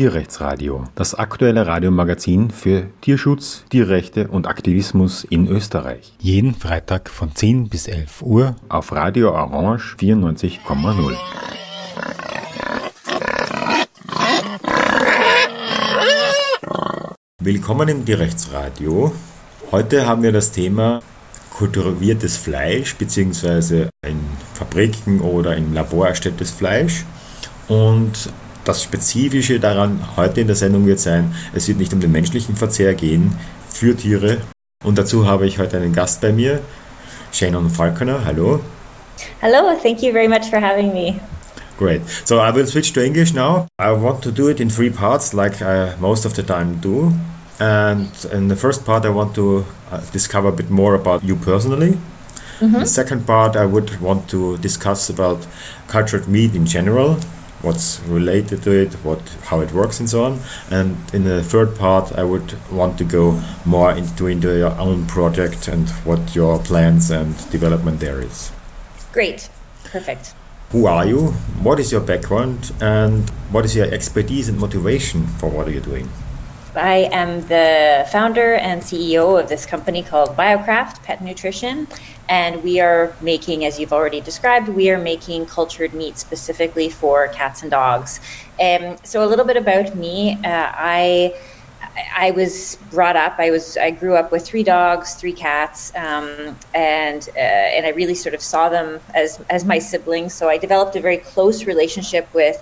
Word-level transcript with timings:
Tierrechtsradio, 0.00 0.84
das 0.94 1.14
aktuelle 1.14 1.66
Radiomagazin 1.66 2.50
für 2.50 2.86
Tierschutz, 3.02 3.66
Tierrechte 3.68 4.28
und 4.28 4.46
Aktivismus 4.46 5.24
in 5.24 5.46
Österreich. 5.46 6.14
Jeden 6.18 6.54
Freitag 6.54 7.10
von 7.10 7.34
10 7.34 7.68
bis 7.68 7.86
11 7.86 8.22
Uhr 8.22 8.56
auf 8.70 8.92
Radio 8.92 9.32
Orange 9.32 9.96
94,0. 10.00 11.18
Willkommen 17.40 17.88
im 17.88 18.06
Tierrechtsradio. 18.06 19.12
Heute 19.70 20.06
haben 20.06 20.22
wir 20.22 20.32
das 20.32 20.50
Thema 20.50 21.00
kultiviertes 21.52 22.38
Fleisch 22.38 22.96
bzw. 22.96 23.88
in 24.08 24.18
Fabriken 24.54 25.20
oder 25.20 25.58
im 25.58 25.74
Labor 25.74 26.08
erstelltes 26.08 26.52
Fleisch. 26.52 27.04
Und 27.68 28.32
das 28.64 28.82
Spezifische 28.82 29.60
daran 29.60 30.00
heute 30.16 30.40
in 30.40 30.46
der 30.46 30.56
Sendung 30.56 30.86
wird 30.86 31.00
sein, 31.00 31.34
es 31.54 31.68
wird 31.68 31.78
nicht 31.78 31.92
um 31.92 32.00
den 32.00 32.12
menschlichen 32.12 32.56
Verzehr 32.56 32.94
gehen 32.94 33.32
für 33.68 33.96
Tiere. 33.96 34.38
Und 34.84 34.98
dazu 34.98 35.26
habe 35.26 35.46
ich 35.46 35.58
heute 35.58 35.76
einen 35.76 35.92
Gast 35.92 36.20
bei 36.20 36.32
mir, 36.32 36.60
Shannon 37.32 37.70
Falconer. 37.70 38.24
Hallo. 38.24 38.60
Hello, 39.40 39.76
thank 39.82 40.02
you 40.02 40.12
very 40.12 40.28
much 40.28 40.48
for 40.50 40.60
having 40.60 40.92
me. 40.92 41.20
Great. 41.78 42.02
So 42.24 42.40
I 42.40 42.54
will 42.54 42.66
switch 42.66 42.92
to 42.92 43.00
English 43.00 43.32
now. 43.32 43.66
I 43.78 43.92
want 43.92 44.22
to 44.22 44.30
do 44.30 44.48
it 44.48 44.60
in 44.60 44.68
three 44.70 44.90
parts, 44.90 45.32
like 45.32 45.62
I 45.62 45.94
most 45.98 46.26
of 46.26 46.34
the 46.34 46.42
time 46.42 46.78
do. 46.80 47.12
And 47.58 48.08
in 48.32 48.48
the 48.48 48.56
first 48.56 48.84
part, 48.84 49.04
I 49.04 49.10
want 49.10 49.34
to 49.34 49.64
uh, 49.90 50.00
discover 50.12 50.48
a 50.48 50.52
bit 50.52 50.70
more 50.70 50.94
about 50.94 51.22
you 51.24 51.36
personally. 51.36 51.96
Mm 52.60 52.72
-hmm. 52.72 52.80
The 52.80 52.86
second 52.86 53.24
part, 53.24 53.56
I 53.56 53.66
would 53.66 53.90
want 54.00 54.28
to 54.28 54.56
discuss 54.56 55.10
about 55.10 55.38
cultured 55.86 56.26
meat 56.26 56.54
in 56.54 56.64
general, 56.64 57.16
what's 57.62 58.00
related 58.00 58.62
to 58.62 58.70
it, 58.70 58.92
what 59.04 59.20
how 59.44 59.60
it 59.60 59.72
works, 59.72 60.00
and 60.00 60.08
so 60.08 60.24
on. 60.24 60.40
And 60.70 60.96
in 61.12 61.24
the 61.24 61.42
third 61.42 61.76
part, 61.76 62.12
I 62.12 62.24
would 62.24 62.54
want 62.70 62.98
to 62.98 63.04
go 63.04 63.40
more 63.64 63.92
into 63.92 64.26
into 64.26 64.56
your 64.56 64.78
own 64.78 65.06
project 65.06 65.68
and 65.68 65.88
what 66.04 66.34
your 66.34 66.58
plans 66.58 67.10
and 67.10 67.34
development 67.50 68.00
there 68.00 68.20
is. 68.20 68.52
Great, 69.12 69.48
perfect. 69.84 70.34
Who 70.72 70.86
are 70.86 71.04
you? 71.04 71.32
What 71.62 71.80
is 71.80 71.90
your 71.90 72.00
background? 72.00 72.72
And 72.80 73.28
what 73.50 73.64
is 73.64 73.74
your 73.74 73.92
expertise 73.92 74.48
and 74.48 74.58
motivation 74.58 75.26
for 75.26 75.50
what 75.50 75.66
you're 75.66 75.76
you 75.76 75.80
doing? 75.80 76.08
I 76.76 77.08
am 77.12 77.40
the 77.48 78.06
founder 78.12 78.54
and 78.54 78.80
CEO 78.80 79.40
of 79.40 79.48
this 79.48 79.66
company 79.66 80.02
called 80.02 80.30
BioCraft 80.36 81.02
Pet 81.02 81.22
Nutrition. 81.22 81.88
And 82.28 82.62
we 82.62 82.78
are 82.80 83.14
making, 83.20 83.64
as 83.64 83.80
you've 83.80 83.92
already 83.92 84.20
described, 84.20 84.68
we 84.68 84.90
are 84.90 84.98
making 84.98 85.46
cultured 85.46 85.94
meat 85.94 86.16
specifically 86.16 86.88
for 86.88 87.28
cats 87.28 87.62
and 87.62 87.70
dogs. 87.70 88.20
Um, 88.60 88.96
so, 89.02 89.24
a 89.24 89.26
little 89.26 89.44
bit 89.44 89.56
about 89.56 89.96
me. 89.96 90.34
Uh, 90.34 90.40
I 90.44 91.34
I 92.16 92.30
was 92.30 92.78
brought 92.90 93.16
up. 93.16 93.34
I 93.38 93.50
was. 93.50 93.76
I 93.76 93.90
grew 93.90 94.14
up 94.14 94.30
with 94.30 94.46
three 94.46 94.62
dogs, 94.62 95.14
three 95.14 95.32
cats, 95.32 95.92
um, 95.96 96.56
and 96.72 97.28
uh, 97.34 97.40
and 97.40 97.84
I 97.84 97.90
really 97.90 98.14
sort 98.14 98.34
of 98.34 98.42
saw 98.42 98.68
them 98.68 99.00
as 99.12 99.40
as 99.50 99.64
my 99.64 99.80
siblings. 99.80 100.32
So 100.34 100.48
I 100.48 100.56
developed 100.56 100.94
a 100.94 101.00
very 101.00 101.18
close 101.18 101.64
relationship 101.64 102.32
with 102.32 102.56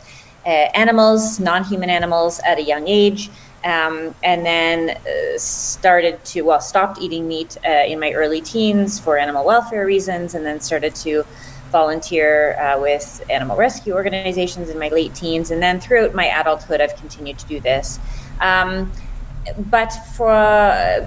uh, 0.46 0.70
animals, 0.74 1.38
non-human 1.38 1.90
animals, 1.90 2.40
at 2.46 2.58
a 2.58 2.62
young 2.62 2.88
age. 2.88 3.30
Um, 3.64 4.14
and 4.22 4.46
then 4.46 4.90
uh, 4.90 5.36
started 5.36 6.24
to 6.26 6.42
well 6.42 6.60
stopped 6.60 7.00
eating 7.00 7.26
meat 7.26 7.56
uh, 7.66 7.84
in 7.86 7.98
my 7.98 8.12
early 8.12 8.40
teens 8.40 9.00
for 9.00 9.18
animal 9.18 9.44
welfare 9.44 9.84
reasons 9.84 10.34
and 10.34 10.46
then 10.46 10.60
started 10.60 10.94
to 10.96 11.24
volunteer 11.72 12.58
uh, 12.60 12.80
with 12.80 13.22
animal 13.28 13.56
rescue 13.56 13.94
organizations 13.94 14.70
in 14.70 14.78
my 14.78 14.88
late 14.88 15.14
teens 15.14 15.50
and 15.50 15.62
then 15.62 15.80
throughout 15.80 16.14
my 16.14 16.26
adulthood 16.26 16.80
i've 16.80 16.96
continued 16.96 17.38
to 17.38 17.46
do 17.46 17.60
this. 17.60 17.98
Um, 18.40 18.92
but 19.56 19.90
for 20.14 20.32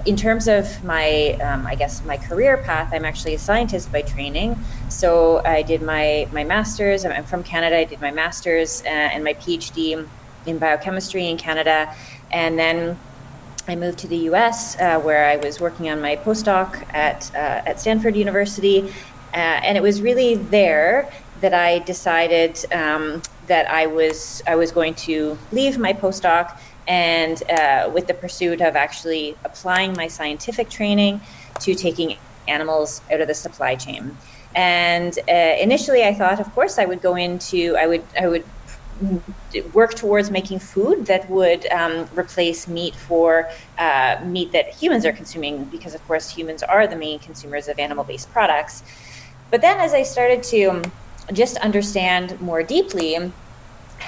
in 0.06 0.16
terms 0.16 0.48
of 0.48 0.82
my 0.84 1.32
um, 1.42 1.66
i 1.66 1.74
guess 1.74 2.04
my 2.04 2.16
career 2.16 2.56
path 2.56 2.92
i'm 2.92 3.04
actually 3.04 3.34
a 3.34 3.38
scientist 3.38 3.90
by 3.92 4.02
training. 4.02 4.58
So 4.88 5.42
i 5.44 5.62
did 5.62 5.82
my 5.82 6.28
my 6.32 6.44
master's 6.44 7.04
i'm 7.04 7.24
from 7.24 7.42
canada 7.42 7.76
i 7.78 7.84
did 7.84 8.00
my 8.00 8.10
master's 8.10 8.82
uh, 8.82 8.88
and 8.88 9.24
my 9.24 9.34
phd 9.34 10.06
in 10.46 10.58
biochemistry 10.58 11.28
in 11.28 11.36
canada 11.36 11.94
and 12.32 12.58
then 12.58 12.98
I 13.68 13.76
moved 13.76 13.98
to 14.00 14.08
the 14.08 14.16
U.S., 14.16 14.78
uh, 14.80 15.00
where 15.00 15.26
I 15.28 15.36
was 15.36 15.60
working 15.60 15.88
on 15.88 16.00
my 16.00 16.16
postdoc 16.16 16.84
at 16.94 17.30
uh, 17.34 17.68
at 17.68 17.80
Stanford 17.80 18.16
University, 18.16 18.92
uh, 19.32 19.36
and 19.36 19.76
it 19.76 19.82
was 19.82 20.02
really 20.02 20.34
there 20.34 21.12
that 21.40 21.54
I 21.54 21.80
decided 21.80 22.58
um, 22.72 23.22
that 23.46 23.68
I 23.70 23.86
was 23.86 24.42
I 24.46 24.56
was 24.56 24.72
going 24.72 24.94
to 25.06 25.38
leave 25.52 25.78
my 25.78 25.92
postdoc 25.92 26.58
and 26.88 27.42
uh, 27.50 27.90
with 27.94 28.06
the 28.08 28.14
pursuit 28.14 28.60
of 28.60 28.74
actually 28.74 29.36
applying 29.44 29.92
my 29.94 30.08
scientific 30.08 30.68
training 30.68 31.20
to 31.60 31.74
taking 31.74 32.16
animals 32.48 33.00
out 33.12 33.20
of 33.20 33.28
the 33.28 33.34
supply 33.34 33.76
chain. 33.76 34.16
And 34.54 35.16
uh, 35.28 35.32
initially, 35.32 36.04
I 36.04 36.14
thought, 36.14 36.40
of 36.40 36.52
course, 36.54 36.78
I 36.78 36.84
would 36.84 37.00
go 37.00 37.14
into 37.14 37.76
I 37.76 37.86
would 37.86 38.04
I 38.20 38.26
would 38.28 38.44
work 39.72 39.94
towards 39.94 40.30
making 40.30 40.58
food 40.58 41.06
that 41.06 41.28
would 41.28 41.66
um, 41.72 42.08
replace 42.14 42.68
meat 42.68 42.94
for 42.94 43.48
uh, 43.78 44.20
meat 44.24 44.52
that 44.52 44.74
humans 44.74 45.04
are 45.04 45.12
consuming, 45.12 45.64
because 45.64 45.94
of 45.94 46.06
course 46.06 46.30
humans 46.30 46.62
are 46.62 46.86
the 46.86 46.96
main 46.96 47.18
consumers 47.18 47.68
of 47.68 47.78
animal-based 47.78 48.30
products. 48.32 48.82
But 49.50 49.60
then, 49.60 49.78
as 49.80 49.92
I 49.92 50.02
started 50.02 50.42
to 50.44 50.82
just 51.32 51.56
understand 51.58 52.40
more 52.40 52.62
deeply 52.62 53.32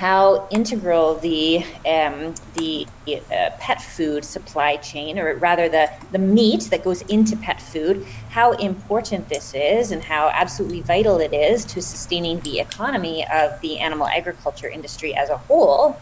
how 0.01 0.49
integral 0.51 1.15
the 1.15 1.65
um, 1.87 2.35
the 2.55 2.87
uh, 3.09 3.51
pet 3.61 3.81
food 3.81 4.25
supply 4.25 4.77
chain, 4.77 5.19
or 5.19 5.35
rather 5.37 5.69
the 5.69 5.89
the 6.11 6.19
meat 6.19 6.63
that 6.71 6.83
goes 6.83 7.03
into 7.03 7.37
pet 7.37 7.61
food, 7.63 8.05
how 8.31 8.53
important 8.53 9.29
this 9.29 9.55
is, 9.55 9.93
and 9.93 10.03
how 10.03 10.31
absolutely 10.31 10.81
vital 10.81 11.21
it 11.21 11.33
is 11.33 11.65
to 11.65 11.81
sustaining 11.81 12.41
the 12.41 12.59
economy 12.59 13.25
of 13.33 13.61
the 13.61 13.79
animal 13.79 14.09
agriculture 14.09 14.69
industry 14.69 15.15
as 15.15 15.29
a 15.31 15.39
whole. 15.47 15.97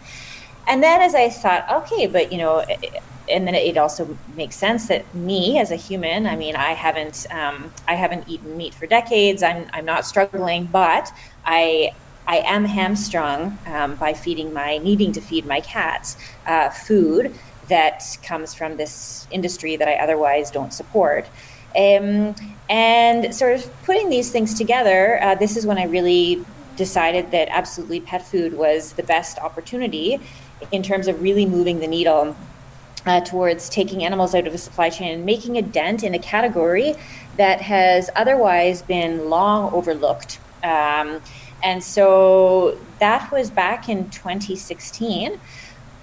And 0.66 0.82
then, 0.82 1.02
as 1.02 1.14
I 1.14 1.28
thought, 1.28 1.70
okay, 1.82 2.06
but 2.06 2.32
you 2.32 2.38
know. 2.38 2.64
And 3.30 3.46
then 3.46 3.54
it 3.54 3.76
also 3.76 4.18
makes 4.36 4.56
sense 4.56 4.88
that 4.88 5.02
me 5.14 5.60
as 5.60 5.70
a 5.70 5.76
human, 5.76 6.26
I 6.26 6.34
mean, 6.34 6.56
I 6.56 6.72
haven't, 6.72 7.24
um, 7.30 7.72
I 7.86 7.94
haven't 7.94 8.28
eaten 8.28 8.56
meat 8.56 8.74
for 8.74 8.86
decades. 8.86 9.44
I'm, 9.44 9.64
I'm 9.72 9.84
not 9.84 10.04
struggling, 10.04 10.66
but 10.66 11.08
I 11.46 11.92
I 12.26 12.38
am 12.38 12.64
hamstrung 12.64 13.58
um, 13.66 13.96
by 13.96 14.12
feeding 14.12 14.52
my 14.52 14.78
needing 14.78 15.12
to 15.12 15.20
feed 15.20 15.46
my 15.46 15.60
cats 15.60 16.16
uh, 16.46 16.70
food 16.70 17.34
that 17.68 18.18
comes 18.22 18.54
from 18.54 18.76
this 18.76 19.26
industry 19.30 19.76
that 19.76 19.88
I 19.88 19.94
otherwise 19.94 20.50
don't 20.50 20.72
support. 20.72 21.26
Um, 21.74 22.34
and 22.68 23.34
sort 23.34 23.54
of 23.54 23.84
putting 23.84 24.10
these 24.10 24.30
things 24.30 24.54
together, 24.54 25.22
uh, 25.22 25.34
this 25.36 25.56
is 25.56 25.66
when 25.66 25.78
I 25.78 25.84
really 25.84 26.44
decided 26.76 27.30
that 27.30 27.48
absolutely 27.50 28.00
pet 28.00 28.26
food 28.26 28.54
was 28.54 28.92
the 28.92 29.02
best 29.02 29.38
opportunity 29.38 30.20
in 30.70 30.82
terms 30.82 31.06
of 31.08 31.22
really 31.22 31.46
moving 31.46 31.80
the 31.80 31.86
needle 31.86 32.36
uh, 33.06 33.20
towards 33.20 33.68
taking 33.68 34.04
animals 34.04 34.34
out 34.34 34.46
of 34.46 34.52
the 34.52 34.58
supply 34.58 34.88
chain 34.88 35.14
and 35.14 35.26
making 35.26 35.56
a 35.56 35.62
dent 35.62 36.02
in 36.02 36.14
a 36.14 36.18
category 36.18 36.94
that 37.36 37.60
has 37.60 38.10
otherwise 38.14 38.82
been 38.82 39.28
long 39.28 39.72
overlooked. 39.72 40.38
Um, 40.62 41.20
and 41.62 41.82
so 41.82 42.78
that 42.98 43.30
was 43.30 43.50
back 43.50 43.88
in 43.88 44.08
2016 44.10 45.40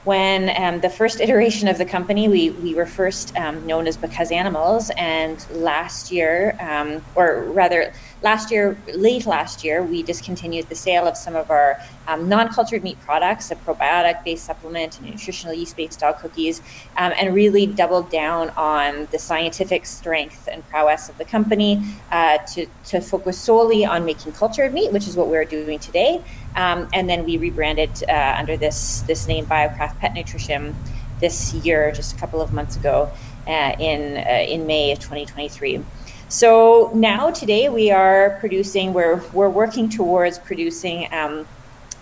when 0.06 0.50
um, 0.58 0.80
the 0.80 0.90
first 0.90 1.20
iteration 1.20 1.68
of 1.68 1.78
the 1.78 1.86
company, 1.86 2.28
we, 2.28 2.52
we 2.52 2.74
were 2.74 2.86
first 2.86 3.36
um, 3.38 3.66
known 3.68 3.86
as 3.86 3.98
Because 3.98 4.32
Animals. 4.32 4.90
And 4.98 5.46
last 5.52 6.12
year, 6.12 6.58
um, 6.60 7.04
or 7.16 7.44
rather, 7.44 7.94
last 8.22 8.52
year, 8.52 8.78
late 8.94 9.26
last 9.26 9.64
year, 9.64 9.82
we 9.84 10.04
discontinued 10.04 10.68
the 10.70 10.76
sale 10.76 11.08
of 11.08 11.16
some 11.16 11.36
of 11.36 11.50
our 11.50 11.80
um, 12.08 12.28
non-cultured 12.28 12.84
meat 12.84 13.00
products, 13.02 13.52
a 13.52 13.56
probiotic-based 13.56 14.44
supplement, 14.44 15.00
and 15.00 15.10
nutritional 15.10 15.54
yeast-based 15.54 16.00
dog 16.00 16.18
cookies, 16.18 16.62
um, 16.98 17.14
and 17.18 17.34
really 17.34 17.66
doubled 17.66 18.10
down 18.10 18.50
on 18.52 19.08
the 19.12 19.20
scientific 19.20 19.86
strength 19.86 20.50
and 20.52 20.68
prowess 20.70 21.10
of 21.10 21.18
the 21.18 21.26
company 21.26 21.84
uh, 22.12 22.38
to, 22.40 22.66
to 22.86 23.00
focus 23.00 23.38
solely 23.38 23.86
on 23.86 24.06
making 24.06 24.32
cultured 24.34 24.74
meat, 24.74 24.92
which 24.92 25.08
is 25.08 25.16
what 25.16 25.28
we're 25.28 25.46
doing 25.46 25.80
today. 25.80 26.22
Um, 26.56 26.90
and 26.94 27.10
then 27.10 27.26
we 27.26 27.38
rebranded 27.38 28.04
uh, 28.10 28.36
under 28.38 28.58
this 28.58 29.02
this 29.02 29.28
name, 29.28 29.46
BioCraft 29.46 30.00
Pet 30.00 30.14
Nutrition, 30.14 30.76
this 31.20 31.54
year, 31.54 31.92
just 31.92 32.16
a 32.16 32.20
couple 32.20 32.42
of 32.42 32.54
months 32.54 32.76
ago, 32.76 33.12
uh, 33.48 33.76
in 33.80 34.18
uh, 34.18 34.46
in 34.48 34.66
May 34.66 34.92
of 34.92 35.00
2023. 35.00 35.84
So 36.30 36.92
now 36.94 37.32
today 37.32 37.70
we 37.70 37.90
are 37.90 38.38
producing, 38.40 38.94
we're, 38.94 39.20
we're 39.34 39.50
working 39.50 39.90
towards 39.90 40.38
producing, 40.38 41.12
um, 41.12 41.48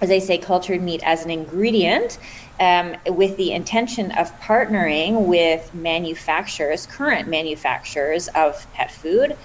as 0.01 0.11
I 0.11 0.19
say, 0.19 0.37
cultured 0.37 0.81
meat 0.81 1.01
as 1.05 1.23
an 1.23 1.31
ingredient 1.31 2.19
um, 2.59 2.97
with 3.05 3.37
the 3.37 3.53
intention 3.53 4.11
of 4.11 4.37
partnering 4.41 5.27
with 5.27 5.73
manufacturers, 5.73 6.87
current 6.87 7.29
manufacturers 7.29 8.27
of 8.35 8.67
pet 8.73 8.91
food. 8.91 9.37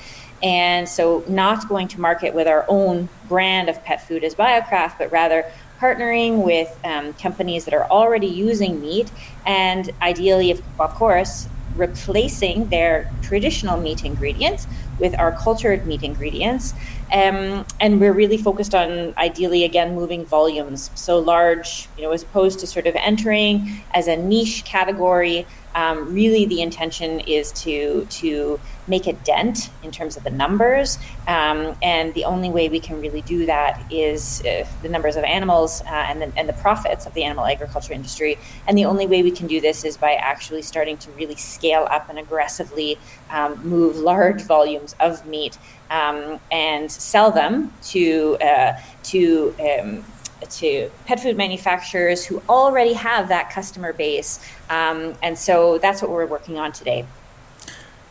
And 0.42 0.88
so 0.88 1.22
not 1.28 1.68
going 1.68 1.86
to 1.86 2.00
market 2.00 2.34
with 2.34 2.48
our 2.48 2.64
own 2.66 3.08
brand 3.28 3.68
of 3.68 3.84
pet 3.84 4.08
food 4.08 4.24
as 4.24 4.34
Biocraft, 4.34 4.98
but 4.98 5.12
rather 5.12 5.44
partnering 5.78 6.42
with 6.44 6.76
um, 6.84 7.12
companies 7.14 7.66
that 7.66 7.74
are 7.74 7.84
already 7.84 8.26
using 8.26 8.80
meat, 8.80 9.12
and 9.46 9.92
ideally, 10.02 10.50
of, 10.50 10.60
of 10.80 10.92
course, 10.94 11.46
replacing 11.76 12.68
their 12.68 13.10
traditional 13.22 13.78
meat 13.80 14.04
ingredients 14.04 14.66
with 14.98 15.18
our 15.18 15.32
cultured 15.32 15.86
meat 15.86 16.02
ingredients. 16.02 16.74
Um, 17.12 17.66
and 17.80 18.00
we're 18.00 18.12
really 18.12 18.36
focused 18.36 18.74
on 18.74 19.14
ideally, 19.16 19.64
again, 19.64 19.94
moving 19.94 20.24
volumes. 20.24 20.90
So 20.94 21.18
large, 21.18 21.88
you 21.96 22.04
know, 22.04 22.12
as 22.12 22.22
opposed 22.22 22.60
to 22.60 22.66
sort 22.66 22.86
of 22.86 22.94
entering 22.96 23.82
as 23.92 24.06
a 24.06 24.16
niche 24.16 24.64
category 24.64 25.46
um, 25.74 26.12
really 26.12 26.46
the 26.46 26.62
intention 26.62 27.20
is 27.20 27.52
to 27.52 28.06
to 28.06 28.60
make 28.88 29.06
a 29.06 29.12
dent 29.12 29.70
in 29.82 29.90
terms 29.90 30.16
of 30.16 30.24
the 30.24 30.30
numbers. 30.30 30.98
Um, 31.28 31.76
and 31.82 32.12
the 32.14 32.24
only 32.24 32.50
way 32.50 32.68
we 32.68 32.80
can 32.80 33.00
really 33.00 33.22
do 33.22 33.46
that 33.46 33.80
is 33.92 34.42
uh, 34.44 34.66
the 34.82 34.88
numbers 34.88 35.16
of 35.16 35.24
animals 35.24 35.82
uh, 35.82 35.90
and, 35.90 36.20
the, 36.20 36.32
and 36.36 36.48
the 36.48 36.52
profits 36.54 37.06
of 37.06 37.14
the 37.14 37.22
animal 37.22 37.46
agriculture 37.46 37.92
industry. 37.92 38.38
And 38.66 38.76
the 38.76 38.84
only 38.84 39.06
way 39.06 39.22
we 39.22 39.30
can 39.30 39.46
do 39.46 39.60
this 39.60 39.84
is 39.84 39.96
by 39.96 40.14
actually 40.14 40.62
starting 40.62 40.96
to 40.98 41.10
really 41.12 41.36
scale 41.36 41.86
up 41.90 42.08
and 42.08 42.18
aggressively 42.18 42.98
um, 43.30 43.60
move 43.66 43.96
large 43.96 44.42
volumes 44.42 44.96
of 44.98 45.24
meat 45.26 45.58
um, 45.90 46.40
and 46.50 46.90
sell 46.90 47.30
them 47.30 47.72
to 47.82 48.36
uh, 48.40 48.72
to 49.04 49.54
um, 49.60 50.04
to 50.50 50.90
pet 51.06 51.20
food 51.20 51.36
manufacturers 51.36 52.24
who 52.24 52.42
already 52.48 52.92
have 52.94 53.28
that 53.28 53.50
customer 53.50 53.92
base. 53.92 54.40
Um, 54.70 55.14
and 55.22 55.38
so 55.38 55.78
that's 55.78 56.02
what 56.02 56.10
we're 56.10 56.26
working 56.26 56.58
on 56.58 56.72
today. 56.72 57.06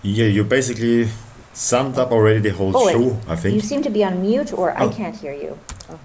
Yeah, 0.01 0.25
you 0.25 0.43
basically 0.43 1.09
summed 1.53 1.97
up 1.97 2.11
already 2.11 2.39
the 2.39 2.49
whole 2.49 2.75
oh, 2.75 2.89
show, 2.89 3.19
I 3.27 3.35
think. 3.35 3.55
You 3.55 3.61
seem 3.61 3.81
to 3.83 3.89
be 3.89 4.03
on 4.03 4.21
mute, 4.21 4.53
or 4.53 4.71
oh. 4.71 4.87
I 4.87 4.93
can't 4.93 5.15
hear 5.15 5.33
you. 5.33 5.59
Oh. 5.89 5.99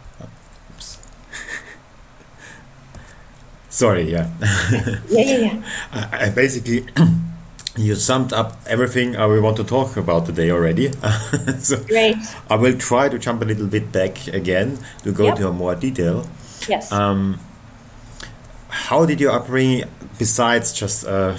Sorry, 3.69 4.11
yeah. 4.11 4.31
yeah, 4.41 4.99
yeah, 5.09 5.37
yeah. 5.39 5.63
I, 5.93 6.27
I 6.27 6.31
basically. 6.31 6.87
you 7.77 7.95
summed 7.95 8.33
up 8.33 8.59
everything 8.67 9.13
we 9.13 9.41
want 9.41 9.57
to 9.57 9.65
talk 9.65 9.97
about 9.97 10.27
today 10.27 10.51
already. 10.51 10.93
so 11.59 11.83
Great. 11.85 12.17
I 12.49 12.57
will 12.57 12.77
try 12.79 13.09
to 13.09 13.19
jump 13.19 13.43
a 13.43 13.45
little 13.45 13.67
bit 13.67 13.93
back 13.93 14.27
again 14.29 14.79
to 15.03 15.13
go 15.13 15.25
yep. 15.25 15.37
into 15.37 15.53
more 15.53 15.75
detail. 15.75 16.27
Yes. 16.69 16.91
Um, 16.91 17.39
how 18.69 19.07
did 19.07 19.21
your 19.21 19.33
upbringing, 19.33 19.85
besides 20.19 20.73
just 20.73 21.07
uh, 21.07 21.37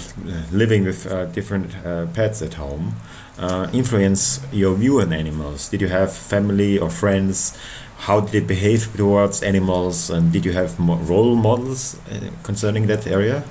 living 0.51 0.85
with 0.85 1.05
uh, 1.07 1.25
different 1.25 1.75
uh, 1.85 2.07
pets 2.07 2.41
at 2.41 2.55
home, 2.55 2.95
uh, 3.37 3.69
influence 3.73 4.41
your 4.51 4.75
view 4.75 5.01
on 5.01 5.13
animals? 5.13 5.69
Did 5.69 5.81
you 5.81 5.87
have 5.87 6.13
family 6.13 6.77
or 6.77 6.89
friends? 6.89 7.57
How 7.99 8.21
did 8.21 8.31
they 8.31 8.39
behave 8.39 8.95
towards 8.95 9.43
animals? 9.43 10.09
And 10.09 10.31
did 10.31 10.45
you 10.45 10.53
have 10.53 10.79
role 10.79 11.35
models 11.35 11.97
uh, 12.11 12.29
concerning 12.43 12.87
that 12.87 13.07
area? 13.07 13.43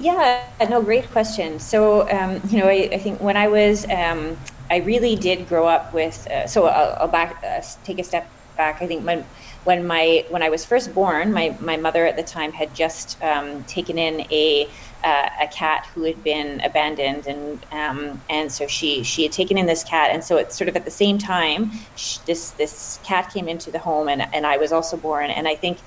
Yeah, 0.00 0.48
no, 0.70 0.80
great 0.80 1.10
question. 1.10 1.58
So, 1.58 2.08
um, 2.08 2.40
you 2.48 2.58
know, 2.58 2.68
I, 2.68 2.88
I, 2.92 2.98
think 2.98 3.20
when 3.20 3.36
I 3.36 3.48
was, 3.48 3.84
um, 3.90 4.36
I 4.70 4.76
really 4.76 5.16
did 5.16 5.48
grow 5.48 5.66
up 5.66 5.92
with. 5.92 6.26
Uh, 6.28 6.46
so 6.46 6.66
I'll, 6.66 6.96
I'll 7.00 7.08
back, 7.08 7.42
uh, 7.42 7.60
take 7.84 7.98
a 7.98 8.04
step 8.04 8.30
back. 8.56 8.80
I 8.80 8.86
think 8.86 9.04
when 9.04 9.24
when 9.64 9.86
my 9.86 10.24
when 10.30 10.42
I 10.42 10.50
was 10.50 10.64
first 10.64 10.94
born, 10.94 11.32
my 11.32 11.56
my 11.60 11.76
mother 11.76 12.06
at 12.06 12.16
the 12.16 12.22
time 12.22 12.52
had 12.52 12.74
just 12.74 13.22
um, 13.22 13.64
taken 13.64 13.98
in 13.98 14.20
a 14.30 14.68
uh, 15.02 15.28
a 15.40 15.46
cat 15.48 15.86
who 15.94 16.04
had 16.04 16.22
been 16.22 16.60
abandoned, 16.60 17.26
and 17.26 17.64
um, 17.72 18.20
and 18.30 18.52
so 18.52 18.66
she 18.66 19.02
she 19.02 19.22
had 19.24 19.32
taken 19.32 19.58
in 19.58 19.66
this 19.66 19.84
cat, 19.84 20.10
and 20.12 20.22
so 20.22 20.36
it's 20.36 20.56
sort 20.56 20.68
of 20.68 20.76
at 20.76 20.84
the 20.84 20.90
same 20.90 21.18
time, 21.18 21.70
she, 21.96 22.18
this 22.26 22.50
this 22.52 22.98
cat 23.04 23.32
came 23.32 23.48
into 23.48 23.70
the 23.70 23.78
home, 23.78 24.08
and 24.08 24.22
and 24.34 24.46
I 24.46 24.58
was 24.58 24.72
also 24.72 24.96
born, 24.96 25.30
and 25.30 25.48
I 25.48 25.54
think 25.54 25.78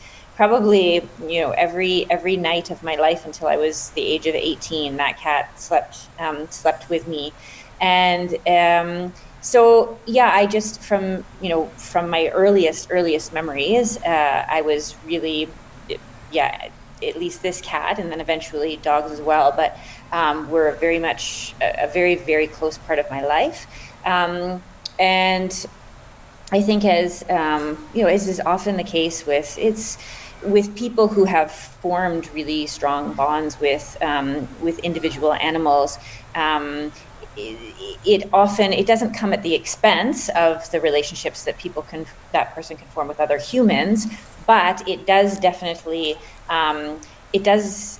probably 0.41 1.07
you 1.27 1.39
know 1.39 1.51
every 1.51 2.09
every 2.09 2.35
night 2.35 2.71
of 2.71 2.81
my 2.81 2.95
life 2.95 3.27
until 3.27 3.47
I 3.47 3.57
was 3.57 3.91
the 3.91 4.01
age 4.01 4.25
of 4.25 4.33
18 4.33 4.97
that 4.97 5.19
cat 5.19 5.61
slept 5.61 6.07
um, 6.17 6.49
slept 6.49 6.89
with 6.89 7.07
me. 7.07 7.31
And 7.79 8.29
um, 8.47 9.13
so 9.41 9.99
yeah 10.07 10.31
I 10.33 10.47
just 10.47 10.81
from 10.81 11.23
you 11.43 11.49
know 11.49 11.67
from 11.77 12.09
my 12.09 12.29
earliest 12.29 12.87
earliest 12.89 13.31
memories 13.33 13.97
uh, 13.97 14.45
I 14.49 14.61
was 14.61 14.95
really 15.05 15.47
yeah 16.31 16.69
at 17.03 17.15
least 17.19 17.43
this 17.43 17.61
cat 17.61 17.99
and 17.99 18.11
then 18.11 18.19
eventually 18.19 18.77
dogs 18.77 19.11
as 19.11 19.21
well 19.21 19.53
but 19.55 19.77
um, 20.11 20.49
were 20.49 20.71
very 20.71 20.97
much 20.97 21.53
a, 21.61 21.83
a, 21.83 21.87
very 21.87 22.15
very 22.15 22.47
close 22.47 22.79
part 22.79 22.97
of 22.97 23.07
my 23.11 23.23
life. 23.23 23.67
Um, 24.05 24.63
and 24.97 25.53
I 26.51 26.61
think 26.63 26.83
as 26.83 27.23
um, 27.29 27.77
you 27.93 28.01
know 28.01 28.07
as 28.07 28.27
is 28.27 28.39
often 28.39 28.77
the 28.77 28.83
case 28.97 29.27
with 29.27 29.55
it's 29.59 29.99
with 30.43 30.75
people 30.75 31.07
who 31.07 31.25
have 31.25 31.51
formed 31.51 32.29
really 32.33 32.67
strong 32.67 33.13
bonds 33.13 33.59
with 33.59 33.97
um, 34.01 34.47
with 34.61 34.79
individual 34.79 35.33
animals, 35.33 35.97
um, 36.35 36.91
it, 37.37 38.29
often 38.33 38.73
it 38.73 38.85
doesn't 38.85 39.13
come 39.13 39.33
at 39.33 39.43
the 39.43 39.53
expense 39.53 40.29
of 40.29 40.69
the 40.71 40.81
relationships 40.81 41.43
that 41.45 41.57
people 41.57 41.83
can 41.83 42.05
that 42.31 42.53
person 42.53 42.77
can 42.77 42.87
form 42.87 43.07
with 43.07 43.19
other 43.19 43.37
humans, 43.37 44.07
but 44.47 44.87
it 44.87 45.05
does 45.05 45.39
definitely 45.39 46.15
um, 46.49 46.99
it 47.33 47.43
does 47.43 47.99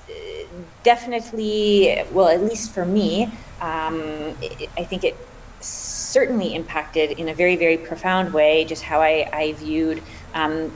definitely 0.84 2.04
well 2.12 2.28
at 2.28 2.42
least 2.44 2.72
for 2.72 2.86
me 2.86 3.32
um, 3.62 4.36
it, 4.42 4.70
I 4.78 4.84
think 4.84 5.04
it 5.04 5.16
certainly 5.62 6.56
impacted 6.56 7.12
in 7.12 7.30
a 7.30 7.34
very 7.34 7.56
very 7.56 7.78
profound 7.78 8.34
way 8.34 8.66
just 8.66 8.84
how 8.84 9.00
I, 9.02 9.30
I 9.32 9.54
viewed 9.54 10.02
um, 10.34 10.72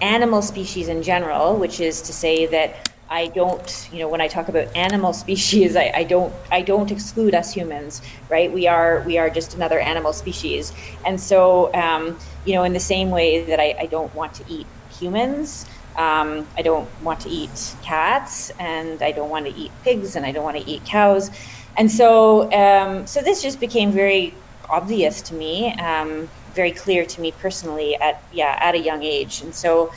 animal 0.00 0.42
species 0.42 0.88
in 0.88 1.02
general, 1.02 1.56
which 1.56 1.80
is 1.80 2.00
to 2.02 2.12
say 2.12 2.46
that 2.46 2.90
I 3.08 3.26
don't, 3.26 3.88
you 3.92 3.98
know, 3.98 4.08
when 4.08 4.20
I 4.20 4.28
talk 4.28 4.48
about 4.48 4.74
animal 4.76 5.12
species, 5.24 5.74
I, 5.74 5.92
I, 5.94 6.04
don't, 6.04 6.32
I 6.50 6.62
don't 6.62 6.90
exclude 6.90 7.34
us 7.34 7.52
humans, 7.52 8.00
right? 8.28 8.50
We 8.52 8.68
are, 8.68 9.02
we 9.04 9.18
are 9.18 9.28
just 9.28 9.54
another 9.54 9.80
animal 9.80 10.12
species, 10.12 10.72
and 11.04 11.20
so, 11.20 11.74
um, 11.74 12.16
you 12.44 12.54
know, 12.54 12.62
in 12.62 12.72
the 12.72 12.80
same 12.80 13.10
way 13.10 13.44
that 13.44 13.58
I, 13.58 13.74
I 13.80 13.86
don't 13.86 14.14
want 14.14 14.34
to 14.34 14.44
eat 14.48 14.66
humans, 14.98 15.66
um, 15.96 16.46
I 16.56 16.62
don't 16.62 16.88
want 17.02 17.20
to 17.22 17.28
eat 17.28 17.74
cats, 17.82 18.50
and 18.60 19.02
I 19.02 19.10
don't 19.10 19.28
want 19.28 19.46
to 19.46 19.54
eat 19.54 19.72
pigs, 19.82 20.14
and 20.14 20.24
I 20.24 20.30
don't 20.30 20.44
want 20.44 20.56
to 20.56 20.70
eat 20.70 20.84
cows, 20.84 21.30
and 21.76 21.90
so, 21.90 22.50
um, 22.52 23.06
so 23.06 23.22
this 23.22 23.42
just 23.42 23.58
became 23.58 23.90
very 23.90 24.34
obvious 24.68 25.20
to 25.22 25.34
me. 25.34 25.72
Um, 25.74 26.28
very 26.54 26.72
clear 26.72 27.04
to 27.06 27.20
me 27.20 27.32
personally 27.32 27.96
at 27.96 28.22
yeah 28.32 28.58
at 28.60 28.74
a 28.74 28.78
young 28.78 29.02
age, 29.02 29.42
and 29.42 29.54
so. 29.54 29.92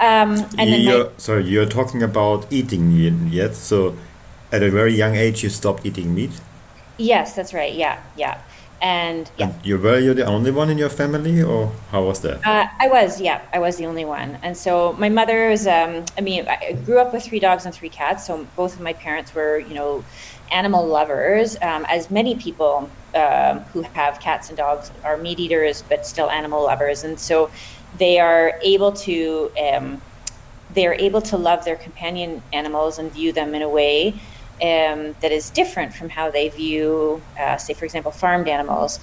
Um, 0.00 0.30
and 0.58 0.72
then 0.72 0.80
you're, 0.80 1.04
my, 1.04 1.10
so 1.16 1.36
you're 1.36 1.66
talking 1.66 2.02
about 2.02 2.46
eating 2.50 2.96
meat 2.96 3.32
yet? 3.32 3.54
So 3.54 3.94
at 4.50 4.62
a 4.62 4.70
very 4.70 4.94
young 4.94 5.14
age, 5.14 5.44
you 5.44 5.48
stopped 5.50 5.86
eating 5.86 6.14
meat. 6.14 6.32
Yes, 6.98 7.34
that's 7.36 7.54
right. 7.54 7.72
Yeah, 7.72 8.00
yeah. 8.16 8.40
And 8.82 9.30
yeah. 9.38 9.46
And 9.46 9.64
you 9.64 9.78
were 9.78 9.98
you 9.98 10.12
the 10.12 10.26
only 10.26 10.50
one 10.50 10.68
in 10.68 10.76
your 10.76 10.90
family, 10.90 11.40
or 11.40 11.72
how 11.92 12.02
was 12.02 12.20
that? 12.22 12.44
Uh, 12.44 12.66
I 12.80 12.88
was, 12.88 13.20
yeah, 13.20 13.40
I 13.54 13.60
was 13.60 13.76
the 13.76 13.86
only 13.86 14.04
one. 14.04 14.38
And 14.42 14.56
so 14.56 14.92
my 14.94 15.08
mother 15.08 15.50
was, 15.50 15.68
um, 15.68 16.04
I 16.18 16.20
mean, 16.20 16.48
I 16.48 16.72
grew 16.84 16.98
up 16.98 17.12
with 17.12 17.22
three 17.22 17.38
dogs 17.38 17.64
and 17.64 17.72
three 17.72 17.88
cats. 17.88 18.26
So 18.26 18.44
both 18.56 18.74
of 18.74 18.80
my 18.80 18.92
parents 18.92 19.34
were, 19.36 19.58
you 19.58 19.74
know, 19.74 20.04
animal 20.50 20.84
lovers, 20.84 21.56
um, 21.62 21.86
as 21.88 22.10
many 22.10 22.34
people 22.34 22.90
um, 23.14 23.60
who 23.72 23.82
have 23.82 24.20
cats 24.20 24.48
and 24.48 24.58
dogs 24.58 24.90
are 25.04 25.16
meat 25.16 25.38
eaters, 25.38 25.82
but 25.88 26.04
still 26.04 26.28
animal 26.28 26.64
lovers, 26.64 27.04
and 27.04 27.18
so 27.18 27.50
they 27.98 28.18
are 28.18 28.58
able 28.62 28.92
to 28.92 29.50
um, 29.62 30.02
they 30.74 30.86
are 30.86 30.94
able 30.94 31.20
to 31.20 31.36
love 31.36 31.64
their 31.64 31.76
companion 31.76 32.42
animals 32.52 32.98
and 32.98 33.12
view 33.12 33.32
them 33.32 33.54
in 33.54 33.62
a 33.62 33.68
way 33.68 34.14
um, 34.62 35.16
that 35.20 35.32
is 35.32 35.50
different 35.50 35.92
from 35.92 36.08
how 36.08 36.30
they 36.30 36.48
view, 36.48 37.20
uh, 37.38 37.56
say, 37.56 37.74
for 37.74 37.84
example, 37.84 38.12
farmed 38.12 38.48
animals. 38.48 39.00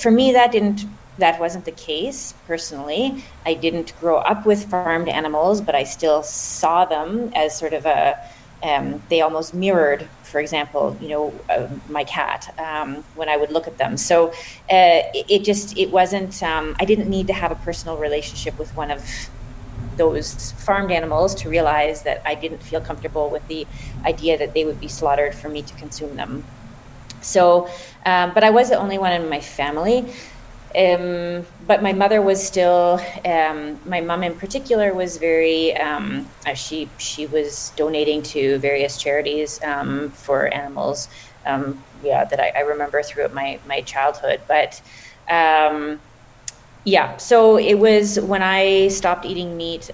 For 0.00 0.10
me, 0.10 0.32
that 0.32 0.52
didn't 0.52 0.86
that 1.18 1.38
wasn't 1.38 1.64
the 1.66 1.72
case 1.72 2.32
personally. 2.46 3.22
I 3.44 3.54
didn't 3.54 3.92
grow 4.00 4.16
up 4.18 4.46
with 4.46 4.70
farmed 4.70 5.08
animals, 5.08 5.60
but 5.60 5.74
I 5.74 5.84
still 5.84 6.22
saw 6.22 6.84
them 6.84 7.30
as 7.34 7.56
sort 7.56 7.74
of 7.74 7.84
a 7.84 8.18
um, 8.62 9.02
they 9.08 9.20
almost 9.20 9.54
mirrored, 9.54 10.08
for 10.22 10.38
example, 10.38 10.96
you 11.00 11.08
know, 11.08 11.34
uh, 11.50 11.68
my 11.88 12.04
cat 12.04 12.54
um, 12.58 13.02
when 13.16 13.28
I 13.28 13.36
would 13.36 13.50
look 13.50 13.66
at 13.66 13.76
them. 13.76 13.96
So 13.96 14.28
uh, 14.28 14.32
it, 15.12 15.26
it, 15.28 15.44
just 15.44 15.76
it 15.76 15.90
wasn't. 15.90 16.40
Um, 16.42 16.76
I 16.78 16.84
didn't 16.84 17.08
need 17.08 17.26
to 17.26 17.32
have 17.32 17.50
a 17.50 17.56
personal 17.56 17.96
relationship 17.96 18.56
with 18.58 18.74
one 18.76 18.92
of 18.92 19.04
those 19.96 20.52
farmed 20.52 20.90
animals 20.90 21.34
to 21.36 21.48
realize 21.48 22.02
that 22.02 22.22
I 22.24 22.34
didn't 22.34 22.62
feel 22.62 22.80
comfortable 22.80 23.30
with 23.30 23.46
the 23.48 23.66
idea 24.04 24.38
that 24.38 24.54
they 24.54 24.64
would 24.64 24.80
be 24.80 24.88
slaughtered 24.88 25.34
for 25.34 25.48
me 25.48 25.62
to 25.62 25.74
consume 25.74 26.16
them. 26.16 26.44
So, 27.20 27.68
um, 28.04 28.32
but 28.34 28.44
I 28.44 28.50
was 28.50 28.70
the 28.70 28.76
only 28.76 28.98
one 28.98 29.12
in 29.12 29.28
my 29.28 29.40
family. 29.40 30.12
Um, 30.74 31.44
but 31.66 31.82
my 31.82 31.92
mother 31.92 32.22
was 32.22 32.42
still, 32.42 32.98
um, 33.26 33.78
my 33.84 34.00
mom 34.00 34.22
in 34.22 34.34
particular 34.34 34.94
was 34.94 35.18
very, 35.18 35.76
um, 35.76 36.26
uh, 36.46 36.54
she, 36.54 36.88
she 36.96 37.26
was 37.26 37.72
donating 37.76 38.22
to 38.22 38.58
various 38.58 38.96
charities 38.96 39.62
um, 39.62 40.10
for 40.12 40.46
animals, 40.46 41.08
um, 41.44 41.82
yeah, 42.02 42.24
that 42.24 42.40
I, 42.40 42.52
I, 42.56 42.60
remember 42.60 43.02
throughout 43.02 43.34
my, 43.34 43.58
my 43.68 43.82
childhood. 43.82 44.40
But 44.48 44.80
yeah, 46.84 47.16
so 47.16 47.58
it 47.58 47.74
was 47.74 48.18
when 48.20 48.42
I 48.42 48.88
stopped 48.88 49.24
eating 49.24 49.56
meat 49.56 49.90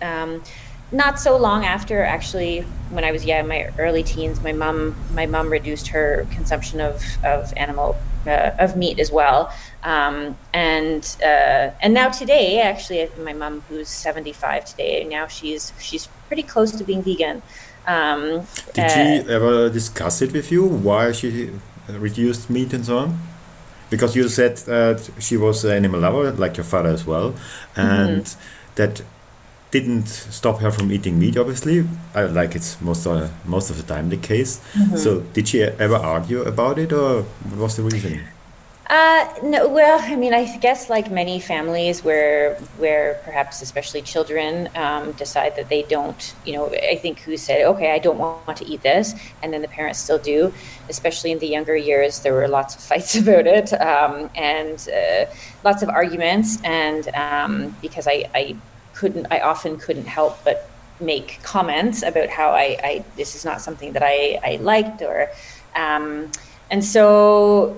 not 0.90 1.21
so 1.21 1.37
long 1.37 1.64
after, 1.64 2.02
actually, 2.02 2.61
when 2.90 3.04
I 3.04 3.12
was 3.12 3.25
yeah 3.25 3.40
in 3.40 3.49
my 3.49 3.71
early 3.78 4.02
teens, 4.02 4.42
my 4.42 4.52
mom 4.52 4.97
my 5.12 5.26
mom 5.26 5.50
reduced 5.50 5.88
her 5.88 6.26
consumption 6.30 6.80
of 6.80 7.02
of 7.25 7.52
animal 7.57 7.97
uh, 8.26 8.52
of 8.59 8.76
meat 8.76 8.99
as 8.99 9.12
well. 9.12 9.52
Um, 9.83 10.38
and 10.54 11.04
uh, 11.23 11.71
and 11.83 11.92
now 11.92 12.09
today, 12.09 12.61
actually, 12.61 13.09
my 13.23 13.35
mom 13.35 13.61
who's 13.68 13.88
seventy 13.88 14.33
five 14.33 14.64
today, 14.64 15.04
now 15.04 15.26
she's 15.26 15.73
she's 15.78 16.09
pretty 16.26 16.42
close 16.42 16.73
to 16.73 16.85
being 16.85 17.02
vegan. 17.02 17.42
Um, 17.87 18.47
Did 18.73 18.85
uh, 18.85 18.88
she 18.88 19.30
ever 19.30 19.68
discuss 19.68 20.23
it 20.23 20.33
with 20.33 20.50
you? 20.50 20.64
Why 20.64 21.12
she 21.12 21.50
reduced 21.88 22.49
meat 22.49 22.73
and 22.73 22.85
so 22.85 22.99
on? 22.99 23.18
Because 23.90 24.14
you 24.14 24.28
said 24.28 24.57
that 24.59 25.11
she 25.18 25.37
was 25.37 25.64
an 25.64 25.73
animal 25.73 26.00
lover, 26.00 26.33
like 26.33 26.57
your 26.57 26.64
father 26.64 26.90
as 26.90 27.07
well, 27.07 27.35
and 27.76 28.25
mm 28.25 28.25
-hmm. 28.25 28.75
that 28.75 29.02
didn't 29.71 30.09
stop 30.09 30.61
her 30.61 30.71
from 30.71 30.90
eating 30.92 31.18
meat. 31.18 31.37
Obviously, 31.37 31.85
I, 32.14 32.23
like 32.23 32.54
it's 32.54 32.80
most 32.80 33.07
uh, 33.07 33.28
most 33.45 33.71
of 33.71 33.76
the 33.76 33.95
time 33.95 34.09
the 34.09 34.16
case. 34.16 34.61
Mm-hmm. 34.75 34.97
So, 34.97 35.21
did 35.35 35.49
she 35.49 35.62
ever 35.62 35.97
argue 35.97 36.42
about 36.42 36.78
it, 36.78 36.92
or 36.92 37.23
what 37.50 37.59
was 37.59 37.76
the 37.76 37.83
reason? 37.83 38.21
Uh, 38.88 39.28
no, 39.42 39.68
well, 39.68 40.00
I 40.00 40.16
mean, 40.16 40.33
I 40.33 40.57
guess 40.57 40.88
like 40.88 41.11
many 41.11 41.40
families 41.40 42.02
where 42.02 42.54
where 42.78 43.21
perhaps 43.23 43.61
especially 43.61 44.00
children 44.00 44.71
um, 44.75 45.12
decide 45.12 45.57
that 45.57 45.68
they 45.68 45.83
don't, 45.83 46.35
you 46.47 46.54
know, 46.54 46.71
I 46.73 46.97
think 46.97 47.18
who 47.21 47.37
said, 47.37 47.66
okay, 47.66 47.92
I 47.92 47.99
don't 47.99 48.16
want 48.18 48.57
to 48.57 48.66
eat 48.66 48.80
this, 48.83 49.14
and 49.42 49.52
then 49.52 49.61
the 49.61 49.68
parents 49.68 49.99
still 49.99 50.18
do. 50.18 50.54
Especially 50.88 51.33
in 51.33 51.38
the 51.38 51.47
younger 51.47 51.76
years, 51.76 52.21
there 52.21 52.33
were 52.33 52.49
lots 52.49 52.76
of 52.76 52.80
fights 52.90 53.14
about 53.14 53.47
it 53.47 53.75
um, 53.75 54.30
and 54.35 54.88
uh, 54.88 55.26
lots 55.64 55.83
of 55.83 55.90
arguments, 55.90 56.59
and 56.64 57.09
um, 57.09 57.76
because 57.83 58.07
I, 58.09 58.25
I 58.35 58.57
couldn't 58.95 59.26
I 59.30 59.40
often 59.40 59.76
couldn't 59.76 60.07
help 60.07 60.42
but 60.45 60.71
make 60.99 61.40
comments 61.42 62.02
about 62.02 62.30
how 62.30 62.50
I, 62.52 62.78
I 62.83 63.04
this 63.16 63.35
is 63.37 63.45
not 63.45 63.61
something 63.61 63.92
that 63.92 64.02
I, 64.02 64.40
I 64.42 64.57
liked 64.57 65.02
or 65.02 65.30
um, 65.76 66.30
and 66.71 66.83
so 66.83 67.76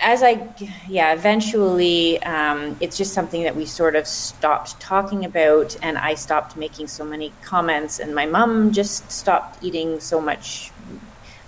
as 0.00 0.22
I 0.22 0.48
yeah 0.88 1.12
eventually 1.14 2.22
um, 2.22 2.76
it's 2.80 2.96
just 2.96 3.14
something 3.14 3.42
that 3.44 3.56
we 3.56 3.66
sort 3.66 3.96
of 3.96 4.06
stopped 4.06 4.78
talking 4.80 5.24
about 5.24 5.76
and 5.82 5.96
I 5.98 6.14
stopped 6.14 6.56
making 6.56 6.88
so 6.88 7.04
many 7.04 7.32
comments 7.42 7.98
and 7.98 8.14
my 8.14 8.26
mom 8.26 8.72
just 8.72 9.10
stopped 9.10 9.62
eating 9.62 10.00
so 10.00 10.20
much 10.20 10.70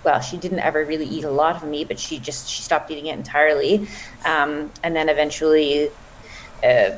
well 0.03 0.19
she 0.19 0.37
didn't 0.37 0.59
ever 0.59 0.83
really 0.83 1.05
eat 1.05 1.23
a 1.23 1.31
lot 1.31 1.55
of 1.55 1.63
meat 1.63 1.87
but 1.87 1.99
she 1.99 2.19
just 2.19 2.49
she 2.49 2.61
stopped 2.61 2.89
eating 2.89 3.07
it 3.07 3.17
entirely 3.17 3.87
um, 4.25 4.71
and 4.83 4.95
then 4.95 5.09
eventually 5.09 5.89
uh, 6.63 6.91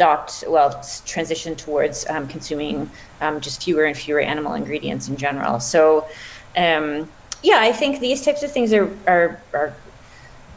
stopped, 0.00 0.44
well, 0.48 0.70
transitioned 1.04 1.58
towards 1.58 2.08
um, 2.08 2.26
consuming 2.26 2.90
um, 3.20 3.38
just 3.38 3.62
fewer 3.62 3.84
and 3.84 3.94
fewer 3.94 4.18
animal 4.18 4.54
ingredients 4.54 5.08
in 5.08 5.16
general. 5.18 5.60
So, 5.60 6.08
um, 6.56 7.06
yeah, 7.42 7.58
I 7.58 7.70
think 7.72 8.00
these 8.00 8.24
types 8.24 8.42
of 8.42 8.50
things 8.50 8.72
are, 8.72 8.90
are, 9.06 9.42
are, 9.52 9.74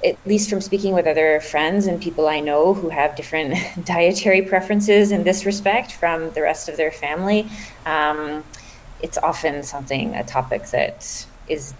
at 0.03 0.17
least 0.25 0.50
from 0.50 0.62
speaking 0.62 0.93
with 0.93 1.07
other 1.07 1.39
friends 1.39 1.88
and 1.88 2.01
people 2.01 2.27
I 2.27 2.39
know 2.39 2.74
who 2.74 2.89
have 2.89 3.15
different 3.15 3.55
dietary 3.86 4.41
preferences 4.41 5.12
in 5.12 5.24
this 5.24 5.45
respect 5.45 5.93
from 5.93 6.31
the 6.31 6.41
rest 6.41 6.67
of 6.69 6.77
their 6.77 6.91
family, 6.91 7.48
um, 7.86 8.43
it's 9.01 9.17
often 9.17 9.63
something, 9.63 10.15
a 10.15 10.24
topic 10.24 10.67
that 10.67 11.25
is, 11.48 11.74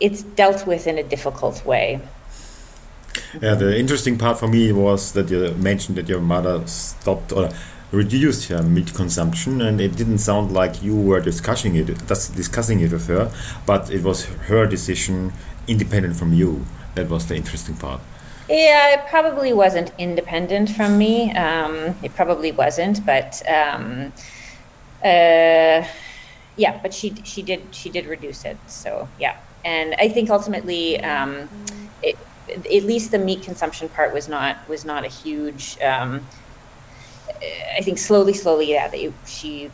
it's 0.00 0.22
dealt 0.22 0.66
with 0.66 0.86
in 0.86 0.98
a 0.98 1.02
difficult 1.02 1.64
way. 1.64 2.00
Yeah, 3.40 3.54
the 3.54 3.76
interesting 3.76 4.18
part 4.18 4.38
for 4.38 4.48
me 4.48 4.72
was 4.72 5.12
that 5.12 5.30
you 5.30 5.52
mentioned 5.54 5.98
that 5.98 6.08
your 6.08 6.20
mother 6.20 6.64
stopped 6.66 7.32
or 7.32 7.50
reduced 7.90 8.48
her 8.48 8.62
meat 8.62 8.92
consumption, 8.94 9.62
and 9.62 9.80
it 9.80 9.96
didn't 9.96 10.18
sound 10.18 10.52
like 10.52 10.82
you 10.82 10.94
were 10.94 11.20
discussing 11.20 11.74
it, 11.74 11.86
discussing 12.06 12.80
it 12.80 12.92
with 12.92 13.06
her, 13.06 13.32
but 13.66 13.90
it 13.90 14.02
was 14.02 14.26
her 14.26 14.66
decision, 14.66 15.32
independent 15.66 16.16
from 16.16 16.32
you. 16.32 16.64
That 16.98 17.08
was 17.10 17.26
the 17.26 17.36
interesting 17.36 17.76
part. 17.76 18.00
Yeah, 18.48 18.94
it 18.94 19.06
probably 19.08 19.52
wasn't 19.52 19.92
independent 19.98 20.68
from 20.70 20.98
me. 20.98 21.32
Um, 21.32 21.94
it 22.02 22.12
probably 22.16 22.50
wasn't, 22.50 23.06
but 23.06 23.40
um, 23.48 24.12
uh, 25.04 25.86
yeah, 26.56 26.80
but 26.82 26.92
she 26.92 27.14
she 27.22 27.42
did 27.42 27.62
she 27.70 27.88
did 27.88 28.06
reduce 28.06 28.44
it. 28.44 28.56
So 28.66 29.08
yeah, 29.20 29.36
and 29.64 29.94
I 29.98 30.08
think 30.08 30.28
ultimately. 30.30 31.00
Um, 31.00 31.48
it, 32.02 32.16
at 32.48 32.82
least 32.84 33.10
the 33.10 33.18
meat 33.18 33.42
consumption 33.42 33.90
part 33.90 34.12
was 34.14 34.26
not 34.28 34.68
was 34.68 34.84
not 34.84 35.04
a 35.04 35.08
huge. 35.08 35.78
Um, 35.80 36.26
I 37.76 37.82
think 37.82 37.98
slowly, 37.98 38.32
slowly, 38.32 38.70
yeah, 38.70 38.90
she 39.26 39.70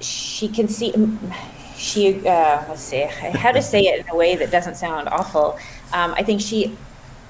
she 0.00 0.48
can 0.48 0.68
see 0.68 0.92
she 1.76 2.16
uh, 2.26 2.64
let's 2.68 2.82
see 2.82 3.02
how 3.02 3.52
to 3.52 3.62
say 3.62 3.82
it 3.82 4.00
in 4.00 4.08
a 4.10 4.16
way 4.16 4.36
that 4.36 4.50
doesn't 4.50 4.76
sound 4.76 5.08
awful. 5.08 5.58
Um, 5.92 6.14
I 6.16 6.22
think 6.22 6.40
she 6.40 6.76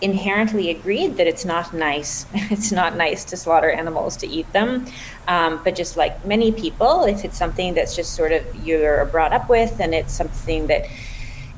inherently 0.01 0.71
agreed 0.71 1.17
that 1.17 1.27
it's 1.27 1.45
not 1.45 1.73
nice. 1.75 2.27
It's 2.51 2.73
not 2.73 2.97
nice 2.97 3.25
to 3.27 3.37
slaughter 3.37 3.71
animals 3.71 4.17
to 4.19 4.27
eat 4.27 4.51
them. 4.53 4.87
Um, 5.27 5.61
but 5.65 5.75
just 5.75 5.97
like 5.97 6.25
many 6.25 6.53
people, 6.53 7.05
if 7.05 7.25
it's 7.25 7.37
something 7.37 7.75
that's 7.75 7.95
just 7.97 8.15
sort 8.15 8.33
of 8.33 8.43
you're 8.67 9.05
brought 9.07 9.33
up 9.33 9.49
with, 9.49 9.81
and 9.81 9.95
it's 9.95 10.15
something 10.15 10.69
that 10.69 10.87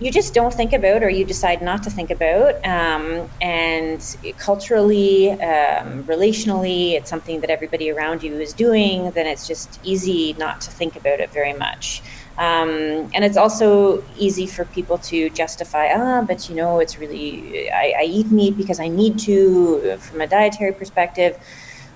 you 0.00 0.10
just 0.10 0.32
don't 0.32 0.52
think 0.52 0.72
about 0.72 1.02
or 1.02 1.10
you 1.10 1.24
decide 1.26 1.60
not 1.60 1.82
to 1.82 1.90
think 1.90 2.10
about. 2.10 2.54
Um, 2.64 3.28
and 3.40 4.00
culturally, 4.38 5.30
um, 5.32 6.04
relationally, 6.04 6.92
it's 6.92 7.10
something 7.10 7.40
that 7.42 7.50
everybody 7.50 7.90
around 7.90 8.22
you 8.22 8.40
is 8.40 8.54
doing, 8.54 9.10
then 9.10 9.26
it's 9.26 9.46
just 9.46 9.78
easy 9.84 10.34
not 10.38 10.62
to 10.62 10.70
think 10.70 10.96
about 10.96 11.20
it 11.20 11.30
very 11.30 11.52
much. 11.52 12.02
Um, 12.40 13.10
and 13.14 13.22
it's 13.22 13.36
also 13.36 14.02
easy 14.18 14.46
for 14.46 14.64
people 14.64 14.96
to 15.12 15.28
justify, 15.30 15.92
ah, 15.94 16.22
but 16.22 16.48
you 16.48 16.56
know, 16.56 16.80
it's 16.80 16.98
really, 16.98 17.70
I, 17.70 17.94
I 17.98 18.04
eat 18.04 18.30
meat 18.32 18.56
because 18.56 18.80
I 18.80 18.88
need 18.88 19.18
to 19.20 19.98
from 19.98 20.22
a 20.22 20.26
dietary 20.26 20.72
perspective 20.72 21.38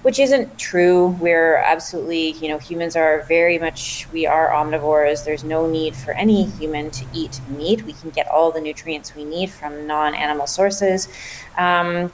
which 0.04 0.18
isn't 0.18 0.58
true. 0.58 1.16
We're 1.18 1.56
absolutely, 1.56 2.32
you 2.32 2.48
know, 2.50 2.58
humans 2.58 2.94
are 2.94 3.22
very 3.22 3.58
much, 3.58 4.06
we 4.12 4.26
are 4.26 4.50
omnivores. 4.50 5.24
There's 5.24 5.42
no 5.42 5.66
need 5.66 5.96
for 5.96 6.12
any 6.12 6.44
human 6.44 6.90
to 6.90 7.06
eat 7.14 7.40
meat. 7.48 7.82
We 7.84 7.94
can 7.94 8.10
get 8.10 8.28
all 8.28 8.52
the 8.52 8.60
nutrients 8.60 9.14
we 9.14 9.24
need 9.24 9.48
from 9.48 9.86
non 9.86 10.14
animal 10.14 10.46
sources. 10.46 11.08
Um, 11.56 12.12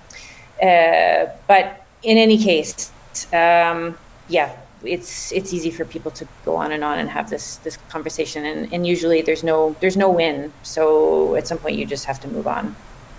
uh, 0.62 1.26
but 1.48 1.84
in 2.04 2.16
any 2.16 2.38
case, 2.38 2.92
um, 3.32 3.98
yeah, 4.28 4.54
it's 4.84 5.32
it's 5.32 5.52
easy 5.52 5.70
for 5.70 5.84
people 5.84 6.10
to 6.10 6.26
go 6.44 6.56
on 6.56 6.72
and 6.72 6.82
on 6.82 6.98
and 6.98 7.10
have 7.10 7.30
this 7.30 7.56
this 7.56 7.76
conversation 7.88 8.44
and, 8.44 8.72
and 8.72 8.86
usually 8.86 9.22
there's 9.22 9.44
no 9.44 9.76
there's 9.80 9.96
no 9.96 10.10
win 10.10 10.52
so 10.62 11.34
at 11.34 11.46
some 11.46 11.58
point 11.58 11.76
you 11.76 11.84
just 11.84 12.06
have 12.06 12.20
to 12.20 12.28
move 12.28 12.46
on 12.46 12.74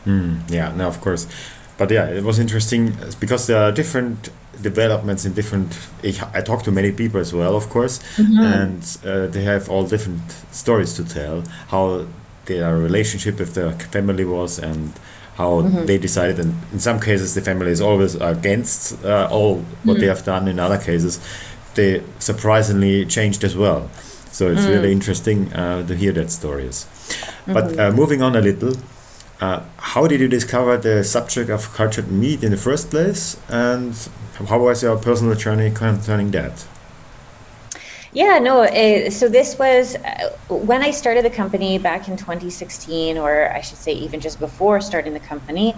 mm, 0.06 0.40
yeah 0.50 0.74
no 0.76 0.88
of 0.88 1.00
course 1.02 1.28
but 1.78 1.92
yeah 1.92 2.08
it 2.08 2.24
was 2.24 2.40
interesting 2.40 2.96
because 3.20 3.48
there 3.48 3.62
are 3.62 3.72
different 3.72 4.32
developments 4.62 5.26
in 5.26 5.34
different. 5.34 5.78
I 6.34 6.42
talk 6.42 6.64
to 6.64 6.72
many 6.72 6.92
people 6.92 7.20
as 7.20 7.34
well, 7.34 7.56
of 7.56 7.70
course, 7.70 8.00
mm-hmm. 8.18 8.40
and 8.40 8.98
uh, 9.06 9.28
they 9.28 9.44
have 9.44 9.70
all 9.70 9.86
different 9.86 10.22
stories 10.52 10.94
to 10.94 11.04
tell. 11.06 11.44
How 11.70 12.06
their 12.46 12.78
relationship 12.78 13.40
with 13.40 13.54
their 13.54 13.72
family 13.72 14.26
was, 14.26 14.60
and 14.60 14.94
how 15.36 15.62
mm-hmm. 15.62 15.86
they 15.86 15.98
decided. 15.98 16.40
And 16.40 16.56
in 16.72 16.80
some 16.80 17.00
cases, 17.00 17.34
the 17.34 17.42
family 17.42 17.72
is 17.72 17.82
always 17.82 18.16
against 18.16 19.04
uh, 19.04 19.28
all 19.32 19.56
what 19.56 19.64
mm-hmm. 19.64 20.00
they 20.00 20.08
have 20.08 20.24
done. 20.24 20.48
In 20.48 20.60
other 20.60 20.78
cases, 20.78 21.20
they 21.76 22.04
surprisingly 22.20 23.06
changed 23.06 23.44
as 23.44 23.56
well. 23.56 23.90
So 24.32 24.50
it's 24.50 24.66
really 24.66 24.90
mm. 24.90 24.94
interesting 24.94 25.54
uh, 25.54 25.86
to 25.88 25.96
hear 25.96 26.14
that 26.14 26.32
stories. 26.32 26.86
But 27.46 27.66
mm-hmm. 27.66 27.80
uh, 27.80 27.92
moving 27.92 28.22
on 28.22 28.36
a 28.36 28.42
little. 28.42 28.76
Uh, 29.42 29.64
how 29.78 30.08
did 30.08 30.22
you 30.22 30.28
discover 30.28 30.78
the 30.78 31.04
subject 31.04 31.50
of 31.50 31.74
cultured 31.74 32.12
meat 32.12 32.44
in 32.44 32.52
the 32.52 32.58
first 32.58 32.92
place, 32.92 33.38
and 33.50 33.96
how 34.48 34.60
was 34.60 34.84
your 34.84 34.96
personal 34.98 35.34
journey 35.36 35.72
concerning 35.72 36.30
that? 36.32 36.66
Yeah, 38.14 38.40
no. 38.40 38.64
Uh, 38.64 39.10
so 39.10 39.30
this 39.30 39.58
was 39.58 39.96
uh, 39.96 40.30
when 40.50 40.82
I 40.82 40.92
started 40.92 41.24
the 41.24 41.30
company 41.30 41.78
back 41.78 42.08
in 42.08 42.18
2016, 42.18 43.18
or 43.18 43.50
I 43.52 43.62
should 43.62 43.78
say, 43.78 43.94
even 43.94 44.20
just 44.20 44.40
before 44.40 44.82
starting 44.82 45.14
the 45.14 45.20
company, 45.20 45.74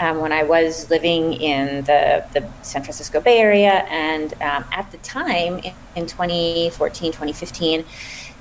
um, 0.00 0.20
when 0.20 0.32
I 0.32 0.42
was 0.42 0.90
living 0.90 1.34
in 1.34 1.84
the, 1.84 2.24
the 2.32 2.48
San 2.62 2.82
Francisco 2.82 3.20
Bay 3.20 3.38
Area. 3.38 3.86
And 3.88 4.32
um, 4.34 4.64
at 4.72 4.90
the 4.92 4.98
time, 4.98 5.58
in, 5.58 5.74
in 5.94 6.06
2014, 6.06 7.12
2015, 7.12 7.84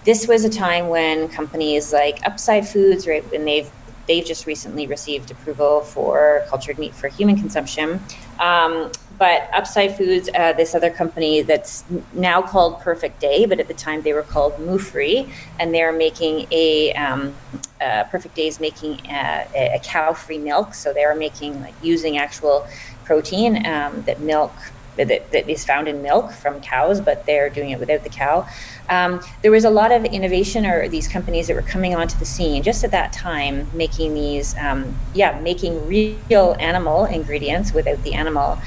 this 0.03 0.27
was 0.27 0.45
a 0.45 0.49
time 0.49 0.89
when 0.89 1.27
companies 1.29 1.91
like 1.91 2.19
Upside 2.25 2.67
Foods, 2.67 3.07
right, 3.07 3.23
when 3.31 3.45
they've 3.45 3.69
they've 4.07 4.25
just 4.25 4.45
recently 4.45 4.85
received 4.85 5.31
approval 5.31 5.81
for 5.81 6.43
cultured 6.47 6.77
meat 6.77 6.93
for 6.93 7.07
human 7.07 7.35
consumption. 7.35 7.99
Um, 8.39 8.91
but 9.17 9.49
Upside 9.53 9.95
Foods, 9.95 10.29
uh, 10.35 10.53
this 10.53 10.75
other 10.75 10.89
company 10.89 11.41
that's 11.41 11.83
now 12.13 12.41
called 12.41 12.79
Perfect 12.81 13.19
Day, 13.19 13.45
but 13.45 13.59
at 13.59 13.67
the 13.67 13.73
time 13.73 14.01
they 14.01 14.13
were 14.13 14.23
called 14.23 14.53
Muufri, 14.57 15.29
and 15.59 15.73
they're 15.73 15.93
making 15.93 16.47
a 16.51 16.93
um, 16.93 17.33
uh, 17.81 18.03
Perfect 18.05 18.35
Day 18.35 18.47
is 18.47 18.59
making 18.59 18.99
uh, 19.07 19.47
a, 19.55 19.75
a 19.75 19.79
cow-free 19.83 20.39
milk, 20.39 20.73
so 20.73 20.93
they 20.93 21.03
are 21.03 21.15
making 21.15 21.61
like 21.61 21.73
using 21.81 22.17
actual 22.17 22.67
protein 23.03 23.65
um, 23.65 24.01
that 24.03 24.19
milk 24.19 24.53
that, 24.97 25.07
that 25.31 25.49
is 25.49 25.65
found 25.65 25.87
in 25.87 26.01
milk 26.01 26.31
from 26.31 26.61
cows, 26.61 27.01
but 27.01 27.25
they're 27.25 27.49
doing 27.49 27.71
it 27.71 27.79
without 27.79 28.03
the 28.03 28.09
cow. 28.09 28.47
Um, 28.89 29.19
there 29.41 29.51
was 29.51 29.65
a 29.65 29.69
lot 29.69 29.91
of 29.91 30.05
innovation, 30.05 30.65
or 30.65 30.87
these 30.87 31.07
companies 31.07 31.47
that 31.47 31.55
were 31.55 31.61
coming 31.61 31.95
onto 31.95 32.17
the 32.17 32.25
scene 32.25 32.63
just 32.63 32.83
at 32.83 32.91
that 32.91 33.11
time, 33.11 33.67
making 33.73 34.13
these, 34.13 34.55
um, 34.57 34.95
yeah, 35.13 35.39
making 35.41 35.85
real 35.87 36.55
animal 36.59 37.05
ingredients 37.05 37.73
without 37.73 38.01
the 38.03 38.13
animal, 38.13 38.57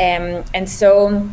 um, 0.00 0.44
and 0.54 0.68
so. 0.68 1.28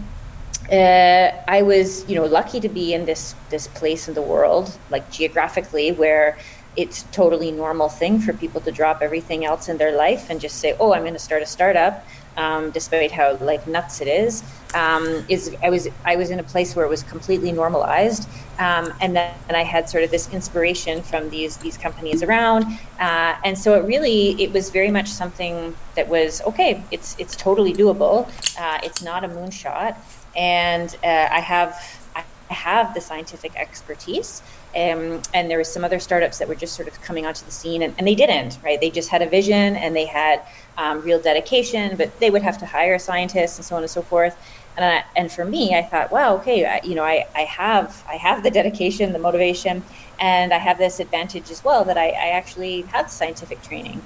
Uh, 0.71 1.43
I 1.45 1.61
was, 1.61 2.07
you 2.07 2.15
know, 2.15 2.23
lucky 2.23 2.61
to 2.61 2.69
be 2.69 2.93
in 2.93 3.05
this 3.05 3.35
this 3.49 3.67
place 3.67 4.07
in 4.07 4.13
the 4.13 4.21
world, 4.21 4.77
like 4.89 5.11
geographically, 5.11 5.91
where 5.91 6.37
it's 6.75 7.03
totally 7.11 7.51
normal 7.51 7.89
thing 7.89 8.19
for 8.19 8.33
people 8.33 8.61
to 8.61 8.71
drop 8.71 9.01
everything 9.01 9.43
else 9.45 9.67
in 9.67 9.77
their 9.77 9.95
life 9.95 10.29
and 10.29 10.39
just 10.39 10.59
say, 10.59 10.75
"Oh, 10.79 10.93
I'm 10.93 11.01
going 11.01 11.13
to 11.13 11.19
start 11.19 11.43
a 11.43 11.45
startup," 11.45 12.05
um, 12.37 12.71
despite 12.71 13.11
how 13.11 13.35
like 13.41 13.67
nuts 13.67 13.99
it 13.99 14.07
is. 14.07 14.41
Um, 14.73 15.25
is 15.29 15.55
I 15.61 15.69
was 15.69 15.87
I 16.05 16.15
was 16.15 16.29
in 16.29 16.39
a 16.39 16.43
place 16.43 16.75
where 16.75 16.85
it 16.85 16.89
was 16.89 17.03
completely 17.03 17.51
normalized, 17.51 18.27
um, 18.59 18.93
and 19.01 19.15
then 19.15 19.33
and 19.47 19.57
I 19.57 19.63
had 19.63 19.89
sort 19.89 20.03
of 20.03 20.11
this 20.11 20.31
inspiration 20.33 21.01
from 21.01 21.29
these 21.29 21.57
these 21.57 21.77
companies 21.77 22.23
around, 22.23 22.65
uh, 22.99 23.35
and 23.43 23.57
so 23.57 23.75
it 23.75 23.85
really 23.85 24.41
it 24.41 24.51
was 24.51 24.69
very 24.69 24.91
much 24.91 25.07
something 25.09 25.75
that 25.95 26.07
was 26.07 26.41
okay. 26.41 26.83
It's 26.91 27.15
it's 27.19 27.35
totally 27.35 27.73
doable. 27.73 28.27
Uh, 28.59 28.79
it's 28.83 29.01
not 29.01 29.23
a 29.23 29.27
moonshot, 29.27 29.95
and 30.35 30.95
uh, 31.03 31.27
I 31.31 31.39
have 31.39 31.75
I 32.15 32.23
have 32.53 32.93
the 32.93 33.01
scientific 33.01 33.55
expertise. 33.55 34.41
Um, 34.75 35.21
and 35.35 35.51
there 35.51 35.59
was 35.59 35.71
some 35.71 35.83
other 35.83 35.99
startups 35.99 36.39
that 36.39 36.47
were 36.47 36.55
just 36.55 36.75
sort 36.75 36.87
of 36.87 36.99
coming 37.01 37.27
onto 37.27 37.45
the 37.45 37.51
scene 37.51 37.83
and, 37.83 37.93
and 37.99 38.07
they 38.07 38.15
didn't 38.15 38.57
right 38.63 38.81
they 38.81 38.89
just 38.89 39.09
had 39.09 39.21
a 39.21 39.29
vision 39.29 39.75
and 39.75 39.95
they 39.95 40.07
had 40.07 40.41
um, 40.77 41.01
real 41.01 41.21
dedication 41.21 41.95
but 41.97 42.19
they 42.19 42.29
would 42.29 42.41
have 42.41 42.57
to 42.57 42.65
hire 42.65 42.97
scientists 42.99 43.57
and 43.57 43.65
so 43.65 43.75
on 43.75 43.81
and 43.81 43.91
so 43.91 44.01
forth 44.01 44.35
and, 44.75 44.85
I, 44.85 45.03
and 45.15 45.31
for 45.31 45.45
me 45.45 45.75
i 45.75 45.81
thought 45.81 46.11
wow 46.11 46.35
okay 46.37 46.65
I, 46.65 46.81
you 46.83 46.95
know 46.95 47.03
I, 47.03 47.27
I 47.35 47.41
have 47.41 48.03
i 48.07 48.15
have 48.15 48.43
the 48.43 48.51
dedication 48.59 49.13
the 49.13 49.19
motivation 49.19 49.83
and 50.19 50.53
i 50.53 50.57
have 50.57 50.77
this 50.77 50.99
advantage 50.99 51.51
as 51.51 51.63
well 51.63 51.83
that 51.85 51.97
i, 51.97 52.07
I 52.09 52.29
actually 52.29 52.81
have 52.93 53.09
scientific 53.09 53.61
training 53.61 54.01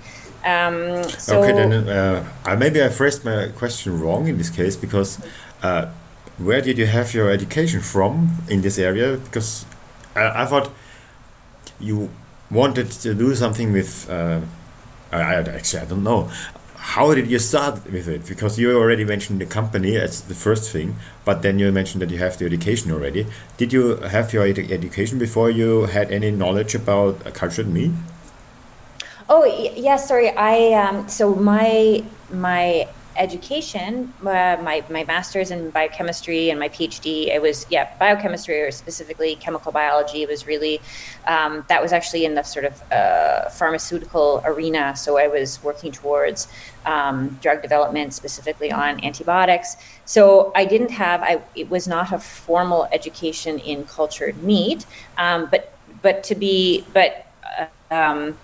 um, 0.45 1.03
so 1.03 1.41
okay 1.41 1.51
then 1.51 1.89
uh, 1.89 2.55
maybe 2.57 2.83
i 2.83 2.89
phrased 2.89 3.25
my 3.25 3.49
question 3.55 3.99
wrong 3.99 4.27
in 4.27 4.37
this 4.37 4.49
case 4.49 4.75
because 4.75 5.19
uh, 5.63 5.87
where 6.37 6.61
did 6.61 6.77
you 6.77 6.85
have 6.85 7.13
your 7.13 7.31
education 7.31 7.81
from 7.81 8.37
in 8.47 8.61
this 8.61 8.77
area 8.77 9.17
because 9.17 9.65
I, 10.15 10.43
I 10.43 10.45
thought 10.45 10.69
you 11.79 12.09
wanted 12.49 12.91
to 12.91 13.13
do 13.13 13.35
something 13.35 13.71
with. 13.71 14.09
Uh, 14.09 14.41
I, 15.11 15.35
actually 15.35 15.81
I 15.81 15.85
don't 15.85 16.03
know. 16.03 16.29
How 16.95 17.13
did 17.13 17.27
you 17.27 17.37
start 17.37 17.83
with 17.91 18.07
it? 18.07 18.25
Because 18.25 18.57
you 18.57 18.71
already 18.71 19.03
mentioned 19.03 19.41
the 19.41 19.45
company 19.45 19.97
as 19.97 20.21
the 20.21 20.33
first 20.33 20.71
thing, 20.71 20.95
but 21.25 21.41
then 21.41 21.59
you 21.59 21.69
mentioned 21.69 22.01
that 22.01 22.09
you 22.09 22.17
have 22.19 22.37
the 22.37 22.45
education 22.45 22.91
already. 22.91 23.27
Did 23.57 23.73
you 23.73 23.97
have 23.97 24.31
your 24.31 24.45
ed 24.47 24.57
education 24.57 25.19
before 25.19 25.49
you 25.49 25.87
had 25.87 26.13
any 26.13 26.31
knowledge 26.31 26.75
about 26.75 27.25
cultured 27.33 27.67
meat? 27.67 27.91
Oh 29.27 29.43
yes, 29.43 29.77
yeah, 29.77 29.97
sorry. 29.97 30.29
I 30.29 30.71
um, 30.81 31.09
so 31.09 31.35
my 31.35 32.05
my 32.31 32.87
education, 33.17 34.13
uh, 34.21 34.57
my, 34.61 34.83
my 34.89 35.03
master's 35.05 35.51
in 35.51 35.69
biochemistry 35.71 36.49
and 36.49 36.59
my 36.59 36.69
PhD, 36.69 37.27
it 37.27 37.41
was, 37.41 37.65
yeah, 37.69 37.89
biochemistry 37.97 38.61
or 38.61 38.71
specifically 38.71 39.35
chemical 39.35 39.71
biology 39.71 40.25
was 40.25 40.47
really, 40.47 40.79
um, 41.25 41.65
that 41.67 41.81
was 41.81 41.91
actually 41.91 42.25
in 42.25 42.35
the 42.35 42.43
sort 42.43 42.65
of 42.65 42.91
uh, 42.91 43.49
pharmaceutical 43.49 44.41
arena. 44.45 44.95
So 44.95 45.17
I 45.17 45.27
was 45.27 45.61
working 45.63 45.91
towards 45.91 46.47
um, 46.87 47.37
drug 47.41 47.61
development, 47.61 48.13
specifically 48.13 48.71
on 48.71 49.03
antibiotics. 49.03 49.75
So 50.05 50.51
I 50.55 50.63
didn't 50.65 50.91
have, 50.91 51.21
I, 51.21 51.41
it 51.53 51.69
was 51.69 51.87
not 51.87 52.13
a 52.13 52.19
formal 52.19 52.87
education 52.91 53.59
in 53.59 53.83
cultured 53.83 54.41
meat, 54.41 54.85
um, 55.17 55.47
but, 55.51 55.77
but 56.01 56.23
to 56.29 56.35
be, 56.35 56.85
but, 56.93 57.27
uh, 57.59 57.67
um, 57.93 58.37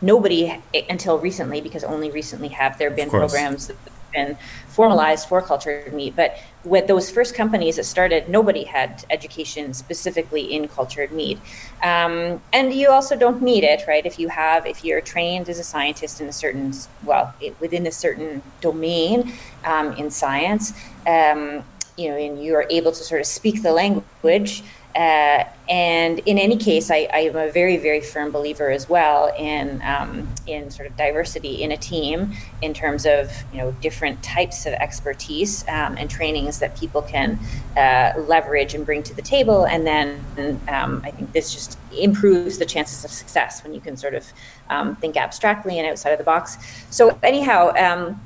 nobody 0.00 0.56
until 0.88 1.18
recently 1.18 1.60
because 1.60 1.82
only 1.82 2.10
recently 2.10 2.48
have 2.48 2.78
there 2.78 2.90
been 2.90 3.10
programs 3.10 3.70
been 4.12 4.36
formalized 4.68 5.28
for 5.28 5.42
cultured 5.42 5.92
meat. 5.92 6.14
But 6.14 6.38
with 6.68 6.86
those 6.86 7.10
first 7.10 7.34
companies 7.34 7.76
that 7.76 7.84
started, 7.84 8.28
nobody 8.28 8.64
had 8.64 9.04
education 9.10 9.72
specifically 9.72 10.52
in 10.52 10.68
cultured 10.68 11.12
meat. 11.12 11.38
Um, 11.82 12.42
and 12.52 12.72
you 12.72 12.90
also 12.90 13.16
don't 13.16 13.42
need 13.42 13.64
it, 13.64 13.82
right? 13.88 14.04
If 14.04 14.18
you 14.18 14.28
have, 14.28 14.66
if 14.66 14.84
you're 14.84 15.00
trained 15.00 15.48
as 15.48 15.58
a 15.58 15.64
scientist 15.64 16.20
in 16.20 16.28
a 16.28 16.32
certain, 16.32 16.72
well, 17.04 17.34
within 17.60 17.86
a 17.86 17.92
certain 17.92 18.42
domain 18.60 19.32
um, 19.64 19.92
in 19.94 20.10
science, 20.10 20.72
um, 21.06 21.64
you 21.96 22.08
know, 22.08 22.16
and 22.16 22.42
you 22.42 22.54
are 22.54 22.66
able 22.70 22.92
to 22.92 23.02
sort 23.02 23.20
of 23.20 23.26
speak 23.26 23.62
the 23.62 23.72
language 23.72 24.62
uh, 24.98 25.44
and 25.68 26.18
in 26.26 26.38
any 26.38 26.56
case, 26.56 26.90
I, 26.90 27.08
I, 27.12 27.18
am 27.20 27.36
a 27.36 27.52
very, 27.52 27.76
very 27.76 28.00
firm 28.00 28.32
believer 28.32 28.68
as 28.68 28.88
well 28.88 29.32
in 29.38 29.80
um, 29.82 30.26
in 30.48 30.72
sort 30.72 30.90
of 30.90 30.96
diversity 30.96 31.62
in 31.62 31.70
a 31.70 31.76
team 31.76 32.32
in 32.62 32.74
terms 32.74 33.06
of 33.06 33.30
you 33.52 33.58
know 33.58 33.70
different 33.80 34.20
types 34.24 34.66
of 34.66 34.72
expertise 34.72 35.62
um, 35.68 35.96
and 35.98 36.10
trainings 36.10 36.58
that 36.58 36.76
people 36.76 37.00
can 37.02 37.38
uh, 37.76 38.12
leverage 38.26 38.74
and 38.74 38.84
bring 38.84 39.04
to 39.04 39.14
the 39.14 39.22
table. 39.22 39.66
And 39.66 39.86
then 39.86 40.20
um, 40.66 41.00
I 41.04 41.12
think 41.12 41.32
this 41.32 41.54
just 41.54 41.78
improves 41.96 42.58
the 42.58 42.66
chances 42.66 43.04
of 43.04 43.12
success 43.12 43.62
when 43.62 43.72
you 43.72 43.80
can 43.80 43.96
sort 43.96 44.14
of 44.14 44.26
um, 44.68 44.96
think 44.96 45.16
abstractly 45.16 45.78
and 45.78 45.86
outside 45.86 46.10
of 46.10 46.18
the 46.18 46.24
box. 46.24 46.58
So 46.90 47.16
anyhow 47.22 47.72
um, 47.76 48.20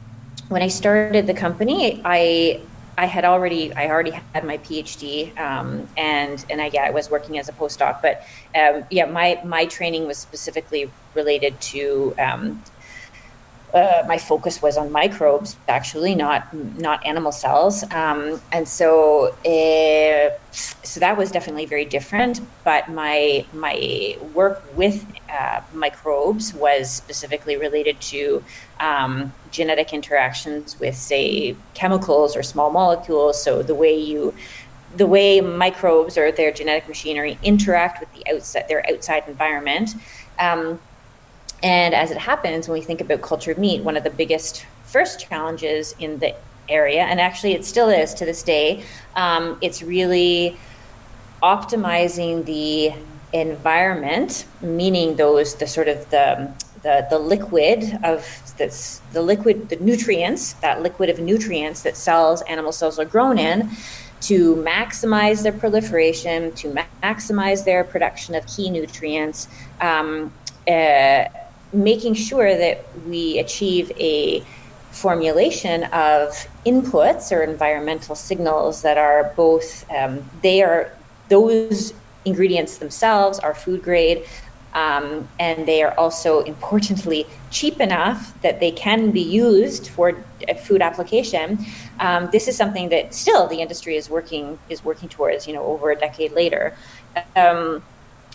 when 0.48 0.62
I 0.62 0.68
started 0.68 1.26
the 1.26 1.34
company, 1.34 2.00
I 2.02 2.62
I 2.98 3.06
had 3.06 3.24
already 3.24 3.72
I 3.72 3.88
already 3.88 4.10
had 4.10 4.44
my 4.44 4.58
PhD 4.58 5.36
um, 5.38 5.88
and 5.96 6.44
and 6.50 6.60
I 6.60 6.70
yeah 6.72 6.84
I 6.84 6.90
was 6.90 7.10
working 7.10 7.38
as 7.38 7.48
a 7.48 7.52
postdoc 7.52 8.02
but 8.02 8.22
um, 8.54 8.84
yeah 8.90 9.06
my 9.06 9.40
my 9.44 9.66
training 9.66 10.06
was 10.06 10.18
specifically 10.18 10.90
related 11.14 11.60
to 11.60 12.14
um, 12.18 12.62
uh, 13.74 14.04
my 14.06 14.18
focus 14.18 14.60
was 14.60 14.76
on 14.76 14.92
microbes 14.92 15.56
actually 15.68 16.14
not 16.14 16.52
not 16.78 17.04
animal 17.06 17.32
cells. 17.32 17.82
Um, 17.90 18.40
and 18.52 18.68
so 18.68 19.28
uh, 19.46 20.36
so 20.52 21.00
that 21.00 21.16
was 21.16 21.30
definitely 21.30 21.64
very 21.66 21.84
different 21.86 22.40
but 22.64 22.88
my 22.88 23.44
my 23.54 24.16
work 24.34 24.62
with 24.76 25.06
uh, 25.30 25.62
microbes 25.72 26.52
was 26.54 26.90
specifically 26.90 27.56
related 27.56 28.00
to 28.00 28.44
um, 28.80 29.32
genetic 29.50 29.92
interactions 29.92 30.78
with 30.78 30.96
say 30.96 31.56
chemicals 31.74 32.36
or 32.36 32.42
small 32.42 32.70
molecules. 32.70 33.42
So 33.42 33.62
the 33.62 33.74
way 33.74 33.96
you 33.96 34.34
the 34.94 35.06
way 35.06 35.40
microbes 35.40 36.18
or 36.18 36.30
their 36.30 36.52
genetic 36.52 36.86
machinery 36.86 37.38
interact 37.42 38.00
with 38.00 38.12
the 38.14 38.30
outside 38.30 38.68
their 38.68 38.88
outside 38.90 39.24
environment 39.26 39.94
um, 40.38 40.78
and 41.62 41.94
as 41.94 42.10
it 42.10 42.18
happens, 42.18 42.68
when 42.68 42.78
we 42.78 42.84
think 42.84 43.00
about 43.00 43.22
cultured 43.22 43.58
meat, 43.58 43.82
one 43.82 43.96
of 43.96 44.04
the 44.04 44.10
biggest 44.10 44.66
first 44.84 45.20
challenges 45.20 45.94
in 45.98 46.18
the 46.18 46.34
area, 46.68 47.02
and 47.02 47.20
actually 47.20 47.52
it 47.52 47.64
still 47.64 47.88
is 47.88 48.14
to 48.14 48.24
this 48.24 48.42
day, 48.42 48.84
um, 49.16 49.58
it's 49.60 49.82
really 49.82 50.56
optimizing 51.42 52.44
the 52.44 52.92
environment, 53.32 54.46
meaning 54.60 55.16
those 55.16 55.54
the 55.56 55.66
sort 55.66 55.88
of 55.88 56.08
the 56.10 56.52
the, 56.82 57.06
the 57.10 57.18
liquid 57.18 57.98
of 58.02 58.26
this 58.58 59.00
the 59.12 59.22
liquid 59.22 59.68
the 59.68 59.76
nutrients 59.76 60.54
that 60.54 60.82
liquid 60.82 61.08
of 61.08 61.20
nutrients 61.20 61.82
that 61.82 61.96
cells 61.96 62.42
animal 62.42 62.72
cells 62.72 62.98
are 62.98 63.04
grown 63.04 63.38
in 63.38 63.70
to 64.20 64.56
maximize 64.56 65.42
their 65.42 65.52
proliferation 65.52 66.52
to 66.52 66.74
ma- 66.74 66.84
maximize 67.02 67.64
their 67.64 67.84
production 67.84 68.34
of 68.34 68.44
key 68.46 68.68
nutrients 68.68 69.46
um, 69.80 70.32
uh, 70.68 71.24
making 71.72 72.14
sure 72.14 72.56
that 72.56 72.84
we 73.06 73.38
achieve 73.38 73.90
a 73.98 74.44
formulation 74.90 75.84
of 75.84 76.28
inputs 76.66 77.32
or 77.32 77.42
environmental 77.42 78.14
signals 78.14 78.82
that 78.82 78.98
are 78.98 79.32
both 79.36 79.90
um, 79.90 80.22
they 80.42 80.62
are 80.62 80.92
those 81.30 81.94
ingredients 82.26 82.76
themselves 82.76 83.38
are 83.38 83.54
food 83.54 83.82
grade 83.82 84.24
um, 84.74 85.28
and 85.38 85.66
they 85.66 85.82
are 85.82 85.92
also 85.98 86.40
importantly 86.40 87.26
cheap 87.50 87.80
enough 87.80 88.40
that 88.42 88.60
they 88.60 88.70
can 88.70 89.10
be 89.10 89.20
used 89.20 89.88
for 89.88 90.16
a 90.48 90.54
food 90.54 90.80
application. 90.80 91.58
Um, 92.00 92.30
this 92.32 92.48
is 92.48 92.56
something 92.56 92.88
that 92.88 93.12
still 93.12 93.46
the 93.46 93.60
industry 93.60 93.96
is 93.96 94.08
working 94.08 94.58
is 94.70 94.84
working 94.84 95.08
towards 95.08 95.46
you 95.46 95.52
know 95.52 95.64
over 95.64 95.90
a 95.90 95.96
decade 95.96 96.32
later. 96.32 96.76
Um, 97.36 97.82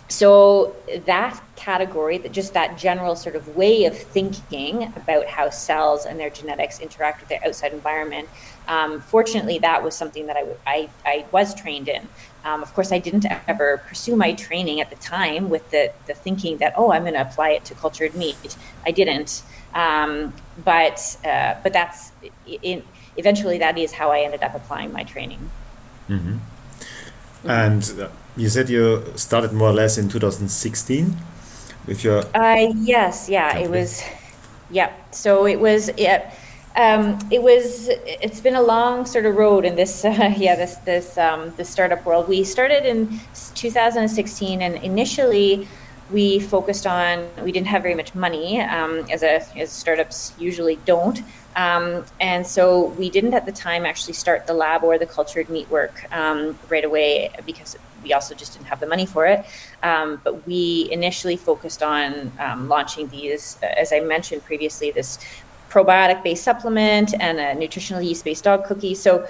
so 0.08 0.74
that 1.04 1.40
category, 1.54 2.16
that 2.18 2.32
just 2.32 2.54
that 2.54 2.78
general 2.78 3.14
sort 3.14 3.36
of 3.36 3.56
way 3.56 3.84
of 3.84 3.96
thinking 3.96 4.84
about 4.96 5.26
how 5.26 5.50
cells 5.50 6.06
and 6.06 6.18
their 6.18 6.30
genetics 6.30 6.80
interact 6.80 7.20
with 7.20 7.28
their 7.28 7.44
outside 7.46 7.72
environment, 7.72 8.28
um, 8.68 9.00
fortunately, 9.00 9.58
that 9.58 9.82
was 9.82 9.94
something 9.94 10.26
that 10.26 10.36
I, 10.36 10.46
I, 10.66 10.88
I 11.04 11.24
was 11.30 11.54
trained 11.54 11.88
in. 11.88 12.08
Um, 12.44 12.62
of 12.62 12.72
course, 12.72 12.90
I 12.90 12.98
didn't 12.98 13.26
ever 13.46 13.82
pursue 13.86 14.16
my 14.16 14.32
training 14.32 14.80
at 14.80 14.88
the 14.88 14.96
time 14.96 15.50
with 15.50 15.70
the, 15.70 15.92
the 16.06 16.14
thinking 16.14 16.58
that, 16.58 16.72
oh, 16.76 16.92
I'm 16.92 17.02
going 17.02 17.14
to 17.14 17.20
apply 17.20 17.50
it 17.50 17.64
to 17.66 17.74
cultured 17.74 18.14
meat. 18.14 18.56
I 18.86 18.90
didn't. 18.90 19.42
Um, 19.74 20.32
but, 20.64 21.16
uh, 21.24 21.56
but 21.62 21.72
that's, 21.74 22.12
in, 22.62 22.82
eventually, 23.16 23.58
that 23.58 23.76
is 23.76 23.92
how 23.92 24.10
I 24.10 24.20
ended 24.20 24.42
up 24.42 24.54
applying 24.54 24.92
my 24.92 25.04
training. 25.04 25.50
Mm-hmm. 26.08 26.38
Mm-hmm. 27.44 27.50
And 27.50 28.00
uh, 28.00 28.08
you 28.38 28.48
said 28.48 28.70
you 28.70 29.04
started 29.16 29.52
more 29.52 29.70
or 29.70 29.72
less 29.72 29.98
in 29.98 30.08
2016 30.08 31.16
with 31.86 32.04
your. 32.04 32.22
Uh, 32.34 32.72
yes, 32.76 33.28
yeah, 33.28 33.52
company. 33.52 33.64
it 33.64 33.70
was. 33.70 34.02
Yeah, 34.70 34.92
so 35.10 35.46
it 35.46 35.58
was. 35.58 35.90
Yeah, 35.98 36.32
um, 36.76 37.18
it 37.30 37.42
was. 37.42 37.88
It's 37.90 38.40
been 38.40 38.54
a 38.54 38.62
long 38.62 39.06
sort 39.06 39.26
of 39.26 39.34
road 39.34 39.64
in 39.64 39.74
this. 39.74 40.04
Uh, 40.04 40.34
yeah, 40.36 40.54
this 40.54 40.76
this 40.76 41.18
um, 41.18 41.52
this 41.56 41.68
startup 41.68 42.04
world. 42.06 42.28
We 42.28 42.44
started 42.44 42.86
in 42.86 43.20
2016, 43.54 44.62
and 44.62 44.76
initially 44.84 45.66
we 46.12 46.38
focused 46.38 46.86
on. 46.86 47.28
We 47.42 47.50
didn't 47.50 47.68
have 47.68 47.82
very 47.82 47.96
much 47.96 48.14
money, 48.14 48.60
um, 48.60 49.04
as 49.10 49.22
a 49.22 49.42
as 49.58 49.72
startups 49.72 50.32
usually 50.38 50.76
don't. 50.84 51.20
Um, 51.56 52.04
and 52.20 52.46
so 52.46 52.90
we 52.90 53.10
didn't 53.10 53.34
at 53.34 53.44
the 53.44 53.52
time 53.52 53.84
actually 53.84 54.12
start 54.12 54.46
the 54.46 54.54
lab 54.54 54.84
or 54.84 54.96
the 54.96 55.06
cultured 55.06 55.48
meat 55.48 55.68
work 55.70 56.06
um, 56.12 56.56
right 56.68 56.84
away 56.84 57.30
because 57.44 57.76
we 58.02 58.12
also 58.12 58.34
just 58.34 58.52
didn't 58.54 58.66
have 58.66 58.80
the 58.80 58.86
money 58.86 59.06
for 59.06 59.26
it. 59.26 59.44
Um, 59.82 60.20
but 60.24 60.46
we 60.46 60.88
initially 60.90 61.36
focused 61.36 61.82
on 61.82 62.32
um, 62.38 62.68
launching 62.68 63.08
these, 63.08 63.58
as 63.62 63.92
I 63.92 64.00
mentioned 64.00 64.44
previously, 64.44 64.90
this 64.90 65.18
probiotic 65.70 66.22
based 66.22 66.44
supplement 66.44 67.14
and 67.20 67.38
a 67.38 67.54
nutritional 67.54 68.02
yeast 68.02 68.24
based 68.24 68.44
dog 68.44 68.64
cookie. 68.64 68.94
So 68.94 69.26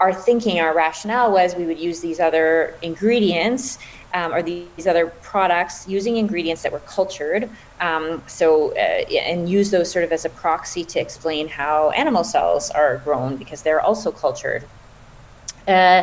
our 0.00 0.12
thinking, 0.12 0.60
our 0.60 0.74
rationale 0.74 1.30
was 1.30 1.54
we 1.54 1.64
would 1.64 1.78
use 1.78 2.00
these 2.00 2.18
other 2.18 2.74
ingredients 2.82 3.78
um, 4.14 4.34
or 4.34 4.42
these 4.42 4.86
other 4.86 5.06
products 5.22 5.88
using 5.88 6.16
ingredients 6.16 6.62
that 6.62 6.72
were 6.72 6.80
cultured. 6.80 7.48
Um, 7.80 8.22
so, 8.26 8.72
uh, 8.72 8.78
and 8.78 9.48
use 9.48 9.70
those 9.70 9.90
sort 9.90 10.04
of 10.04 10.12
as 10.12 10.24
a 10.24 10.28
proxy 10.28 10.84
to 10.84 11.00
explain 11.00 11.48
how 11.48 11.90
animal 11.90 12.24
cells 12.24 12.70
are 12.70 12.98
grown 12.98 13.36
because 13.36 13.62
they're 13.62 13.80
also 13.80 14.10
cultured. 14.10 14.64
Uh, 15.66 16.02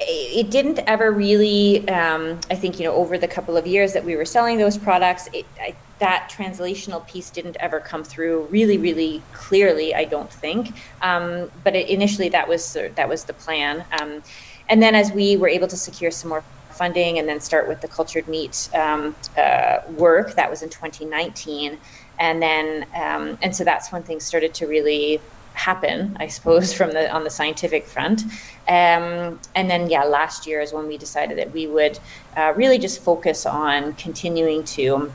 it 0.00 0.50
didn't 0.50 0.78
ever 0.86 1.12
really, 1.12 1.86
um, 1.88 2.40
I 2.50 2.54
think, 2.54 2.78
you 2.78 2.84
know, 2.84 2.94
over 2.94 3.18
the 3.18 3.28
couple 3.28 3.56
of 3.56 3.66
years 3.66 3.92
that 3.92 4.04
we 4.04 4.16
were 4.16 4.24
selling 4.24 4.58
those 4.58 4.78
products, 4.78 5.28
it, 5.32 5.44
I, 5.60 5.76
that 5.98 6.32
translational 6.34 7.06
piece 7.06 7.28
didn't 7.28 7.56
ever 7.60 7.78
come 7.80 8.02
through 8.02 8.46
really, 8.50 8.78
really 8.78 9.22
clearly. 9.32 9.94
I 9.94 10.04
don't 10.04 10.32
think, 10.32 10.74
um, 11.02 11.50
but 11.62 11.76
it, 11.76 11.88
initially 11.88 12.30
that 12.30 12.48
was 12.48 12.76
that 12.94 13.08
was 13.08 13.24
the 13.24 13.34
plan. 13.34 13.84
Um, 14.00 14.22
and 14.68 14.82
then 14.82 14.94
as 14.94 15.12
we 15.12 15.36
were 15.36 15.48
able 15.48 15.68
to 15.68 15.76
secure 15.76 16.10
some 16.10 16.30
more 16.30 16.44
funding 16.70 17.18
and 17.18 17.28
then 17.28 17.40
start 17.40 17.68
with 17.68 17.82
the 17.82 17.88
cultured 17.88 18.26
meat 18.26 18.70
um, 18.74 19.14
uh, 19.36 19.80
work, 19.96 20.34
that 20.36 20.48
was 20.48 20.62
in 20.62 20.70
2019, 20.70 21.78
and 22.18 22.42
then 22.42 22.86
um, 22.94 23.38
and 23.42 23.54
so 23.54 23.64
that's 23.64 23.92
when 23.92 24.02
things 24.02 24.24
started 24.24 24.54
to 24.54 24.66
really 24.66 25.20
happen, 25.54 26.16
I 26.18 26.28
suppose, 26.28 26.72
from 26.78 26.92
the 26.92 27.10
on 27.12 27.24
the 27.24 27.30
scientific 27.30 27.86
front. 27.86 28.22
Um, 28.68 29.40
and 29.54 29.68
then, 29.68 29.90
yeah, 29.90 30.04
last 30.04 30.46
year 30.46 30.60
is 30.60 30.72
when 30.72 30.86
we 30.86 30.96
decided 30.96 31.38
that 31.38 31.52
we 31.52 31.66
would 31.66 31.98
uh, 32.36 32.52
really 32.56 32.78
just 32.78 33.02
focus 33.02 33.46
on 33.46 33.94
continuing 33.94 34.64
to 34.64 35.12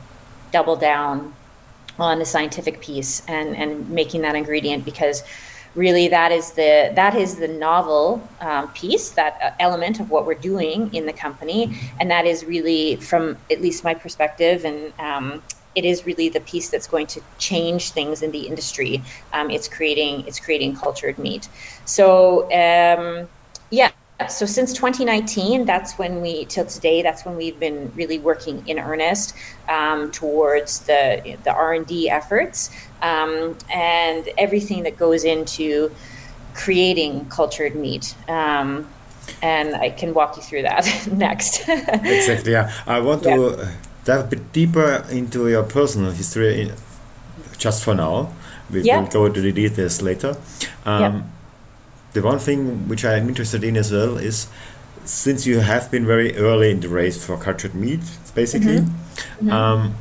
double 0.52 0.76
down 0.76 1.34
on 1.98 2.18
the 2.18 2.24
scientific 2.24 2.80
piece 2.80 3.22
and 3.26 3.56
and 3.56 3.88
making 3.88 4.22
that 4.22 4.34
ingredient 4.34 4.84
because 4.84 5.22
really 5.74 6.08
that 6.08 6.32
is 6.32 6.52
the 6.52 6.90
that 6.94 7.14
is 7.14 7.36
the 7.36 7.48
novel 7.48 8.26
um, 8.40 8.68
piece 8.72 9.10
that 9.10 9.38
uh, 9.42 9.50
element 9.60 10.00
of 10.00 10.10
what 10.10 10.26
we're 10.26 10.34
doing 10.34 10.92
in 10.94 11.06
the 11.06 11.12
company 11.12 11.78
and 12.00 12.10
that 12.10 12.26
is 12.26 12.44
really 12.44 12.96
from 12.96 13.36
at 13.50 13.60
least 13.60 13.84
my 13.84 13.94
perspective 13.94 14.64
and 14.64 14.92
um, 14.98 15.42
it 15.76 15.84
is 15.84 16.06
really 16.06 16.28
the 16.28 16.40
piece 16.40 16.70
that's 16.70 16.88
going 16.88 17.06
to 17.06 17.20
change 17.38 17.90
things 17.90 18.22
in 18.22 18.32
the 18.32 18.46
industry. 18.46 19.02
Um, 19.32 19.50
it's 19.50 19.68
creating 19.68 20.26
it's 20.26 20.40
creating 20.40 20.74
cultured 20.74 21.18
meat. 21.18 21.48
So 21.84 22.44
um, 22.46 23.28
yeah. 23.70 23.92
So 24.30 24.46
since 24.46 24.72
2019, 24.72 25.66
that's 25.66 25.98
when 25.98 26.22
we 26.22 26.46
till 26.46 26.64
today. 26.64 27.02
That's 27.02 27.26
when 27.26 27.36
we've 27.36 27.60
been 27.60 27.92
really 27.94 28.18
working 28.18 28.66
in 28.66 28.78
earnest 28.78 29.36
um, 29.68 30.10
towards 30.10 30.80
the 30.80 31.36
the 31.44 31.52
R 31.52 31.74
and 31.74 31.86
D 31.86 32.08
efforts 32.08 32.70
um, 33.02 33.56
and 33.70 34.26
everything 34.38 34.84
that 34.84 34.96
goes 34.96 35.24
into 35.24 35.94
creating 36.54 37.28
cultured 37.28 37.74
meat 37.74 38.14
um, 38.28 38.88
and 39.42 39.74
I 39.74 39.90
can 39.90 40.14
walk 40.14 40.36
you 40.36 40.42
through 40.42 40.62
that 40.62 41.08
next. 41.12 41.68
exactly. 41.68 42.52
Yeah, 42.52 42.72
I 42.86 43.00
want 43.00 43.24
yeah. 43.24 43.36
to 43.36 43.68
dive 44.06 44.24
a 44.24 44.28
bit 44.28 44.52
deeper 44.52 45.04
into 45.10 45.48
your 45.48 45.64
personal 45.64 46.12
history 46.12 46.62
in, 46.62 46.72
just 47.58 47.84
for 47.84 47.94
now. 47.94 48.32
We 48.70 48.82
yeah. 48.82 49.00
will 49.00 49.08
go 49.08 49.26
into 49.26 49.40
the 49.42 49.52
details 49.52 50.00
later. 50.00 50.36
Um, 50.86 51.02
yeah. 51.02 51.22
The 52.14 52.22
one 52.22 52.38
thing 52.38 52.88
which 52.88 53.04
I'm 53.04 53.28
interested 53.28 53.62
in 53.62 53.76
as 53.76 53.92
well 53.92 54.16
is 54.16 54.48
since 55.04 55.46
you 55.46 55.60
have 55.60 55.90
been 55.90 56.06
very 56.06 56.36
early 56.36 56.70
in 56.70 56.80
the 56.80 56.88
race 56.88 57.24
for 57.24 57.36
cultured 57.36 57.74
meat, 57.74 58.00
basically, 58.34 58.78
mm-hmm. 58.78 59.48
Mm-hmm. 59.48 59.50
Um, 59.50 59.94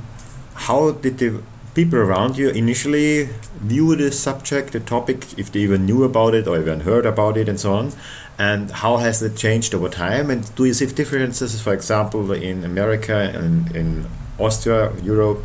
how 0.54 0.92
did 0.92 1.18
the 1.18 1.42
people 1.74 2.00
around 2.00 2.38
you 2.38 2.50
initially 2.50 3.30
view 3.60 3.96
the 3.96 4.12
subject, 4.12 4.72
the 4.72 4.80
topic, 4.80 5.38
if 5.38 5.52
they 5.52 5.60
even 5.60 5.86
knew 5.86 6.04
about 6.04 6.34
it 6.34 6.48
or 6.48 6.60
even 6.60 6.82
heard 6.82 7.06
about 7.06 7.38
it, 7.38 7.50
and 7.50 7.60
so 7.60 7.74
on? 7.74 7.92
And 8.38 8.70
how 8.70 8.98
has 8.98 9.22
it 9.22 9.36
changed 9.38 9.74
over 9.74 9.90
time? 9.90 10.30
And 10.30 10.54
do 10.56 10.66
you 10.66 10.74
see 10.74 10.86
differences, 10.88 11.62
for 11.62 11.74
example, 11.74 12.32
in 12.32 12.64
America 12.64 13.32
and 13.34 13.74
in 13.76 14.08
Austria, 14.38 14.92
Europe? 15.02 15.40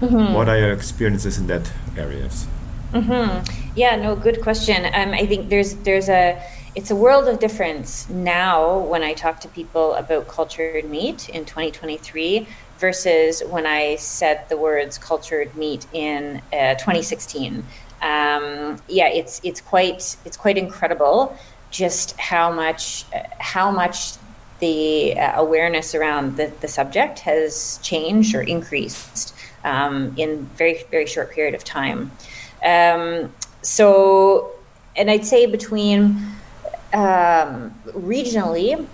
Mm-hmm. 0.00 0.34
What 0.34 0.48
are 0.48 0.58
your 0.58 0.72
experiences 0.72 1.38
in 1.38 1.46
that 1.46 1.70
areas? 1.96 2.46
Mm-hmm. 2.92 3.72
Yeah, 3.76 3.96
no, 3.96 4.16
good 4.16 4.42
question. 4.42 4.86
Um, 4.86 5.12
I 5.12 5.26
think 5.26 5.48
there's 5.48 5.74
there's 5.76 6.08
a 6.08 6.40
it's 6.74 6.90
a 6.90 6.96
world 6.96 7.26
of 7.28 7.38
difference 7.38 8.08
now 8.10 8.78
when 8.78 9.02
I 9.02 9.14
talk 9.14 9.40
to 9.40 9.48
people 9.48 9.94
about 9.94 10.28
cultured 10.28 10.84
meat 10.84 11.28
in 11.30 11.44
2023 11.46 12.46
versus 12.78 13.42
when 13.48 13.66
I 13.66 13.96
said 13.96 14.46
the 14.48 14.58
words 14.58 14.98
cultured 14.98 15.56
meat 15.56 15.86
in 15.92 16.42
uh, 16.52 16.74
2016. 16.74 17.64
Um, 18.02 18.78
yeah, 18.88 19.08
it's 19.08 19.40
it's 19.42 19.60
quite 19.60 20.16
it's 20.24 20.36
quite 20.36 20.58
incredible 20.58 21.36
just 21.70 22.18
how 22.18 22.52
much 22.52 23.04
how 23.38 23.70
much 23.70 24.14
the 24.60 25.18
uh, 25.18 25.40
awareness 25.40 25.94
around 25.94 26.36
the, 26.36 26.52
the 26.60 26.68
subject 26.68 27.20
has 27.20 27.78
changed 27.82 28.34
or 28.34 28.40
increased 28.42 29.34
um, 29.64 30.14
in 30.16 30.46
very 30.56 30.84
very 30.90 31.06
short 31.06 31.30
period 31.32 31.54
of 31.54 31.64
time. 31.64 32.10
Um, 32.64 33.32
so, 33.62 34.52
and 34.96 35.10
I'd 35.10 35.26
say 35.26 35.46
between 35.46 36.16
um, 36.92 37.74
regionally, 37.86 38.86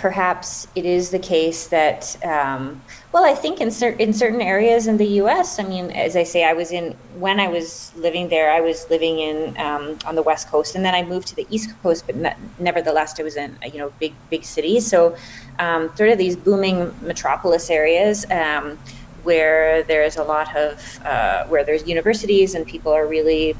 perhaps 0.00 0.66
it 0.74 0.86
is 0.86 1.10
the 1.10 1.18
case 1.18 1.66
that, 1.66 2.16
um, 2.24 2.80
well, 3.12 3.22
I 3.22 3.34
think 3.34 3.60
in, 3.60 3.70
cer- 3.70 3.98
in 3.98 4.14
certain 4.14 4.40
areas 4.40 4.86
in 4.86 4.96
the 4.96 5.06
U.S., 5.22 5.58
I 5.58 5.64
mean, 5.64 5.90
as 5.90 6.16
I 6.16 6.22
say, 6.22 6.42
I 6.42 6.54
was 6.54 6.72
in 6.72 6.96
when 7.18 7.38
I 7.38 7.48
was 7.48 7.92
living 7.96 8.30
there, 8.30 8.50
I 8.50 8.62
was 8.62 8.88
living 8.88 9.18
in 9.18 9.58
um, 9.58 9.98
on 10.06 10.14
the 10.14 10.22
West 10.22 10.48
Coast, 10.48 10.74
and 10.74 10.82
then 10.82 10.94
I 10.94 11.02
moved 11.02 11.28
to 11.28 11.36
the 11.36 11.46
East 11.50 11.70
Coast. 11.82 12.06
But 12.06 12.16
ne- 12.16 12.36
nevertheless, 12.58 13.20
I 13.20 13.22
was 13.22 13.36
in 13.36 13.58
you 13.72 13.78
know 13.78 13.92
big 14.00 14.14
big 14.30 14.44
cities, 14.44 14.86
so 14.86 15.16
um, 15.58 15.94
sort 15.96 16.08
of 16.08 16.16
these 16.16 16.34
booming 16.34 16.94
metropolis 17.02 17.68
areas. 17.70 18.24
Um, 18.30 18.78
where 19.22 19.82
there's 19.82 20.16
a 20.16 20.24
lot 20.24 20.56
of 20.56 20.98
uh, 21.04 21.44
where 21.48 21.62
there's 21.62 21.86
universities 21.86 22.54
and 22.54 22.66
people 22.66 22.90
are 22.90 23.06
really 23.06 23.52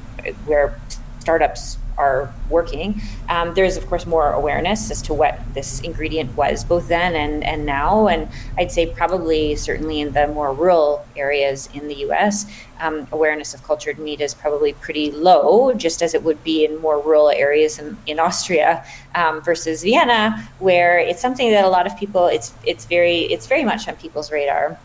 where 0.47 0.81
startups 1.19 1.77
are 2.01 2.33
working. 2.49 3.01
Um, 3.29 3.53
there's, 3.55 3.77
of 3.77 3.87
course, 3.87 4.07
more 4.07 4.33
awareness 4.33 4.91
as 4.91 5.03
to 5.03 5.13
what 5.15 5.39
this 5.53 5.81
ingredient 5.83 6.35
was, 6.35 6.65
both 6.65 6.89
then 6.89 7.15
and, 7.15 7.45
and 7.45 7.67
now. 7.67 8.09
And 8.09 8.29
I'd 8.57 8.73
say 8.73 8.87
probably, 8.87 9.55
certainly 9.55 10.01
in 10.01 10.13
the 10.13 10.27
more 10.29 10.53
rural 10.55 11.05
areas 11.15 11.69
in 11.75 11.89
the 11.89 11.97
US, 12.07 12.47
um, 12.81 13.07
awareness 13.13 13.53
of 13.53 13.63
cultured 13.63 13.99
meat 13.99 14.21
is 14.23 14.33
probably 14.33 14.73
pretty 14.73 15.11
low, 15.11 15.75
just 15.75 16.03
as 16.03 16.15
it 16.15 16.23
would 16.23 16.43
be 16.43 16.65
in 16.65 16.81
more 16.81 16.99
rural 16.99 17.29
areas 17.29 17.79
in, 17.79 17.99
in 18.07 18.19
Austria 18.19 18.83
um, 19.15 19.43
versus 19.43 19.83
Vienna, 19.83 20.49
where 20.59 20.99
it's 20.99 21.21
something 21.21 21.51
that 21.51 21.65
a 21.65 21.69
lot 21.69 21.87
of 21.87 21.95
people, 21.99 22.27
it's, 22.29 22.55
it's, 22.65 22.87
very, 22.87 23.21
it's 23.35 23.47
very 23.47 23.65
much 23.65 23.87
on 23.89 23.97
people's 23.97 24.33
radar. 24.33 24.79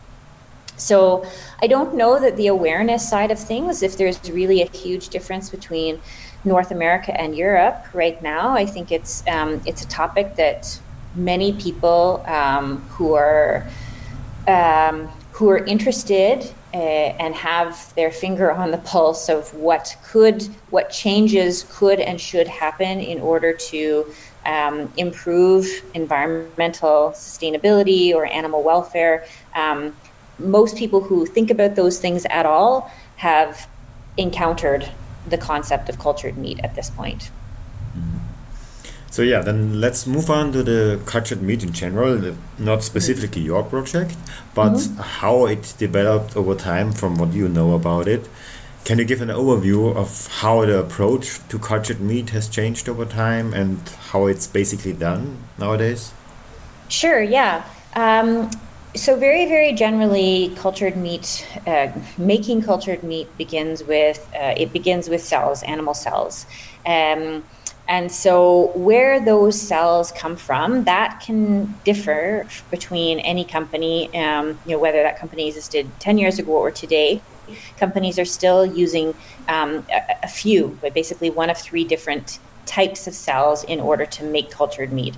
So 0.77 1.25
I 1.61 1.67
don't 1.67 1.95
know 1.95 2.19
that 2.19 2.35
the 2.35 2.47
awareness 2.47 3.07
side 3.07 3.31
of 3.31 3.39
things, 3.39 3.81
if 3.81 3.97
there's 3.97 4.19
really 4.29 4.61
a 4.61 4.69
huge 4.69 5.09
difference 5.09 5.49
between 5.49 6.01
North 6.45 6.71
America 6.71 7.19
and 7.19 7.35
Europe 7.35 7.85
right 7.93 8.21
now. 8.21 8.53
I 8.53 8.65
think 8.65 8.91
it's 8.91 9.25
um, 9.27 9.61
it's 9.65 9.83
a 9.83 9.87
topic 9.87 10.35
that 10.35 10.79
many 11.15 11.53
people 11.53 12.23
um, 12.27 12.77
who 12.89 13.13
are 13.13 13.67
um, 14.47 15.09
who 15.31 15.49
are 15.49 15.57
interested 15.57 16.49
uh, 16.73 16.77
and 16.77 17.35
have 17.35 17.93
their 17.95 18.11
finger 18.11 18.51
on 18.51 18.71
the 18.71 18.77
pulse 18.79 19.27
of 19.27 19.53
what 19.53 19.97
could, 20.03 20.43
what 20.69 20.89
changes 20.89 21.65
could 21.69 21.99
and 21.99 22.21
should 22.21 22.47
happen 22.47 22.99
in 22.99 23.19
order 23.19 23.51
to 23.51 24.05
um, 24.45 24.91
improve 24.95 25.67
environmental 25.93 27.11
sustainability 27.15 28.13
or 28.13 28.25
animal 28.25 28.63
welfare. 28.63 29.25
Um, 29.55 29.95
most 30.37 30.77
people 30.77 31.01
who 31.01 31.25
think 31.25 31.49
about 31.49 31.75
those 31.75 31.99
things 31.99 32.25
at 32.29 32.45
all 32.45 32.91
have 33.17 33.67
encountered 34.17 34.89
the 35.27 35.37
concept 35.37 35.89
of 35.89 35.99
cultured 35.99 36.37
meat 36.37 36.59
at 36.63 36.75
this 36.75 36.89
point. 36.89 37.31
So 39.15 39.21
yeah, 39.21 39.39
then 39.39 39.79
let's 39.79 40.05
move 40.05 40.29
on 40.29 40.51
to 40.51 40.61
the 40.61 40.99
cultured 41.05 41.41
meat 41.41 41.63
in 41.63 41.71
general, 41.71 42.35
not 42.59 42.83
specifically 42.83 43.43
your 43.43 43.63
project, 43.63 44.13
but 44.53 44.73
mm-hmm. 44.73 44.99
how 44.99 45.45
it 45.45 45.73
developed 45.77 46.35
over 46.35 46.53
time 46.53 46.91
from 46.91 47.15
what 47.15 47.31
you 47.31 47.47
know 47.47 47.75
about 47.75 48.09
it. 48.09 48.27
Can 48.83 48.99
you 48.99 49.05
give 49.05 49.21
an 49.21 49.29
overview 49.29 49.95
of 49.95 50.27
how 50.41 50.65
the 50.65 50.79
approach 50.79 51.39
to 51.47 51.57
cultured 51.57 52.01
meat 52.01 52.31
has 52.31 52.49
changed 52.49 52.89
over 52.89 53.05
time 53.05 53.53
and 53.53 53.79
how 54.11 54.25
it's 54.25 54.47
basically 54.47 54.91
done 54.91 55.37
nowadays? 55.57 56.11
Sure, 56.89 57.23
yeah. 57.23 57.63
Um, 57.95 58.51
so 58.95 59.17
very, 59.17 59.45
very 59.45 59.73
generally, 59.73 60.53
cultured 60.55 60.95
meat, 60.95 61.45
uh, 61.67 61.91
making 62.17 62.61
cultured 62.61 63.03
meat 63.03 63.27
begins 63.37 63.83
with, 63.83 64.27
uh, 64.33 64.53
it 64.57 64.71
begins 64.71 65.09
with 65.09 65.21
cells, 65.21 65.63
animal 65.63 65.93
cells. 65.93 66.45
Um, 66.85 67.43
and 67.87 68.11
so, 68.11 68.71
where 68.73 69.23
those 69.23 69.61
cells 69.61 70.11
come 70.11 70.35
from, 70.35 70.85
that 70.85 71.21
can 71.23 71.75
differ 71.83 72.47
between 72.71 73.19
any 73.19 73.43
company. 73.43 74.15
Um, 74.15 74.57
you 74.65 74.71
know, 74.71 74.79
whether 74.79 75.03
that 75.03 75.19
company 75.19 75.47
existed 75.47 75.87
10 75.99 76.17
years 76.17 76.39
ago 76.39 76.51
or 76.51 76.71
today. 76.71 77.21
Companies 77.77 78.17
are 78.17 78.25
still 78.25 78.65
using 78.65 79.13
um, 79.47 79.85
a, 79.91 80.15
a 80.23 80.27
few, 80.27 80.79
but 80.81 80.95
basically 80.95 81.29
one 81.29 81.51
of 81.51 81.59
three 81.59 81.83
different 81.83 82.39
types 82.65 83.05
of 83.05 83.13
cells 83.13 83.63
in 83.63 83.79
order 83.79 84.07
to 84.07 84.23
make 84.23 84.49
cultured 84.49 84.91
meat. 84.91 85.15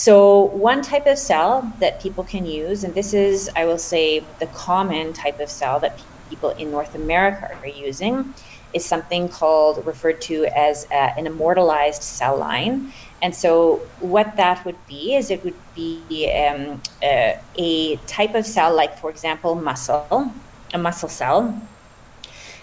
So, 0.00 0.44
one 0.44 0.80
type 0.80 1.06
of 1.06 1.18
cell 1.18 1.70
that 1.78 2.00
people 2.00 2.24
can 2.24 2.46
use, 2.46 2.84
and 2.84 2.94
this 2.94 3.12
is, 3.12 3.50
I 3.54 3.66
will 3.66 3.76
say, 3.76 4.24
the 4.38 4.46
common 4.46 5.12
type 5.12 5.40
of 5.40 5.50
cell 5.50 5.78
that 5.80 6.00
people 6.30 6.48
in 6.52 6.70
North 6.70 6.94
America 6.94 7.54
are 7.54 7.66
using, 7.66 8.32
is 8.72 8.82
something 8.82 9.28
called 9.28 9.84
referred 9.84 10.22
to 10.22 10.46
as 10.56 10.86
uh, 10.90 10.94
an 11.18 11.26
immortalized 11.26 12.02
cell 12.02 12.38
line. 12.38 12.94
And 13.20 13.34
so, 13.34 13.82
what 14.00 14.36
that 14.36 14.64
would 14.64 14.78
be 14.86 15.16
is 15.16 15.30
it 15.30 15.44
would 15.44 15.60
be 15.74 16.32
um, 16.32 16.80
uh, 17.02 17.34
a 17.58 17.96
type 18.06 18.34
of 18.34 18.46
cell, 18.46 18.74
like, 18.74 18.98
for 18.98 19.10
example, 19.10 19.54
muscle, 19.54 20.32
a 20.72 20.78
muscle 20.78 21.10
cell. 21.10 21.60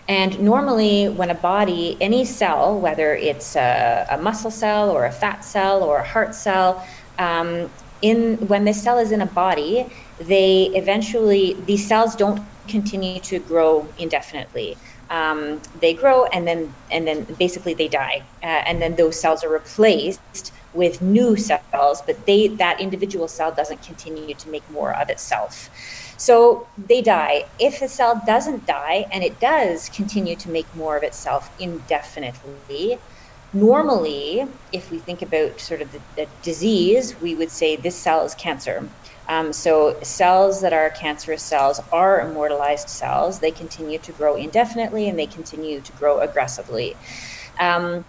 And 0.07 0.39
normally, 0.39 1.09
when 1.09 1.29
a 1.29 1.35
body, 1.35 1.97
any 1.99 2.25
cell, 2.25 2.79
whether 2.79 3.13
it's 3.13 3.55
a, 3.55 4.07
a 4.09 4.17
muscle 4.17 4.49
cell 4.49 4.89
or 4.89 5.05
a 5.05 5.11
fat 5.11 5.43
cell 5.43 5.83
or 5.83 5.97
a 5.97 6.07
heart 6.07 6.33
cell, 6.33 6.83
um, 7.19 7.69
in 8.01 8.37
when 8.47 8.65
the 8.65 8.73
cell 8.73 8.99
is 8.99 9.11
in 9.11 9.21
a 9.21 9.25
body, 9.25 9.91
they 10.19 10.65
eventually 10.73 11.53
these 11.65 11.87
cells 11.87 12.15
don't 12.15 12.41
continue 12.67 13.19
to 13.21 13.39
grow 13.39 13.87
indefinitely. 13.97 14.77
Um, 15.09 15.61
they 15.79 15.93
grow 15.93 16.25
and 16.25 16.45
then 16.47 16.73
and 16.91 17.07
then 17.07 17.23
basically 17.39 17.73
they 17.73 17.87
die. 17.87 18.23
Uh, 18.43 18.45
and 18.45 18.81
then 18.81 18.95
those 18.95 19.19
cells 19.19 19.43
are 19.43 19.49
replaced 19.49 20.53
with 20.73 21.01
new 21.01 21.35
cells 21.35 22.03
but 22.05 22.25
they 22.27 22.49
that 22.49 22.79
individual 22.79 23.27
cell 23.27 23.51
doesn't 23.51 23.81
continue 23.81 24.35
to 24.35 24.49
make 24.49 24.69
more 24.69 24.93
of 24.95 25.09
itself. 25.09 25.69
So 26.17 26.67
they 26.77 27.01
die. 27.01 27.45
If 27.59 27.79
the 27.79 27.87
cell 27.87 28.21
doesn't 28.25 28.65
die 28.65 29.05
and 29.11 29.23
it 29.23 29.39
does 29.39 29.89
continue 29.89 30.35
to 30.35 30.49
make 30.49 30.67
more 30.75 30.97
of 30.97 31.03
itself 31.03 31.49
indefinitely 31.59 32.99
normally 33.53 34.47
if 34.73 34.91
we 34.91 34.97
think 34.97 35.21
about 35.21 35.59
sort 35.59 35.81
of 35.81 35.91
the, 35.91 36.01
the 36.15 36.27
disease 36.41 37.19
we 37.21 37.33
would 37.33 37.49
say 37.49 37.75
this 37.75 37.95
cell 37.95 38.25
is 38.25 38.35
cancer 38.35 38.87
um, 39.29 39.51
so 39.51 39.99
cells 40.01 40.61
that 40.61 40.73
are 40.73 40.89
cancerous 40.89 41.43
cells 41.43 41.81
are 41.91 42.21
immortalized 42.21 42.89
cells. 42.89 43.39
They 43.39 43.51
continue 43.51 43.99
to 43.99 44.11
grow 44.13 44.35
indefinitely 44.35 45.09
and 45.09 45.19
they 45.19 45.25
continue 45.25 45.81
to 45.81 45.91
grow 45.93 46.19
aggressively. 46.19 46.95
Um, 47.59 48.05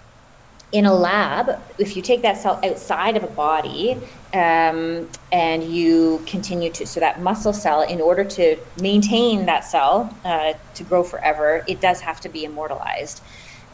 in 0.71 0.85
a 0.85 0.93
lab, 0.93 1.61
if 1.79 1.97
you 1.97 2.03
take 2.03 2.23
that 2.23 2.37
cell 2.37 2.61
outside 2.63 3.17
of 3.17 3.25
a 3.25 3.29
body 3.29 3.97
um, 4.35 5.09
and 5.33 5.65
you 5.65 6.23
continue 6.27 6.71
to, 6.73 6.87
so 6.87 7.01
that 7.01 7.23
muscle 7.23 7.55
cell, 7.55 7.81
in 7.81 8.03
order 8.03 8.23
to 8.23 8.57
maintain 8.81 9.47
that 9.47 9.65
cell 9.65 10.15
uh, 10.25 10.53
to 10.75 10.85
grow 10.85 11.03
forever, 11.03 11.65
it 11.67 11.81
does 11.81 12.01
have 12.03 12.21
to 12.21 12.29
be 12.29 12.45
immortalized. 12.45 13.23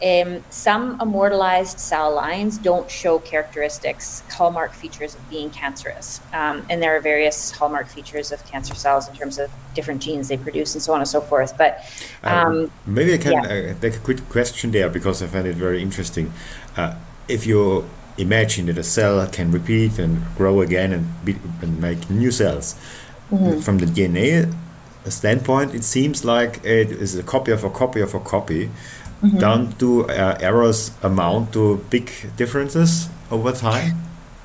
Um, 0.02 0.44
some 0.50 1.00
immortalized 1.00 1.78
cell 1.78 2.14
lines 2.14 2.58
don't 2.58 2.90
show 2.90 3.18
characteristics, 3.20 4.22
hallmark 4.30 4.72
features 4.72 5.14
of 5.14 5.30
being 5.30 5.50
cancerous. 5.50 6.20
Um, 6.32 6.66
and 6.68 6.82
there 6.82 6.96
are 6.96 7.00
various 7.00 7.52
hallmark 7.52 7.88
features 7.88 8.32
of 8.32 8.44
cancer 8.46 8.74
cells 8.74 9.08
in 9.08 9.14
terms 9.14 9.38
of 9.38 9.50
different 9.74 10.02
genes 10.02 10.28
they 10.28 10.36
produce 10.36 10.74
and 10.74 10.82
so 10.82 10.92
on 10.92 11.00
and 11.00 11.08
so 11.08 11.20
forth. 11.20 11.56
But 11.56 11.84
um, 12.22 12.46
um 12.46 12.70
maybe 12.86 13.14
I 13.14 13.18
can 13.18 13.32
yeah. 13.32 13.72
uh, 13.72 13.80
take 13.80 13.96
a 13.96 14.00
quick 14.00 14.28
question 14.28 14.72
there 14.72 14.90
because 14.90 15.22
I 15.22 15.26
find 15.26 15.46
it 15.46 15.56
very 15.56 15.80
interesting. 15.80 16.32
Uh, 16.76 16.96
if 17.28 17.46
you 17.46 17.88
imagine 18.18 18.66
that 18.66 18.78
a 18.78 18.82
cell 18.82 19.26
can 19.28 19.50
repeat 19.50 19.98
and 19.98 20.22
grow 20.36 20.60
again 20.60 20.92
and, 20.92 21.24
be, 21.24 21.36
and 21.62 21.80
make 21.80 22.10
new 22.10 22.30
cells, 22.30 22.76
mm-hmm. 23.30 23.60
from 23.60 23.78
the 23.78 23.86
DNA 23.86 24.52
standpoint, 25.08 25.74
it 25.74 25.84
seems 25.84 26.24
like 26.24 26.64
it 26.64 26.90
is 26.90 27.16
a 27.16 27.22
copy 27.22 27.52
of 27.52 27.64
a 27.64 27.70
copy 27.70 28.00
of 28.00 28.14
a 28.14 28.20
copy 28.20 28.70
mm-hmm. 29.24 29.38
down 29.38 29.72
to 29.78 30.06
uh, 30.06 30.38
errors 30.40 30.92
amount 31.02 31.52
to 31.54 31.78
big 31.90 32.10
differences 32.36 33.08
over 33.30 33.52
time? 33.52 34.04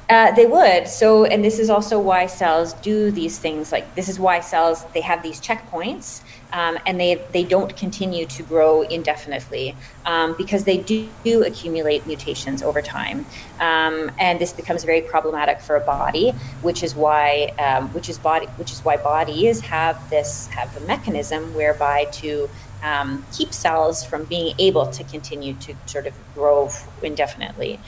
Uh, 0.09 0.31
they 0.31 0.47
would. 0.47 0.87
So, 0.87 1.25
and 1.25 1.45
this 1.45 1.59
is 1.59 1.69
also 1.69 1.99
why 1.99 2.25
cells 2.25 2.73
do 2.73 3.11
these 3.11 3.37
things. 3.37 3.71
Like 3.71 3.93
this 3.93 4.09
is 4.09 4.19
why 4.19 4.39
cells 4.39 4.83
they 4.95 5.01
have 5.01 5.21
these 5.21 5.39
checkpoints, 5.39 6.21
um, 6.51 6.79
and 6.87 6.99
they 6.99 7.21
they 7.31 7.43
don't 7.43 7.77
continue 7.77 8.25
to 8.25 8.41
grow 8.41 8.81
indefinitely 8.81 9.75
um, 10.07 10.33
because 10.35 10.63
they 10.63 10.77
do, 10.77 11.07
do, 11.23 11.43
accumulate 11.43 12.07
mutations 12.07 12.63
over 12.63 12.81
time, 12.81 13.27
um, 13.59 14.09
and 14.17 14.39
this 14.39 14.51
becomes 14.51 14.83
very 14.83 15.01
problematic 15.01 15.61
for 15.61 15.75
a 15.75 15.81
body. 15.81 16.31
Which 16.63 16.81
is 16.81 16.95
why 16.95 17.53
um, 17.59 17.93
which 17.93 18.09
is 18.09 18.17
body 18.17 18.47
which 18.57 18.71
is 18.71 18.83
why 18.83 18.97
bodies 18.97 19.61
have 19.61 20.09
this 20.09 20.47
have 20.47 20.75
a 20.75 20.79
mechanism 20.87 21.53
whereby 21.53 22.05
to 22.13 22.49
um, 22.83 23.25
keep 23.33 23.53
cells 23.53 24.03
from 24.03 24.25
being 24.25 24.55
able 24.59 24.87
to 24.87 25.03
continue 25.03 25.53
to 25.55 25.73
sort 25.85 26.07
of 26.07 26.13
grow 26.33 26.69
indefinitely. 27.03 27.79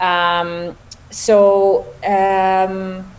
Um, 0.00 0.76
so, 1.10 1.86
um, 2.04 3.10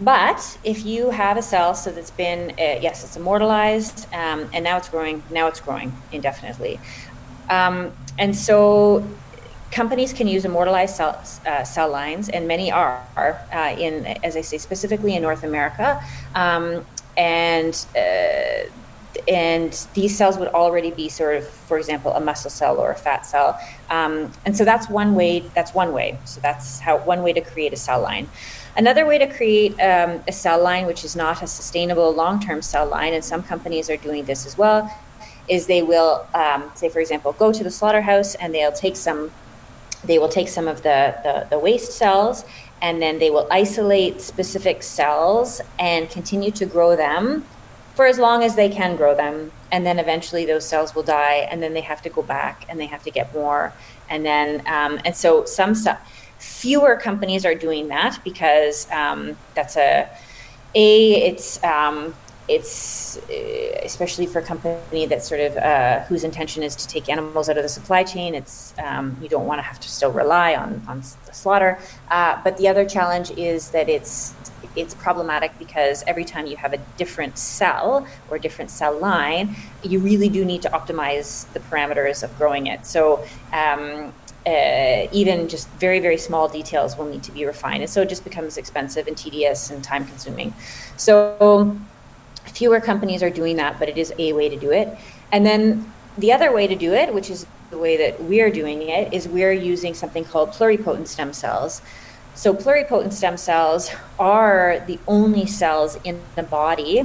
but 0.00 0.58
if 0.64 0.86
you 0.86 1.10
have 1.10 1.36
a 1.36 1.42
cell 1.42 1.74
so 1.74 1.90
that's 1.90 2.12
been 2.12 2.50
uh, 2.52 2.78
yes, 2.80 3.04
it's 3.04 3.16
immortalized, 3.16 4.06
um, 4.14 4.48
and 4.52 4.64
now 4.64 4.76
it's 4.76 4.88
growing. 4.88 5.22
Now 5.30 5.48
it's 5.48 5.60
growing 5.60 5.92
indefinitely, 6.12 6.80
um, 7.50 7.92
and 8.18 8.34
so 8.34 9.04
companies 9.70 10.12
can 10.12 10.26
use 10.26 10.44
immortalized 10.44 10.96
cell, 10.96 11.22
uh, 11.46 11.64
cell 11.64 11.90
lines, 11.90 12.28
and 12.28 12.48
many 12.48 12.70
are 12.72 13.04
uh, 13.52 13.76
in, 13.78 14.06
as 14.24 14.36
I 14.36 14.40
say, 14.40 14.58
specifically 14.58 15.14
in 15.14 15.22
North 15.22 15.44
America, 15.44 16.02
um, 16.34 16.86
and 17.16 17.74
uh, 17.96 18.70
and 19.28 19.86
these 19.92 20.16
cells 20.16 20.38
would 20.38 20.48
already 20.48 20.90
be 20.90 21.08
sort 21.08 21.36
of, 21.36 21.46
for 21.46 21.78
example, 21.78 22.12
a 22.14 22.20
muscle 22.20 22.50
cell 22.50 22.78
or 22.78 22.90
a 22.90 22.94
fat 22.94 23.26
cell. 23.26 23.60
Um, 23.90 24.32
and 24.46 24.56
so 24.56 24.64
that's 24.64 24.88
one 24.88 25.14
way. 25.14 25.40
That's 25.54 25.74
one 25.74 25.92
way. 25.92 26.18
So 26.24 26.40
that's 26.40 26.80
how 26.80 26.98
one 26.98 27.22
way 27.22 27.34
to 27.34 27.42
create 27.42 27.72
a 27.74 27.76
cell 27.76 28.00
line. 28.00 28.28
Another 28.76 29.04
way 29.04 29.18
to 29.18 29.26
create 29.26 29.72
um, 29.80 30.22
a 30.26 30.32
cell 30.32 30.62
line, 30.62 30.86
which 30.86 31.04
is 31.04 31.14
not 31.14 31.42
a 31.42 31.46
sustainable 31.46 32.12
long-term 32.14 32.62
cell 32.62 32.86
line, 32.86 33.12
and 33.12 33.24
some 33.24 33.42
companies 33.42 33.90
are 33.90 33.96
doing 33.96 34.24
this 34.24 34.46
as 34.46 34.56
well, 34.56 34.90
is 35.48 35.66
they 35.66 35.82
will, 35.82 36.26
um, 36.32 36.70
say, 36.74 36.88
for 36.88 37.00
example, 37.00 37.32
go 37.32 37.52
to 37.52 37.64
the 37.64 37.70
slaughterhouse 37.70 38.34
and 38.36 38.54
they'll 38.54 38.72
take 38.72 38.96
some. 38.96 39.30
They 40.04 40.18
will 40.18 40.28
take 40.28 40.48
some 40.48 40.68
of 40.68 40.82
the, 40.84 41.16
the, 41.24 41.48
the 41.50 41.58
waste 41.58 41.90
cells 41.92 42.44
and 42.80 43.02
then 43.02 43.18
they 43.18 43.30
will 43.30 43.48
isolate 43.50 44.20
specific 44.20 44.84
cells 44.84 45.60
and 45.80 46.08
continue 46.08 46.52
to 46.52 46.66
grow 46.66 46.94
them 46.94 47.44
for 47.98 48.06
as 48.06 48.16
long 48.16 48.44
as 48.44 48.54
they 48.54 48.68
can 48.68 48.94
grow 48.94 49.12
them. 49.12 49.50
And 49.72 49.84
then 49.84 49.98
eventually 49.98 50.46
those 50.46 50.64
cells 50.64 50.94
will 50.94 51.02
die, 51.02 51.48
and 51.50 51.60
then 51.60 51.74
they 51.74 51.80
have 51.80 52.00
to 52.02 52.08
go 52.08 52.22
back 52.22 52.64
and 52.68 52.78
they 52.78 52.86
have 52.86 53.02
to 53.02 53.10
get 53.10 53.34
more. 53.34 53.72
And 54.08 54.24
then, 54.24 54.62
um, 54.68 55.00
and 55.04 55.16
so 55.16 55.44
some 55.44 55.74
fewer 56.38 56.94
companies 56.94 57.44
are 57.44 57.56
doing 57.56 57.88
that 57.88 58.20
because 58.22 58.88
um, 58.92 59.36
that's 59.56 59.76
a, 59.76 60.08
a, 60.76 61.28
it's, 61.28 61.60
um, 61.64 62.14
it's 62.46 63.18
uh, 63.28 63.80
especially 63.82 64.26
for 64.26 64.38
a 64.38 64.42
company 64.42 65.04
that 65.06 65.24
sort 65.24 65.40
of 65.40 65.56
uh, 65.56 66.00
whose 66.04 66.22
intention 66.22 66.62
is 66.62 66.76
to 66.76 66.86
take 66.86 67.08
animals 67.08 67.48
out 67.48 67.56
of 67.56 67.64
the 67.64 67.68
supply 67.68 68.04
chain. 68.04 68.34
It's 68.34 68.74
um, 68.78 69.18
you 69.20 69.28
don't 69.28 69.46
want 69.46 69.58
to 69.58 69.62
have 69.62 69.80
to 69.80 69.88
still 69.88 70.12
rely 70.12 70.54
on 70.54 70.82
on 70.88 71.02
the 71.26 71.34
slaughter. 71.34 71.78
Uh, 72.10 72.40
but 72.44 72.56
the 72.56 72.68
other 72.68 72.88
challenge 72.88 73.32
is 73.32 73.70
that 73.72 73.90
it's 73.90 74.34
it's 74.76 74.94
problematic 74.94 75.58
because 75.58 76.04
every 76.06 76.24
time 76.24 76.46
you 76.46 76.56
have 76.56 76.72
a 76.72 76.78
different 76.96 77.38
cell 77.38 78.06
or 78.30 78.38
different 78.38 78.70
cell 78.70 78.98
line, 78.98 79.56
you 79.82 79.98
really 79.98 80.28
do 80.28 80.44
need 80.44 80.62
to 80.62 80.70
optimize 80.70 81.50
the 81.52 81.60
parameters 81.60 82.22
of 82.22 82.36
growing 82.38 82.66
it. 82.66 82.86
So. 82.86 83.24
Um, 83.52 84.12
uh, 84.46 85.06
even 85.12 85.48
just 85.48 85.68
very 85.72 86.00
very 86.00 86.16
small 86.16 86.48
details 86.48 86.96
will 86.96 87.04
need 87.04 87.22
to 87.22 87.32
be 87.32 87.44
refined 87.44 87.82
and 87.82 87.90
so 87.90 88.00
it 88.00 88.08
just 88.08 88.24
becomes 88.24 88.56
expensive 88.56 89.06
and 89.06 89.16
tedious 89.16 89.68
and 89.68 89.84
time 89.84 90.06
consuming 90.06 90.54
so 90.96 91.76
fewer 92.46 92.80
companies 92.80 93.22
are 93.22 93.28
doing 93.28 93.56
that 93.56 93.78
but 93.78 93.88
it 93.88 93.98
is 93.98 94.12
a 94.18 94.32
way 94.32 94.48
to 94.48 94.56
do 94.56 94.70
it 94.70 94.96
and 95.32 95.44
then 95.44 95.92
the 96.16 96.32
other 96.32 96.50
way 96.50 96.66
to 96.66 96.76
do 96.76 96.94
it 96.94 97.12
which 97.12 97.28
is 97.28 97.46
the 97.70 97.76
way 97.76 97.96
that 97.96 98.22
we're 98.22 98.50
doing 98.50 98.82
it 98.88 99.12
is 99.12 99.28
we're 99.28 99.52
using 99.52 99.92
something 99.92 100.24
called 100.24 100.50
pluripotent 100.50 101.06
stem 101.06 101.32
cells 101.32 101.82
so 102.38 102.54
pluripotent 102.54 103.12
stem 103.12 103.36
cells 103.36 103.90
are 104.16 104.78
the 104.86 104.96
only 105.08 105.44
cells 105.44 105.98
in 106.04 106.20
the 106.36 106.42
body 106.44 107.02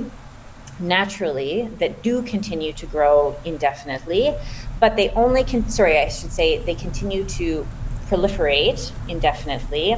naturally 0.80 1.72
that 1.80 2.04
do 2.04 2.22
continue 2.22 2.72
to 2.72 2.86
grow 2.86 3.36
indefinitely, 3.44 4.36
but 4.80 4.96
they 4.96 5.10
only 5.10 5.44
can, 5.44 5.68
sorry, 5.68 5.98
I 5.98 6.10
should 6.10 6.32
say, 6.32 6.60
they 6.60 6.76
continue 6.76 7.26
to 7.26 7.66
proliferate 8.10 8.92
indefinitely 9.10 9.98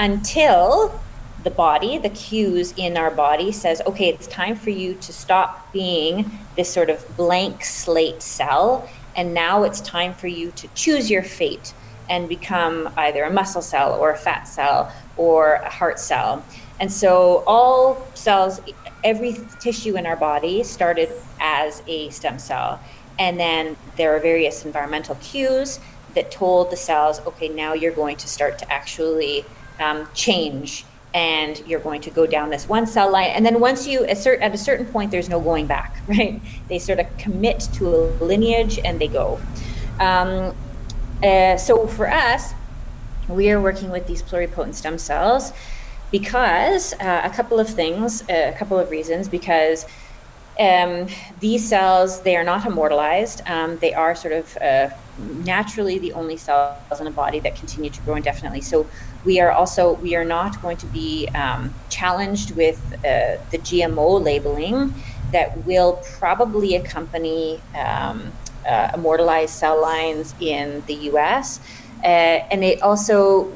until 0.00 1.00
the 1.44 1.50
body, 1.52 1.96
the 1.98 2.10
cues 2.10 2.74
in 2.76 2.96
our 2.96 3.12
body 3.12 3.52
says, 3.52 3.80
okay, 3.86 4.08
it's 4.08 4.26
time 4.26 4.56
for 4.56 4.70
you 4.70 4.94
to 4.94 5.12
stop 5.12 5.72
being 5.72 6.28
this 6.56 6.68
sort 6.68 6.90
of 6.90 7.06
blank 7.16 7.64
slate 7.64 8.20
cell. 8.20 8.88
And 9.14 9.32
now 9.32 9.62
it's 9.62 9.80
time 9.80 10.12
for 10.12 10.26
you 10.26 10.50
to 10.52 10.66
choose 10.74 11.08
your 11.08 11.22
fate 11.22 11.72
and 12.12 12.28
become 12.28 12.92
either 12.98 13.24
a 13.24 13.32
muscle 13.32 13.62
cell 13.62 13.98
or 13.98 14.10
a 14.10 14.16
fat 14.16 14.42
cell 14.42 14.92
or 15.16 15.54
a 15.54 15.70
heart 15.70 15.98
cell. 15.98 16.44
And 16.78 16.92
so 16.92 17.42
all 17.46 18.06
cells, 18.12 18.60
every 19.02 19.38
tissue 19.60 19.96
in 19.96 20.04
our 20.04 20.16
body 20.16 20.62
started 20.62 21.08
as 21.40 21.82
a 21.86 22.10
stem 22.10 22.38
cell. 22.38 22.80
And 23.18 23.40
then 23.40 23.78
there 23.96 24.14
are 24.14 24.20
various 24.20 24.66
environmental 24.66 25.14
cues 25.22 25.80
that 26.14 26.30
told 26.30 26.70
the 26.70 26.76
cells, 26.76 27.20
okay, 27.20 27.48
now 27.48 27.72
you're 27.72 27.94
going 27.94 28.18
to 28.18 28.28
start 28.28 28.58
to 28.58 28.70
actually 28.70 29.46
um, 29.80 30.06
change 30.12 30.84
and 31.14 31.62
you're 31.66 31.80
going 31.80 32.02
to 32.02 32.10
go 32.10 32.26
down 32.26 32.50
this 32.50 32.68
one 32.68 32.86
cell 32.86 33.10
line. 33.10 33.30
And 33.30 33.44
then 33.44 33.58
once 33.58 33.86
you, 33.86 34.04
assert, 34.04 34.40
at 34.42 34.52
a 34.52 34.58
certain 34.58 34.84
point, 34.84 35.10
there's 35.10 35.30
no 35.30 35.40
going 35.40 35.66
back, 35.66 35.96
right? 36.06 36.42
They 36.68 36.78
sort 36.78 36.98
of 36.98 37.06
commit 37.16 37.60
to 37.74 37.88
a 37.88 38.00
lineage 38.22 38.78
and 38.84 39.00
they 39.00 39.08
go. 39.08 39.40
Um, 39.98 40.54
uh, 41.22 41.56
so 41.56 41.86
for 41.86 42.10
us, 42.10 42.54
we 43.28 43.50
are 43.50 43.60
working 43.60 43.90
with 43.90 44.06
these 44.06 44.22
pluripotent 44.22 44.74
stem 44.74 44.98
cells 44.98 45.52
because 46.10 46.92
uh, 46.94 47.22
a 47.24 47.30
couple 47.30 47.58
of 47.58 47.68
things, 47.68 48.22
uh, 48.28 48.52
a 48.54 48.58
couple 48.58 48.78
of 48.78 48.90
reasons. 48.90 49.28
Because 49.28 49.86
um, 50.60 51.06
these 51.40 51.66
cells, 51.66 52.20
they 52.22 52.36
are 52.36 52.44
not 52.44 52.66
immortalized. 52.66 53.40
Um, 53.46 53.78
they 53.78 53.94
are 53.94 54.14
sort 54.14 54.34
of 54.34 54.56
uh, 54.58 54.90
naturally 55.18 55.98
the 55.98 56.12
only 56.12 56.36
cells 56.36 57.00
in 57.00 57.06
a 57.06 57.10
body 57.10 57.40
that 57.40 57.56
continue 57.56 57.90
to 57.90 58.00
grow 58.02 58.16
indefinitely. 58.16 58.60
So 58.60 58.86
we 59.24 59.40
are 59.40 59.50
also 59.50 59.94
we 59.94 60.14
are 60.14 60.24
not 60.24 60.60
going 60.60 60.76
to 60.78 60.86
be 60.86 61.28
um, 61.28 61.72
challenged 61.88 62.54
with 62.56 62.80
uh, 62.98 63.38
the 63.50 63.58
GMO 63.58 64.22
labeling 64.22 64.94
that 65.32 65.64
will 65.64 66.02
probably 66.18 66.74
accompany 66.76 67.60
um, 67.74 68.32
uh, 68.66 68.90
immortalized 68.94 69.54
cell 69.54 69.80
lines 69.80 70.34
in 70.40 70.82
the 70.86 70.94
U.S. 70.94 71.60
Uh, 72.02 72.06
and 72.06 72.64
it 72.64 72.82
also 72.82 73.52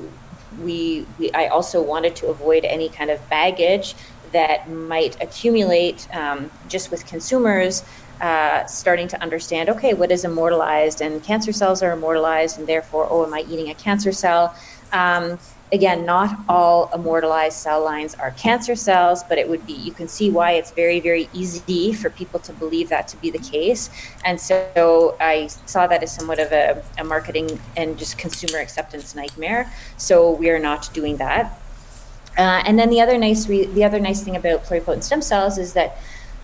we, 0.63 1.07
we 1.19 1.31
I 1.33 1.49
also 1.49 1.83
wanted 1.83 2.17
to 2.17 2.29
avoid 2.29 2.65
any 2.65 2.89
kind 2.89 3.11
of 3.11 3.27
baggage 3.29 3.95
that 4.33 4.69
might 4.69 5.21
accumulate 5.23 6.09
um, 6.15 6.51
just 6.69 6.91
with 6.91 7.07
consumers 7.07 7.85
uh, 8.21 8.65
starting 8.65 9.09
to 9.09 9.21
understand 9.21 9.69
okay 9.69 9.93
what 9.93 10.11
is 10.11 10.25
immortalized 10.25 11.03
and 11.03 11.23
cancer 11.23 11.53
cells 11.53 11.83
are 11.83 11.93
immortalized 11.93 12.59
and 12.59 12.67
therefore 12.67 13.07
oh 13.11 13.27
am 13.27 13.35
i 13.35 13.41
eating 13.51 13.69
a 13.69 13.75
cancer 13.75 14.11
cell 14.11 14.55
um, 14.93 15.39
again, 15.73 16.05
not 16.05 16.39
all 16.49 16.91
immortalized 16.95 17.57
cell 17.59 17.83
lines 17.83 18.15
are 18.15 18.31
cancer 18.33 18.77
cells, 18.77 19.23
but 19.25 19.37
it 19.39 19.49
would 19.49 19.67
be, 19.67 19.73
you 19.73 19.93
can 19.93 20.07
see 20.07 20.31
why 20.31 20.53
it's 20.53 20.71
very, 20.71 21.01
very 21.01 21.29
easy 21.33 21.93
for 21.93 22.09
people 22.11 22.39
to 22.41 22.53
believe 22.53 22.89
that 22.89 23.09
to 23.09 23.17
be 23.17 23.31
the 23.31 23.39
case. 23.39 23.91
And 24.25 24.41
so 24.41 25.17
I 25.21 25.49
saw 25.67 25.87
that 25.87 26.03
as 26.03 26.15
somewhat 26.15 26.39
of 26.39 26.53
a, 26.53 26.83
a 26.99 27.05
marketing 27.05 27.61
and 27.77 27.99
just 27.99 28.17
consumer 28.17 28.59
acceptance 28.59 29.15
nightmare. 29.15 29.73
So 29.97 30.31
we 30.31 30.51
are 30.51 30.61
not 30.61 30.89
doing 30.93 31.17
that. 31.17 31.59
Uh, 32.39 32.63
and 32.67 32.79
then 32.79 32.91
the 32.91 33.01
other 33.01 33.17
nice 33.17 33.49
re- 33.49 33.65
the 33.65 33.83
other 33.83 33.99
nice 33.99 34.23
thing 34.23 34.37
about 34.37 34.63
pluripotent 34.65 35.03
stem 35.03 35.23
cells 35.23 35.57
is 35.57 35.73
that 35.73 35.97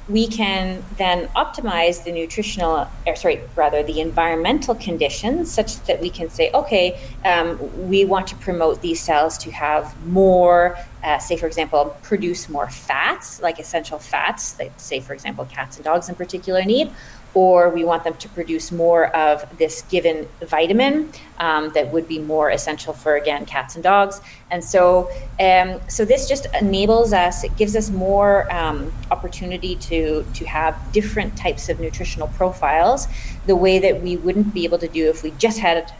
we 0.08 0.26
can 0.26 0.82
then 0.96 1.28
optimize 1.28 2.04
the 2.04 2.12
nutritional, 2.12 2.88
or 3.06 3.16
sorry, 3.16 3.40
rather 3.54 3.82
the 3.82 4.00
environmental 4.00 4.74
conditions 4.74 5.50
such 5.50 5.80
that 5.84 6.00
we 6.00 6.10
can 6.10 6.28
say, 6.28 6.50
okay, 6.52 7.00
um, 7.24 7.88
we 7.88 8.04
want 8.04 8.26
to 8.26 8.36
promote 8.36 8.82
these 8.82 9.00
cells 9.00 9.38
to 9.38 9.50
have 9.52 9.94
more, 10.06 10.76
uh, 11.04 11.18
say, 11.18 11.36
for 11.36 11.46
example, 11.46 11.96
produce 12.02 12.48
more 12.48 12.68
fats, 12.68 13.40
like 13.40 13.60
essential 13.60 13.98
fats 13.98 14.52
that, 14.54 14.80
say, 14.80 14.98
for 14.98 15.12
example, 15.12 15.44
cats 15.44 15.76
and 15.76 15.84
dogs 15.84 16.08
in 16.08 16.14
particular 16.14 16.64
need, 16.64 16.90
or 17.34 17.70
we 17.70 17.84
want 17.84 18.04
them 18.04 18.14
to 18.14 18.28
produce 18.28 18.70
more 18.70 19.14
of 19.16 19.46
this 19.58 19.82
given 19.82 20.28
vitamin 20.42 21.10
um, 21.38 21.70
that 21.70 21.90
would 21.92 22.06
be 22.06 22.18
more 22.18 22.50
essential 22.50 22.92
for 22.92 23.16
again 23.16 23.46
cats 23.46 23.74
and 23.74 23.82
dogs. 23.82 24.20
And 24.50 24.62
so 24.62 25.10
um, 25.40 25.80
so 25.88 26.04
this 26.04 26.28
just 26.28 26.46
enables 26.60 27.12
us 27.12 27.44
it 27.44 27.56
gives 27.56 27.74
us 27.74 27.90
more 27.90 28.52
um, 28.52 28.92
opportunity 29.10 29.76
to 29.76 30.24
to 30.34 30.44
have 30.44 30.76
different 30.92 31.36
types 31.36 31.68
of 31.68 31.80
nutritional 31.80 32.28
profiles 32.28 33.08
the 33.46 33.56
way 33.56 33.78
that 33.78 34.02
we 34.02 34.16
wouldn't 34.16 34.52
be 34.52 34.64
able 34.64 34.78
to 34.78 34.88
do 34.88 35.08
if 35.08 35.22
we 35.22 35.30
just 35.32 35.58
had 35.58 35.90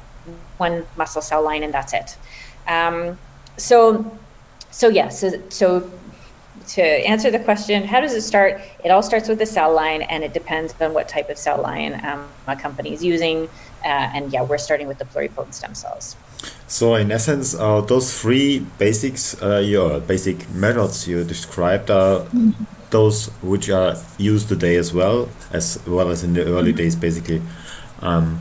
one 0.58 0.86
muscle 0.96 1.22
cell 1.22 1.42
line 1.42 1.62
and 1.62 1.72
that's 1.72 1.92
it. 1.92 2.16
Um, 2.68 3.18
so 3.56 4.18
so 4.70 4.88
yeah 4.88 5.08
so 5.08 5.30
so 5.50 5.90
to 6.68 6.82
answer 6.82 7.30
the 7.30 7.38
question, 7.38 7.84
how 7.84 8.00
does 8.00 8.14
it 8.14 8.22
start? 8.22 8.60
It 8.84 8.90
all 8.90 9.02
starts 9.02 9.28
with 9.28 9.38
the 9.38 9.46
cell 9.46 9.72
line, 9.74 10.02
and 10.02 10.24
it 10.24 10.32
depends 10.32 10.74
on 10.80 10.94
what 10.94 11.08
type 11.08 11.28
of 11.30 11.38
cell 11.38 11.60
line 11.60 12.04
um, 12.04 12.28
a 12.46 12.56
company 12.56 12.92
is 12.92 13.04
using. 13.04 13.48
Uh, 13.84 14.10
and 14.14 14.32
yeah, 14.32 14.42
we're 14.42 14.58
starting 14.58 14.86
with 14.86 14.98
the 14.98 15.04
pluripotent 15.04 15.54
stem 15.54 15.74
cells. 15.74 16.16
So, 16.66 16.94
in 16.94 17.12
essence, 17.12 17.54
uh, 17.54 17.80
those 17.82 18.18
three 18.20 18.60
basics, 18.78 19.40
uh, 19.42 19.58
your 19.58 20.00
basic 20.00 20.48
methods 20.50 21.06
you 21.06 21.24
described 21.24 21.90
are 21.90 22.20
mm-hmm. 22.20 22.64
those 22.90 23.26
which 23.42 23.68
are 23.68 23.96
used 24.18 24.48
today 24.48 24.76
as 24.76 24.92
well, 24.92 25.28
as 25.52 25.78
well 25.86 26.10
as 26.10 26.24
in 26.24 26.34
the 26.34 26.44
early 26.44 26.70
mm-hmm. 26.70 26.78
days, 26.78 26.96
basically. 26.96 27.42
Um, 28.00 28.40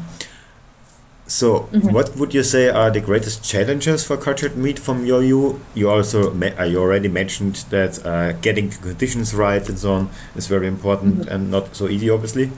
so, 1.32 1.70
mm-hmm. 1.72 1.94
what 1.94 2.14
would 2.18 2.34
you 2.34 2.44
say 2.44 2.68
are 2.68 2.92
the 2.92 3.00
greatest 3.00 3.42
challenges 3.42 4.04
for 4.04 4.18
cultured 4.18 4.58
meat 4.58 4.78
from 4.78 5.06
your 5.06 5.22
view? 5.22 5.62
You 5.74 5.90
also 5.90 6.34
uh, 6.34 6.64
you 6.66 6.78
already 6.78 7.08
mentioned 7.08 7.64
that 7.70 8.06
uh, 8.06 8.34
getting 8.34 8.68
the 8.68 8.76
conditions 8.76 9.34
right 9.34 9.66
and 9.70 9.80
so 9.80 9.94
on 9.94 10.10
is 10.36 10.48
very 10.48 10.68
important 10.68 11.20
mm-hmm. 11.20 11.30
and 11.30 11.50
not 11.50 11.74
so 11.74 11.88
easy, 11.88 12.10
obviously. 12.10 12.52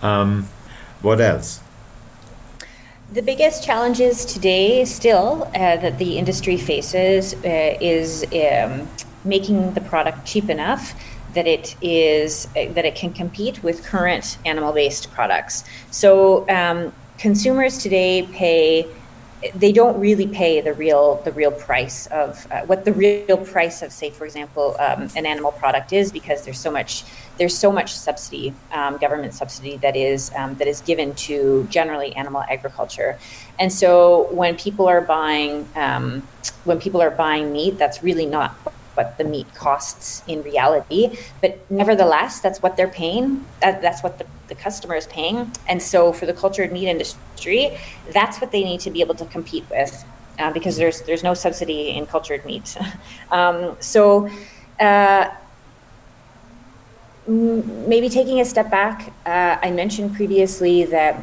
Um, 0.00 0.46
what 1.02 1.20
else? 1.20 1.60
The 3.12 3.20
biggest 3.20 3.64
challenges 3.64 4.24
today, 4.24 4.84
still, 4.84 5.50
uh, 5.52 5.76
that 5.78 5.98
the 5.98 6.16
industry 6.16 6.56
faces 6.56 7.34
uh, 7.34 7.78
is 7.80 8.24
um, 8.32 8.88
making 9.24 9.74
the 9.74 9.80
product 9.80 10.24
cheap 10.24 10.48
enough 10.48 10.94
that 11.34 11.48
it 11.48 11.76
is 11.82 12.46
uh, 12.56 12.72
that 12.74 12.84
it 12.84 12.94
can 12.94 13.12
compete 13.12 13.62
with 13.64 13.84
current 13.84 14.38
animal-based 14.44 15.10
products. 15.12 15.64
So 15.90 16.48
um, 16.48 16.92
consumers 17.20 17.76
today 17.76 18.26
pay 18.32 18.86
they 19.54 19.72
don't 19.72 19.98
really 19.98 20.26
pay 20.26 20.60
the 20.60 20.72
real 20.74 21.16
the 21.24 21.32
real 21.32 21.50
price 21.50 22.06
of 22.08 22.46
uh, 22.50 22.60
what 22.62 22.84
the 22.84 22.92
real 22.92 23.38
price 23.38 23.80
of 23.82 23.92
say 23.92 24.10
for 24.10 24.24
example 24.24 24.76
um, 24.80 25.08
an 25.16 25.24
animal 25.24 25.52
product 25.52 25.92
is 25.92 26.12
because 26.12 26.44
there's 26.44 26.58
so 26.58 26.70
much 26.70 27.04
there's 27.38 27.56
so 27.56 27.72
much 27.72 27.94
subsidy 27.94 28.52
um, 28.72 28.98
government 28.98 29.32
subsidy 29.32 29.78
that 29.78 29.96
is 29.96 30.30
um, 30.36 30.54
that 30.56 30.68
is 30.68 30.82
given 30.82 31.14
to 31.14 31.66
generally 31.70 32.14
animal 32.16 32.42
agriculture. 32.50 33.18
And 33.58 33.72
so 33.72 34.28
when 34.30 34.56
people 34.56 34.86
are 34.86 35.00
buying 35.00 35.66
um, 35.74 36.22
when 36.64 36.78
people 36.78 37.00
are 37.00 37.10
buying 37.10 37.50
meat 37.50 37.78
that's 37.78 38.02
really 38.02 38.26
not 38.26 38.54
what 39.00 39.16
the 39.18 39.24
meat 39.24 39.48
costs 39.54 40.22
in 40.26 40.42
reality. 40.42 41.18
But 41.40 41.52
nevertheless, 41.70 42.40
that's 42.40 42.60
what 42.62 42.76
they're 42.76 42.94
paying. 43.02 43.46
That, 43.60 43.80
that's 43.80 44.02
what 44.02 44.18
the, 44.18 44.26
the 44.48 44.54
customer 44.54 44.94
is 44.94 45.06
paying. 45.06 45.50
And 45.68 45.82
so 45.82 46.12
for 46.12 46.26
the 46.26 46.34
cultured 46.34 46.70
meat 46.70 46.88
industry, 46.88 47.78
that's 48.12 48.40
what 48.40 48.52
they 48.52 48.62
need 48.62 48.80
to 48.80 48.90
be 48.90 49.00
able 49.00 49.14
to 49.16 49.24
compete 49.26 49.64
with. 49.70 50.04
Uh, 50.38 50.50
because 50.52 50.76
there's 50.78 51.02
there's 51.02 51.22
no 51.22 51.34
subsidy 51.34 51.90
in 51.90 52.06
cultured 52.06 52.42
meat, 52.46 52.74
um, 53.30 53.76
so 53.78 54.26
uh, 54.78 55.28
maybe 57.26 58.08
taking 58.08 58.40
a 58.40 58.44
step 58.44 58.70
back, 58.70 59.12
uh, 59.26 59.58
I 59.66 59.70
mentioned 59.70 60.14
previously 60.14 60.84
that 60.86 61.16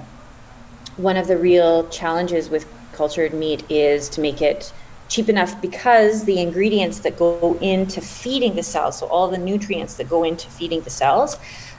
one 0.98 1.18
of 1.18 1.26
the 1.28 1.38
real 1.38 1.88
challenges 1.90 2.48
with 2.50 2.66
cultured 2.92 3.34
meat 3.34 3.64
is 3.70 4.08
to 4.10 4.22
make 4.22 4.40
it 4.42 4.72
cheap 5.08 5.30
enough 5.30 5.60
because 5.62 6.26
the 6.26 6.40
ingredients 6.40 7.00
that 7.00 7.18
go 7.18 7.58
into 7.62 8.02
feeding 8.02 8.56
the 8.56 8.64
cells, 8.64 9.00
so 9.00 9.08
all 9.08 9.30
the 9.30 9.38
nutrients 9.38 9.96
that 9.96 10.10
go 10.10 10.24
into 10.24 10.50
feeding 10.50 10.82
the 10.82 10.90
cells, 10.90 11.38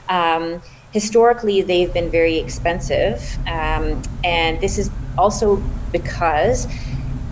um, 0.09 0.63
historically 0.93 1.63
they've 1.63 1.93
been 1.93 2.11
very 2.11 2.37
expensive. 2.39 3.39
Um, 3.47 4.03
and 4.25 4.61
this 4.61 4.79
is 4.79 4.91
also 5.17 5.57
because 5.93 6.67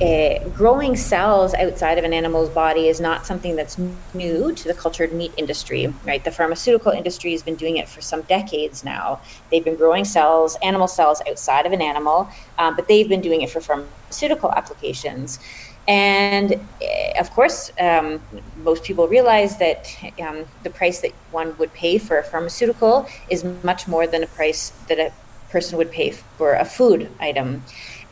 uh, 0.03 0.47
growing 0.51 0.95
cells 0.95 1.55
outside 1.55 1.97
of 1.97 2.05
an 2.05 2.13
animal's 2.13 2.51
body 2.51 2.89
is 2.89 3.01
not 3.01 3.25
something 3.25 3.57
that's 3.57 3.79
new 4.13 4.53
to 4.53 4.69
the 4.69 4.75
cultured 4.75 5.11
meat 5.11 5.33
industry, 5.39 5.93
right? 6.05 6.23
The 6.23 6.31
pharmaceutical 6.31 6.93
industry 6.93 7.33
has 7.33 7.43
been 7.43 7.55
doing 7.55 7.79
it 7.79 7.89
for 7.89 8.03
some 8.03 8.21
decades 8.23 8.85
now. 8.85 9.21
They've 9.51 9.65
been 9.65 9.77
growing 9.77 10.05
cells, 10.05 10.59
animal 10.63 10.87
cells 10.87 11.23
outside 11.27 11.65
of 11.65 11.73
an 11.73 11.81
animal, 11.81 12.29
um, 12.59 12.77
but 12.77 12.89
they've 12.89 13.09
been 13.09 13.23
doing 13.23 13.41
it 13.41 13.49
for 13.49 13.63
pharmaceutical 13.63 14.53
applications. 14.53 15.39
And 15.89 16.55
uh, 16.55 17.21
of 17.21 17.31
course, 17.31 17.71
um, 17.81 18.21
most 18.57 18.83
people 18.85 19.07
realize 19.09 19.59
that 19.59 19.95
um, 20.21 20.45
the 20.65 20.71
price 20.71 21.01
that 21.01 21.13
one 21.31 21.57
would 21.59 21.73
pay 21.75 21.99
for 21.99 22.19
a 22.19 22.25
pharmaceutical 22.25 23.09
is 23.31 23.45
much 23.63 23.87
more 23.87 24.07
than 24.07 24.23
a 24.23 24.27
price 24.27 24.71
that 24.89 24.99
a 24.99 25.13
person 25.51 25.79
would 25.79 25.93
pay 25.93 26.11
for 26.11 26.55
a 26.55 26.65
food 26.65 27.09
item. 27.21 27.63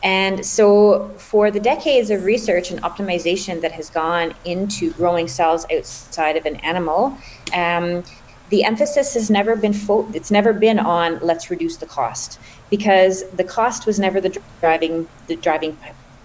And 0.03 0.45
so, 0.45 1.09
for 1.17 1.49
the 1.49 1.59
decades 1.59 2.09
of 2.11 2.23
research 2.23 2.69
and 2.69 2.81
optimization 2.83 3.61
that 3.61 3.71
has 3.71 3.89
gone 3.89 4.35
into 4.45 4.93
growing 4.93 5.27
cells 5.27 5.65
outside 5.71 6.37
of 6.37 6.45
an 6.45 6.57
animal, 6.57 7.17
um, 7.53 8.03
the 8.49 8.63
emphasis 8.63 9.15
has 9.15 9.29
never 9.29 9.55
been 9.55 9.73
fo- 9.73 10.07
it's 10.13 10.31
never 10.31 10.53
been 10.53 10.77
on 10.77 11.19
let's 11.19 11.49
reduce 11.49 11.77
the 11.77 11.85
cost 11.85 12.39
because 12.69 13.27
the 13.31 13.43
cost 13.43 13.85
was 13.85 13.99
never 13.99 14.21
the 14.21 14.39
driving 14.61 15.07
the 15.27 15.35
driving 15.35 15.75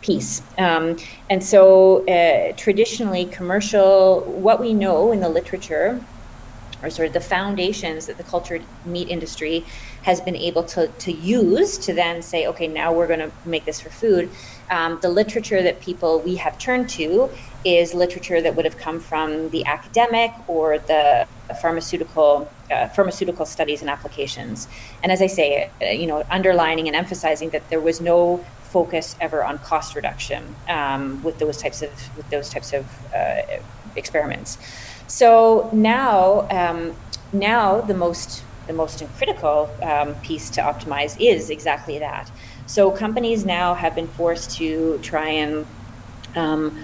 piece. 0.02 0.42
Um, 0.58 0.96
and 1.28 1.42
so, 1.42 2.06
uh, 2.06 2.52
traditionally, 2.56 3.26
commercial 3.26 4.20
what 4.20 4.60
we 4.60 4.74
know 4.74 5.12
in 5.12 5.20
the 5.20 5.28
literature 5.28 6.00
or 6.82 6.90
sort 6.90 7.08
of 7.08 7.12
the 7.12 7.20
foundations 7.20 8.06
that 8.06 8.16
the 8.16 8.22
cultured 8.22 8.62
meat 8.84 9.08
industry 9.08 9.64
has 10.02 10.20
been 10.20 10.36
able 10.36 10.62
to, 10.62 10.88
to 10.88 11.12
use 11.12 11.76
to 11.76 11.92
then 11.92 12.22
say, 12.22 12.46
okay, 12.46 12.66
now 12.66 12.92
we're 12.92 13.06
going 13.06 13.20
to 13.20 13.30
make 13.44 13.64
this 13.64 13.80
for 13.80 13.90
food. 13.90 14.30
Um, 14.70 14.98
the 15.02 15.10
literature 15.10 15.62
that 15.62 15.80
people 15.80 16.20
we 16.20 16.36
have 16.36 16.58
turned 16.58 16.88
to 16.90 17.28
is 17.64 17.92
literature 17.92 18.40
that 18.40 18.56
would 18.56 18.64
have 18.64 18.78
come 18.78 19.00
from 19.00 19.50
the 19.50 19.66
academic 19.66 20.32
or 20.48 20.78
the 20.78 21.26
pharmaceutical 21.60 22.50
uh, 22.70 22.88
pharmaceutical 22.88 23.44
studies 23.44 23.80
and 23.80 23.90
applications. 23.90 24.68
And 25.02 25.10
as 25.10 25.20
I 25.20 25.26
say, 25.26 25.70
uh, 25.82 25.86
you 25.86 26.06
know, 26.06 26.24
underlining 26.30 26.86
and 26.86 26.96
emphasizing 26.96 27.50
that 27.50 27.68
there 27.68 27.80
was 27.80 28.00
no 28.00 28.44
focus 28.70 29.16
ever 29.20 29.44
on 29.44 29.58
cost 29.58 29.94
reduction 29.94 30.42
um, 30.68 31.22
with 31.22 31.38
those 31.38 31.58
types 31.58 31.82
of 31.82 31.90
with 32.16 32.28
those 32.30 32.48
types 32.48 32.72
of 32.72 32.86
uh, 33.14 33.42
experiments. 33.96 34.58
So 35.06 35.68
now, 35.72 36.46
um, 36.50 36.94
now 37.32 37.80
the 37.80 37.94
most 37.94 38.44
the 38.66 38.72
most 38.72 39.02
critical 39.18 39.68
um, 39.82 40.14
piece 40.16 40.48
to 40.50 40.60
optimize 40.60 41.16
is 41.20 41.50
exactly 41.50 41.98
that. 41.98 42.30
So 42.66 42.90
companies 42.90 43.44
now 43.44 43.74
have 43.74 43.96
been 43.96 44.06
forced 44.06 44.56
to 44.58 44.98
try 45.02 45.28
and 45.28 45.66
um, 46.36 46.78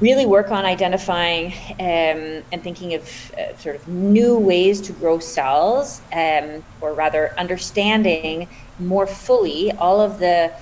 really 0.00 0.26
work 0.26 0.50
on 0.52 0.64
identifying 0.64 1.46
um, 1.80 2.44
and 2.52 2.62
thinking 2.62 2.94
of 2.94 3.02
uh, 3.34 3.56
sort 3.56 3.74
of 3.76 3.88
new 3.88 4.38
ways 4.38 4.80
to 4.82 4.92
grow 4.92 5.18
cells, 5.18 6.00
um, 6.12 6.62
or 6.80 6.94
rather 6.94 7.34
understanding 7.38 8.48
more 8.78 9.06
fully 9.06 9.72
all 9.72 10.00
of 10.00 10.18
the 10.18 10.52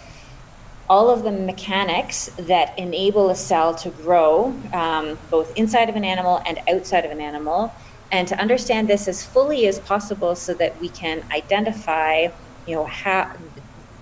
all 0.88 1.10
of 1.10 1.22
the 1.22 1.32
mechanics 1.32 2.30
that 2.36 2.78
enable 2.78 3.30
a 3.30 3.34
cell 3.34 3.74
to 3.74 3.90
grow 3.90 4.54
um, 4.72 5.18
both 5.30 5.56
inside 5.56 5.88
of 5.88 5.96
an 5.96 6.04
animal 6.04 6.42
and 6.46 6.60
outside 6.68 7.04
of 7.04 7.10
an 7.10 7.20
animal 7.20 7.72
and 8.12 8.28
to 8.28 8.38
understand 8.38 8.88
this 8.88 9.08
as 9.08 9.24
fully 9.24 9.66
as 9.66 9.78
possible 9.80 10.36
so 10.36 10.52
that 10.54 10.78
we 10.80 10.88
can 10.90 11.24
identify 11.32 12.28
you 12.66 12.74
know 12.74 12.84
how 12.84 13.30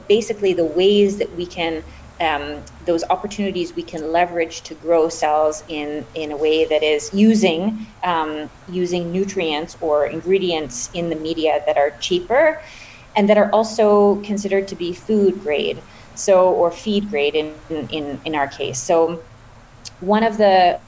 basically 0.09 0.53
the 0.53 0.65
ways 0.65 1.19
that 1.19 1.35
we 1.37 1.47
can 1.47 1.83
um, 2.21 2.63
those 2.85 3.05
opportunities 3.11 3.75
we 3.75 3.83
can 3.83 4.13
leverage 4.13 4.63
to 4.63 4.75
grow 4.75 5.09
cells 5.09 5.63
in 5.69 6.05
in 6.15 6.33
a 6.33 6.37
way 6.37 6.65
that 6.65 6.83
is 6.83 7.13
using 7.15 7.87
um, 8.03 8.51
using 8.69 9.13
nutrients 9.13 9.77
or 9.81 10.07
ingredients 10.07 10.91
in 10.95 11.11
the 11.11 11.17
media 11.17 11.63
that 11.67 11.77
are 11.77 11.91
cheaper 12.01 12.61
and 13.15 13.29
that 13.29 13.39
are 13.39 13.51
also 13.51 14.17
considered 14.23 14.67
to 14.69 14.75
be 14.75 14.93
food 14.93 15.41
grade 15.43 15.81
so 16.15 16.53
or 16.53 16.71
feed 16.71 17.09
grade 17.11 17.35
in 17.35 17.55
in 17.91 18.21
in 18.25 18.35
our 18.35 18.49
case. 18.49 18.79
So 18.79 19.23
one 20.03 20.25
of 20.25 20.37
the 20.37 20.79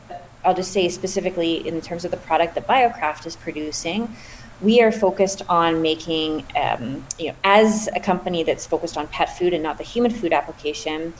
i'll 0.45 0.55
just 0.55 0.73
say 0.73 0.89
specifically 0.89 1.67
in 1.67 1.81
terms 1.81 2.05
of 2.05 2.11
the 2.11 2.17
product 2.17 2.55
that 2.55 2.67
BioCraft 2.67 3.27
is 3.27 3.37
producing 3.37 4.15
we 4.61 4.81
are 4.81 4.93
focused 4.93 5.43
on 5.49 5.83
making 5.83 6.45
um, 6.57 7.05
you 7.19 7.29
know 7.29 7.35
as 7.45 7.89
a 7.95 8.01
company 8.01 8.43
that's 8.43 8.67
focused 8.67 8.97
on 8.97 9.07
pet 9.09 9.37
food 9.39 9.53
and 9.53 9.63
not 9.63 9.79
the 9.79 9.85
human 9.85 10.11
food 10.11 10.33
application 10.33 11.15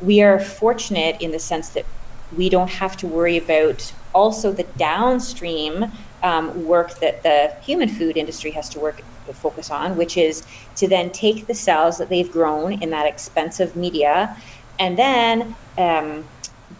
we 0.00 0.22
are 0.22 0.38
fortunate 0.38 1.20
in 1.20 1.30
the 1.32 1.38
sense 1.38 1.70
that 1.70 1.84
we 2.36 2.48
don't 2.48 2.70
have 2.70 2.96
to 2.96 3.06
worry 3.06 3.36
about 3.36 3.92
also 4.14 4.52
the 4.52 4.64
downstream 4.78 5.90
um, 6.22 6.66
work 6.66 6.98
that 7.00 7.22
the 7.22 7.54
human 7.62 7.88
food 7.88 8.16
industry 8.16 8.50
has 8.52 8.68
to 8.70 8.80
work 8.80 9.02
to 9.26 9.32
focus 9.34 9.70
on, 9.70 9.96
which 9.96 10.16
is 10.16 10.44
to 10.76 10.88
then 10.88 11.10
take 11.10 11.46
the 11.46 11.54
cells 11.54 11.98
that 11.98 12.08
they've 12.08 12.30
grown 12.30 12.82
in 12.82 12.90
that 12.90 13.06
expensive 13.06 13.76
media 13.76 14.36
and 14.80 14.98
then 14.98 15.54
um, 15.78 16.24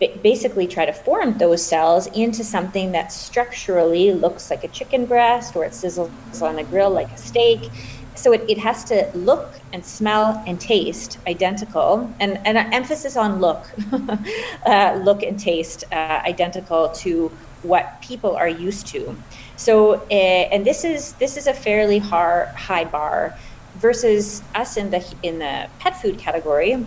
b- 0.01 0.19
basically 0.23 0.67
try 0.67 0.87
to 0.87 0.93
form 0.93 1.39
those 1.39 1.65
cells 1.65 2.07
into 2.09 2.43
something 2.43 2.93
that 2.93 3.13
structurally 3.13 4.13
looks 4.13 4.51
like 4.51 4.65
a 4.65 4.69
chicken 4.69 5.05
breast 5.05 5.55
or 5.55 5.65
it 5.65 5.73
sizzles 5.73 6.11
on 6.43 6.57
the 6.57 6.65
grill 6.65 6.91
like 6.91 7.11
a 7.13 7.19
steak. 7.19 7.71
So 8.17 8.33
it, 8.33 8.43
it 8.49 8.59
has 8.59 8.83
to 8.85 9.09
look 9.15 9.53
and 9.73 9.85
smell 9.85 10.43
and 10.47 10.61
taste 10.61 11.19
identical, 11.27 12.13
and, 12.19 12.39
and 12.45 12.59
an 12.59 12.73
emphasis 12.73 13.17
on 13.17 13.41
look, 13.41 13.67
uh, 14.67 15.01
look 15.05 15.23
and 15.23 15.39
taste 15.39 15.85
uh, 15.93 16.21
identical 16.25 16.89
to 16.89 17.29
what 17.63 18.01
people 18.03 18.35
are 18.35 18.49
used 18.49 18.87
to. 18.89 19.17
So, 19.61 19.97
uh, 20.11 20.15
and 20.55 20.65
this 20.65 20.85
is 20.85 21.13
this 21.25 21.37
is 21.37 21.47
a 21.47 21.53
fairly 21.53 21.99
high 21.99 22.87
bar 22.87 23.37
versus 23.77 24.43
us 24.55 24.79
in 24.79 24.91
the 24.91 25.05
in 25.23 25.39
the 25.39 25.69
pet 25.79 26.01
food 26.01 26.17
category. 26.17 26.87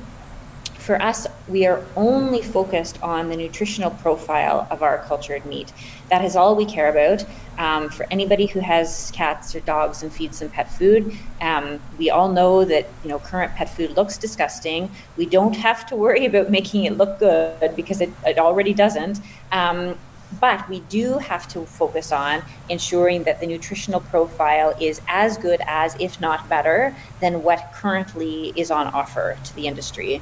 For 0.79 0.99
us, 0.99 1.27
we 1.47 1.67
are 1.67 1.85
only 1.95 2.41
focused 2.41 3.01
on 3.03 3.29
the 3.29 3.37
nutritional 3.37 3.91
profile 3.91 4.67
of 4.71 4.81
our 4.81 4.97
cultured 5.07 5.45
meat. 5.45 5.71
That 6.09 6.25
is 6.25 6.35
all 6.35 6.55
we 6.55 6.65
care 6.65 6.89
about. 6.89 7.23
Um, 7.59 7.89
for 7.89 8.07
anybody 8.09 8.47
who 8.47 8.59
has 8.59 9.11
cats 9.13 9.53
or 9.53 9.59
dogs 9.59 10.01
and 10.01 10.11
feeds 10.11 10.39
them 10.39 10.49
pet 10.49 10.73
food, 10.73 11.15
um, 11.41 11.79
we 11.99 12.09
all 12.09 12.29
know 12.31 12.65
that 12.65 12.87
you 13.03 13.09
know 13.09 13.19
current 13.19 13.53
pet 13.53 13.69
food 13.69 13.95
looks 13.95 14.17
disgusting. 14.17 14.89
We 15.15 15.27
don't 15.27 15.55
have 15.57 15.85
to 15.89 15.95
worry 15.95 16.25
about 16.25 16.49
making 16.57 16.85
it 16.85 16.97
look 16.97 17.19
good 17.19 17.75
because 17.75 18.01
it, 18.01 18.09
it 18.25 18.39
already 18.39 18.73
doesn't. 18.73 19.19
Um, 19.51 19.95
but 20.39 20.67
we 20.69 20.79
do 20.81 21.17
have 21.17 21.47
to 21.49 21.65
focus 21.65 22.11
on 22.11 22.43
ensuring 22.69 23.23
that 23.23 23.39
the 23.39 23.47
nutritional 23.47 23.99
profile 23.99 24.73
is 24.79 25.01
as 25.07 25.37
good 25.37 25.61
as, 25.67 25.95
if 25.99 26.19
not 26.21 26.47
better, 26.49 26.95
than 27.21 27.43
what 27.43 27.71
currently 27.73 28.53
is 28.55 28.71
on 28.71 28.87
offer 28.87 29.37
to 29.43 29.55
the 29.55 29.67
industry. 29.67 30.21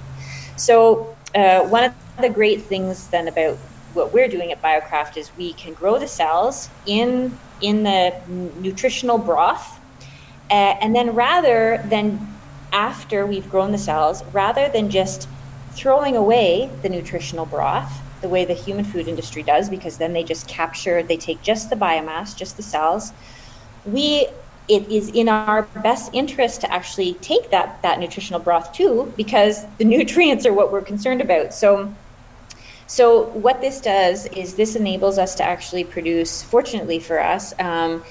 So, 0.57 1.15
uh, 1.33 1.61
one 1.67 1.85
of 1.85 1.93
the 2.19 2.29
great 2.29 2.61
things 2.63 3.07
then 3.07 3.27
about 3.27 3.57
what 3.93 4.13
we're 4.13 4.27
doing 4.27 4.51
at 4.51 4.61
BioCraft 4.61 5.17
is 5.17 5.31
we 5.37 5.53
can 5.53 5.73
grow 5.73 5.99
the 5.99 6.07
cells 6.07 6.69
in 6.85 7.37
in 7.61 7.83
the 7.83 8.13
nutritional 8.59 9.19
broth, 9.19 9.79
uh, 10.49 10.53
and 10.53 10.95
then 10.95 11.13
rather 11.13 11.83
than 11.85 12.27
after 12.73 13.25
we've 13.25 13.49
grown 13.51 13.71
the 13.71 13.77
cells, 13.77 14.23
rather 14.33 14.67
than 14.69 14.89
just 14.89 15.27
throwing 15.73 16.15
away 16.15 16.69
the 16.81 16.89
nutritional 16.89 17.45
broth, 17.45 18.01
the 18.21 18.29
way 18.29 18.45
the 18.45 18.53
human 18.53 18.85
food 18.85 19.07
industry 19.07 19.43
does 19.43 19.69
because 19.69 19.97
then 19.97 20.13
they 20.13 20.23
just 20.23 20.47
capture 20.47 21.01
they 21.03 21.17
take 21.17 21.41
just 21.41 21.69
the 21.69 21.75
biomass 21.75 22.35
just 22.35 22.57
the 22.57 22.63
cells. 22.63 23.11
We 23.85 24.27
it 24.67 24.87
is 24.89 25.09
in 25.09 25.27
our 25.27 25.63
best 25.83 26.13
interest 26.13 26.61
to 26.61 26.71
actually 26.71 27.15
take 27.15 27.49
that 27.51 27.81
that 27.81 27.99
nutritional 27.99 28.39
broth 28.39 28.73
too 28.73 29.11
because 29.17 29.65
the 29.77 29.85
nutrients 29.95 30.45
are 30.45 30.53
what 30.53 30.71
we're 30.71 30.81
concerned 30.81 31.21
about. 31.21 31.53
So 31.53 31.93
so 32.87 33.23
what 33.27 33.61
this 33.61 33.79
does 33.79 34.25
is 34.27 34.55
this 34.55 34.75
enables 34.75 35.17
us 35.17 35.35
to 35.35 35.43
actually 35.43 35.83
produce 35.83 36.43
fortunately 36.43 36.99
for 36.99 37.21
us 37.21 37.53
um, 37.59 38.03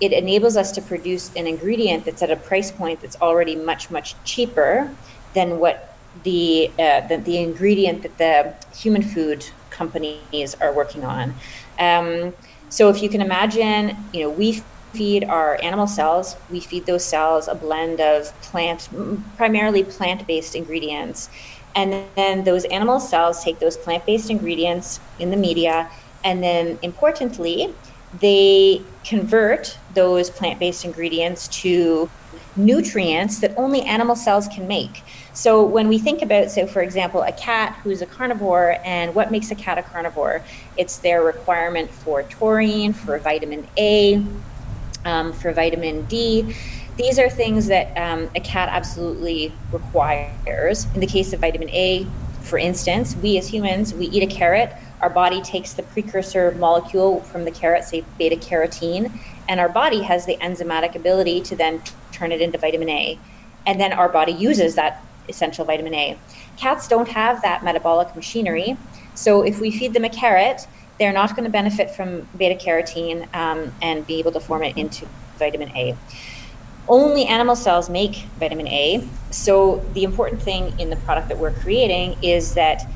it 0.00 0.12
enables 0.12 0.56
us 0.56 0.70
to 0.72 0.82
produce 0.82 1.34
an 1.34 1.46
ingredient 1.46 2.04
that's 2.04 2.22
at 2.22 2.30
a 2.30 2.36
price 2.36 2.70
point 2.70 3.00
that's 3.00 3.16
already 3.20 3.56
much 3.56 3.90
much 3.90 4.14
cheaper 4.24 4.90
than 5.34 5.58
what 5.58 5.96
the, 6.24 6.70
uh, 6.78 7.06
the, 7.06 7.18
the 7.18 7.38
ingredient 7.38 8.02
that 8.02 8.18
the 8.18 8.76
human 8.76 9.02
food 9.02 9.46
companies 9.78 10.54
are 10.60 10.72
working 10.72 11.04
on. 11.04 11.34
Um, 11.78 12.34
so 12.68 12.90
if 12.90 13.02
you 13.02 13.08
can 13.08 13.22
imagine, 13.22 13.96
you 14.12 14.20
know, 14.22 14.30
we 14.30 14.62
feed 14.92 15.24
our 15.24 15.58
animal 15.62 15.86
cells, 15.86 16.36
we 16.50 16.60
feed 16.60 16.86
those 16.86 17.04
cells 17.04 17.48
a 17.48 17.54
blend 17.54 18.00
of 18.00 18.18
plant, 18.42 18.88
primarily 19.36 19.84
plant 19.84 20.26
based 20.26 20.54
ingredients. 20.54 21.28
And 21.74 22.06
then 22.16 22.44
those 22.44 22.64
animal 22.66 22.98
cells 22.98 23.44
take 23.44 23.58
those 23.60 23.76
plant 23.76 24.04
based 24.04 24.30
ingredients 24.30 25.00
in 25.18 25.30
the 25.30 25.36
media, 25.36 25.90
and 26.24 26.42
then 26.42 26.78
importantly, 26.82 27.72
they 28.20 28.82
convert 29.04 29.78
those 29.94 30.30
plant 30.30 30.58
based 30.58 30.84
ingredients 30.84 31.46
to 31.62 32.10
nutrients 32.56 33.38
that 33.40 33.52
only 33.56 33.82
animal 33.82 34.16
cells 34.16 34.48
can 34.48 34.66
make. 34.66 35.02
So 35.38 35.62
when 35.62 35.86
we 35.86 36.00
think 36.00 36.20
about, 36.20 36.50
so 36.50 36.66
for 36.66 36.82
example, 36.82 37.22
a 37.22 37.30
cat 37.30 37.78
who's 37.84 38.02
a 38.02 38.06
carnivore, 38.06 38.78
and 38.84 39.14
what 39.14 39.30
makes 39.30 39.52
a 39.52 39.54
cat 39.54 39.78
a 39.78 39.84
carnivore? 39.84 40.42
It's 40.76 40.96
their 40.96 41.22
requirement 41.22 41.92
for 41.92 42.24
taurine, 42.24 42.92
for 42.92 43.16
vitamin 43.20 43.68
A, 43.76 44.20
um, 45.04 45.32
for 45.32 45.52
vitamin 45.52 46.06
D. 46.06 46.56
These 46.96 47.20
are 47.20 47.30
things 47.30 47.68
that 47.68 47.96
um, 47.96 48.28
a 48.34 48.40
cat 48.40 48.68
absolutely 48.68 49.52
requires. 49.70 50.86
In 50.92 50.98
the 50.98 51.06
case 51.06 51.32
of 51.32 51.38
vitamin 51.38 51.70
A, 51.70 52.04
for 52.42 52.58
instance, 52.58 53.14
we 53.14 53.38
as 53.38 53.46
humans, 53.46 53.94
we 53.94 54.06
eat 54.06 54.24
a 54.24 54.34
carrot, 54.34 54.72
our 55.00 55.10
body 55.10 55.40
takes 55.40 55.72
the 55.72 55.84
precursor 55.84 56.50
molecule 56.58 57.20
from 57.20 57.44
the 57.44 57.52
carrot, 57.52 57.84
say 57.84 58.04
beta 58.18 58.34
carotene, 58.34 59.16
and 59.48 59.60
our 59.60 59.68
body 59.68 60.02
has 60.02 60.26
the 60.26 60.36
enzymatic 60.38 60.96
ability 60.96 61.40
to 61.42 61.54
then 61.54 61.80
turn 62.10 62.32
it 62.32 62.40
into 62.40 62.58
vitamin 62.58 62.88
A. 62.88 63.20
And 63.64 63.80
then 63.80 63.92
our 63.92 64.08
body 64.08 64.32
uses 64.32 64.74
that 64.74 65.04
essential 65.28 65.64
vitamin 65.64 65.94
A. 65.94 66.18
Cats 66.56 66.88
don't 66.88 67.08
have 67.08 67.42
that 67.42 67.64
metabolic 67.64 68.14
machinery. 68.16 68.76
So 69.14 69.42
if 69.42 69.60
we 69.60 69.70
feed 69.70 69.92
them 69.92 70.04
a 70.04 70.08
carrot, 70.08 70.66
they're 70.98 71.12
not 71.12 71.30
going 71.30 71.44
to 71.44 71.50
benefit 71.50 71.90
from 71.90 72.28
beta 72.36 72.54
carotene 72.54 73.32
um, 73.34 73.72
and 73.82 74.06
be 74.06 74.18
able 74.18 74.32
to 74.32 74.40
form 74.40 74.62
it 74.62 74.76
into 74.76 75.06
vitamin 75.38 75.70
A. 75.76 75.96
Only 76.88 77.26
animal 77.26 77.54
cells 77.54 77.90
make 77.90 78.16
vitamin 78.38 78.66
A. 78.68 79.06
So 79.30 79.84
the 79.94 80.04
important 80.04 80.42
thing 80.42 80.78
in 80.80 80.90
the 80.90 80.96
product 80.96 81.28
that 81.28 81.38
we're 81.38 81.52
creating 81.52 82.16
is 82.22 82.54
that 82.54 82.90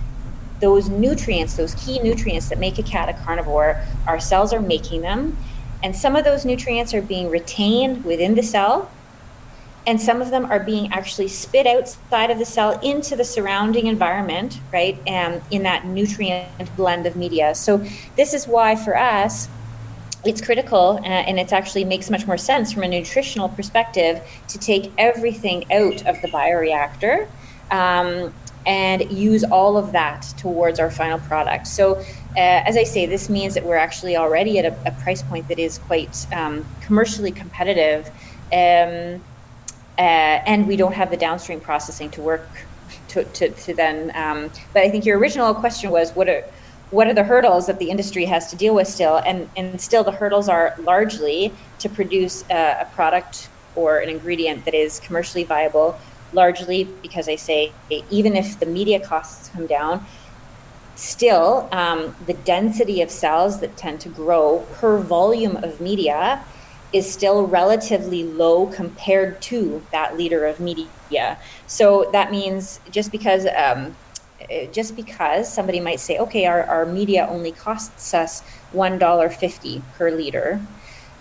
those 0.61 0.89
nutrients, 0.89 1.57
those 1.57 1.75
key 1.75 1.99
nutrients 2.01 2.49
that 2.49 2.59
make 2.59 2.79
a 2.79 2.83
cat 2.83 3.09
a 3.09 3.13
carnivore, 3.25 3.83
our 4.07 4.19
cells 4.19 4.53
are 4.53 4.61
making 4.61 5.03
them. 5.03 5.37
And 5.83 5.95
some 5.95 6.15
of 6.15 6.25
those 6.25 6.45
nutrients 6.45 6.95
are 6.95 7.03
being 7.03 7.29
retained 7.29 8.05
within 8.05 8.35
the 8.35 8.43
cell 8.43 8.91
and 9.87 10.01
some 10.01 10.23
of 10.23 10.31
them 10.31 10.45
are 10.47 10.61
being 10.61 10.93
actually 10.93 11.29
spit 11.29 11.67
outside 11.67 12.31
of 12.31 12.39
the 12.39 12.45
cell 12.45 12.79
into 12.81 13.17
the 13.17 13.25
surrounding 13.25 13.87
environment, 13.89 14.61
right? 14.73 14.99
And 15.07 15.35
um, 15.35 15.43
in 15.51 15.65
that 15.65 15.87
nutrient 15.87 16.77
blend 16.77 17.07
of 17.07 17.17
media. 17.17 17.55
So 17.55 17.85
this 18.17 18.33
is 18.33 18.47
why 18.47 18.77
for 18.77 18.97
us, 18.97 19.49
it's 20.25 20.41
critical 20.41 21.01
uh, 21.03 21.07
and 21.07 21.41
it 21.41 21.53
actually 21.53 21.85
makes 21.85 22.09
much 22.09 22.27
more 22.29 22.39
sense 22.39 22.73
from 22.73 22.85
a 22.85 22.89
nutritional 22.89 23.49
perspective 23.49 24.23
to 24.49 24.59
take 24.59 24.93
everything 24.97 25.65
out 25.73 26.07
of 26.07 26.21
the 26.23 26.29
bioreactor 26.29 27.27
um, 27.73 28.33
and 28.65 29.11
use 29.11 29.43
all 29.43 29.77
of 29.77 29.91
that 29.91 30.23
towards 30.39 30.79
our 30.79 30.93
final 30.93 31.19
product. 31.19 31.67
So, 31.67 31.97
uh, 31.97 32.05
as 32.37 32.77
I 32.77 32.85
say, 32.85 33.07
this 33.07 33.29
means 33.29 33.55
that 33.55 33.65
we're 33.65 33.77
actually 33.77 34.17
already 34.17 34.61
at 34.61 34.65
a, 34.65 34.89
a 34.89 34.93
price 35.03 35.23
point 35.23 35.49
that 35.49 35.59
is 35.59 35.79
quite 35.79 36.27
um, 36.33 36.65
commercially 36.83 37.33
competitive. 37.33 38.09
Um, 38.53 39.21
and 40.03 40.67
we 40.67 40.77
don't 40.77 40.95
have 40.95 41.11
the 41.11 41.17
downstream 41.17 41.61
processing 41.61 42.11
to 42.11 42.21
work 42.21 42.49
to, 43.09 43.25
to, 43.25 43.51
to 43.51 43.75
then. 43.75 44.11
Um, 44.15 44.51
but 44.73 44.83
I 44.83 44.91
think 44.91 45.05
your 45.05 45.19
original 45.19 45.55
question 45.55 45.91
was 45.91 46.13
what 46.13 46.29
are 46.29 46.45
what 46.91 47.07
are 47.07 47.15
the 47.15 47.25
hurdles 47.25 47.67
that 47.69 47.79
the 47.79 47.89
industry 47.89 48.27
has 48.27 48.51
to 48.51 48.57
deal 48.57 48.75
with 48.75 48.89
still, 48.89 49.17
and 49.19 49.49
and 49.57 49.81
still 49.81 50.05
the 50.05 50.13
hurdles 50.13 50.49
are 50.49 50.75
largely 50.79 51.53
to 51.79 51.89
produce 51.89 52.45
a, 52.51 52.83
a 52.83 52.89
product 52.95 53.49
or 53.75 53.99
an 53.99 54.09
ingredient 54.09 54.65
that 54.65 54.75
is 54.75 55.01
commercially 55.01 55.45
viable. 55.45 55.99
Largely 56.35 56.85
because 57.03 57.29
I 57.29 57.37
say 57.37 57.73
even 58.11 58.37
if 58.37 58.59
the 58.59 58.67
media 58.67 58.99
costs 58.99 59.51
come 59.51 59.67
down, 59.67 60.07
still 60.95 61.69
um, 61.73 62.17
the 62.27 62.33
density 62.33 63.03
of 63.03 63.11
cells 63.11 63.61
that 63.61 63.77
tend 63.77 64.01
to 64.01 64.09
grow 64.09 64.67
per 64.73 64.99
volume 64.99 65.57
of 65.57 65.81
media 65.81 66.43
is 66.93 67.11
still 67.11 67.47
relatively 67.47 68.23
low 68.23 68.67
compared 68.67 69.41
to 69.41 69.83
that 69.93 70.17
liter 70.17 70.45
of 70.47 70.61
media. 70.61 71.39
So 71.67 72.11
that 72.13 72.31
means 72.31 72.81
just 72.91 73.11
because 73.11 73.47
um, 73.57 73.97
just 74.73 74.97
because 74.97 75.53
somebody 75.53 75.81
might 75.81 76.01
say, 76.01 76.19
okay, 76.19 76.47
our, 76.47 76.65
our 76.65 76.85
media 76.85 77.27
only 77.31 77.53
costs 77.53 78.13
us 78.13 78.43
one 78.73 78.99
dollar 78.99 79.31
fifty 79.31 79.83
per 79.97 80.11
liter, 80.11 80.61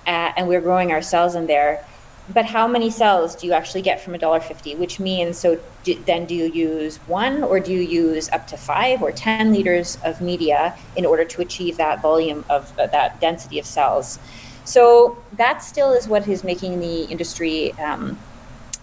uh, 0.07 0.31
and 0.35 0.47
we're 0.47 0.61
growing 0.61 0.91
our 0.91 1.01
cells 1.01 1.35
in 1.35 1.47
there. 1.47 1.85
But 2.33 2.45
how 2.45 2.67
many 2.67 2.89
cells 2.89 3.35
do 3.35 3.47
you 3.47 3.53
actually 3.53 3.81
get 3.81 4.01
from 4.01 4.15
a 4.15 4.17
dollar 4.17 4.39
fifty? 4.39 4.75
Which 4.75 4.99
means, 4.99 5.37
so 5.37 5.59
do, 5.83 5.95
then 6.05 6.25
do 6.25 6.35
you 6.35 6.45
use 6.45 6.97
one, 7.07 7.43
or 7.43 7.59
do 7.59 7.71
you 7.73 7.81
use 7.81 8.29
up 8.29 8.47
to 8.47 8.57
five 8.57 9.01
or 9.01 9.11
ten 9.11 9.53
liters 9.53 9.97
of 10.03 10.21
media 10.21 10.75
in 10.95 11.05
order 11.05 11.25
to 11.25 11.41
achieve 11.41 11.77
that 11.77 12.01
volume 12.01 12.43
of 12.49 12.77
uh, 12.79 12.87
that 12.87 13.21
density 13.21 13.59
of 13.59 13.65
cells? 13.65 14.19
So 14.65 15.17
that 15.33 15.63
still 15.63 15.93
is 15.93 16.07
what 16.07 16.27
is 16.27 16.43
making 16.43 16.79
the 16.79 17.03
industry. 17.03 17.71
Um, 17.73 18.17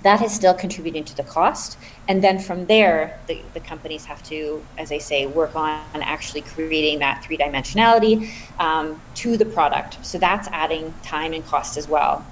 that 0.03 0.22
is 0.22 0.33
still 0.33 0.55
contributing 0.55 1.05
to 1.05 1.16
the 1.16 1.24
cost. 1.24 1.76
And 2.07 2.22
then 2.22 2.39
from 2.39 2.66
there, 2.66 3.18
the, 3.26 3.43
the 3.55 3.61
companies 3.61 4.05
have 4.05 4.22
to, 4.24 4.64
as 4.76 4.93
I 4.93 4.99
say, 4.99 5.26
work 5.26 5.57
on, 5.57 5.83
actually 5.95 6.43
creating 6.43 7.01
that 7.01 7.24
three 7.24 7.37
dimensionality 7.37 8.31
um, 8.61 9.01
to 9.16 9.37
the 9.37 9.45
product. 9.45 10.05
So 10.07 10.18
that's 10.18 10.47
adding 10.49 10.95
time 11.03 11.33
and 11.33 11.45
cost 11.45 11.76
as 11.76 11.89
well. 11.89 12.24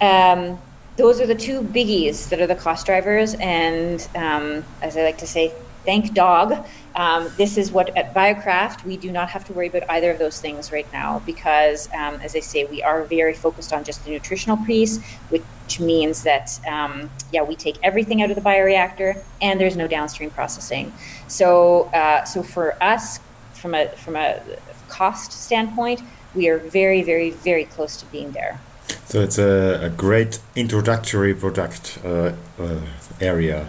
Um, 0.00 0.58
those 0.96 1.20
are 1.20 1.26
the 1.26 1.34
two 1.34 1.60
biggies 1.60 2.30
that 2.30 2.40
are 2.40 2.46
the 2.46 2.54
cost 2.54 2.86
drivers. 2.86 3.34
And 3.34 4.00
um, 4.14 4.64
as 4.80 4.96
I 4.96 5.02
like 5.02 5.18
to 5.18 5.26
say, 5.26 5.52
thank 5.86 6.12
dog. 6.12 6.66
Um, 6.94 7.30
this 7.38 7.56
is 7.56 7.72
what 7.72 7.96
at 7.96 8.12
Biocraft 8.12 8.84
we 8.84 8.96
do 8.98 9.10
not 9.10 9.30
have 9.30 9.44
to 9.46 9.52
worry 9.54 9.68
about 9.68 9.88
either 9.88 10.10
of 10.10 10.18
those 10.18 10.40
things 10.40 10.72
right 10.72 10.90
now 10.92 11.22
because, 11.24 11.88
um, 11.94 12.14
as 12.16 12.36
I 12.36 12.40
say, 12.40 12.64
we 12.64 12.82
are 12.82 13.04
very 13.04 13.32
focused 13.32 13.72
on 13.72 13.84
just 13.84 14.04
the 14.04 14.10
nutritional 14.10 14.58
piece, 14.58 15.02
which 15.30 15.80
means 15.80 16.22
that 16.24 16.60
um, 16.66 17.08
yeah, 17.32 17.42
we 17.42 17.56
take 17.56 17.76
everything 17.82 18.22
out 18.22 18.30
of 18.30 18.36
the 18.36 18.42
bioreactor 18.42 19.22
and 19.40 19.58
there's 19.58 19.76
no 19.76 19.86
downstream 19.86 20.30
processing. 20.30 20.92
So, 21.28 21.84
uh, 21.94 22.24
so 22.24 22.42
for 22.42 22.82
us, 22.82 23.20
from 23.54 23.74
a 23.74 23.88
from 24.04 24.16
a 24.16 24.42
cost 24.88 25.32
standpoint, 25.32 26.02
we 26.34 26.48
are 26.48 26.58
very, 26.58 27.02
very, 27.02 27.30
very 27.30 27.64
close 27.64 27.96
to 27.98 28.06
being 28.06 28.32
there. 28.32 28.60
So 29.06 29.20
it's 29.20 29.38
a, 29.38 29.80
a 29.82 29.90
great 29.90 30.40
introductory 30.54 31.34
product 31.34 31.98
uh, 32.04 32.32
uh, 32.58 32.80
area 33.20 33.68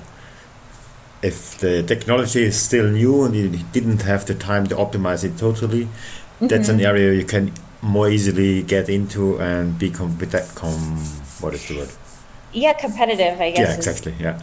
if 1.21 1.57
the 1.59 1.83
technology 1.83 2.43
is 2.43 2.59
still 2.59 2.89
new 2.89 3.23
and 3.23 3.35
you 3.35 3.49
didn't 3.71 4.03
have 4.03 4.25
the 4.25 4.35
time 4.35 4.67
to 4.67 4.75
optimize 4.75 5.23
it 5.23 5.37
totally, 5.37 5.85
mm-hmm. 5.85 6.47
that's 6.47 6.69
an 6.69 6.77
mm-hmm. 6.77 6.85
area 6.85 7.13
you 7.13 7.25
can 7.25 7.51
more 7.81 8.09
easily 8.09 8.63
get 8.63 8.89
into 8.89 9.39
and 9.39 9.77
be 9.77 9.89
competitive. 9.89 10.53
Com- 10.55 10.97
what 11.41 11.53
is 11.53 11.67
the 11.67 11.77
word? 11.77 11.89
Yeah, 12.53 12.73
competitive. 12.73 13.39
I 13.39 13.51
guess. 13.51 13.69
Yeah, 13.69 13.75
exactly. 13.75 14.13
Yeah, 14.19 14.41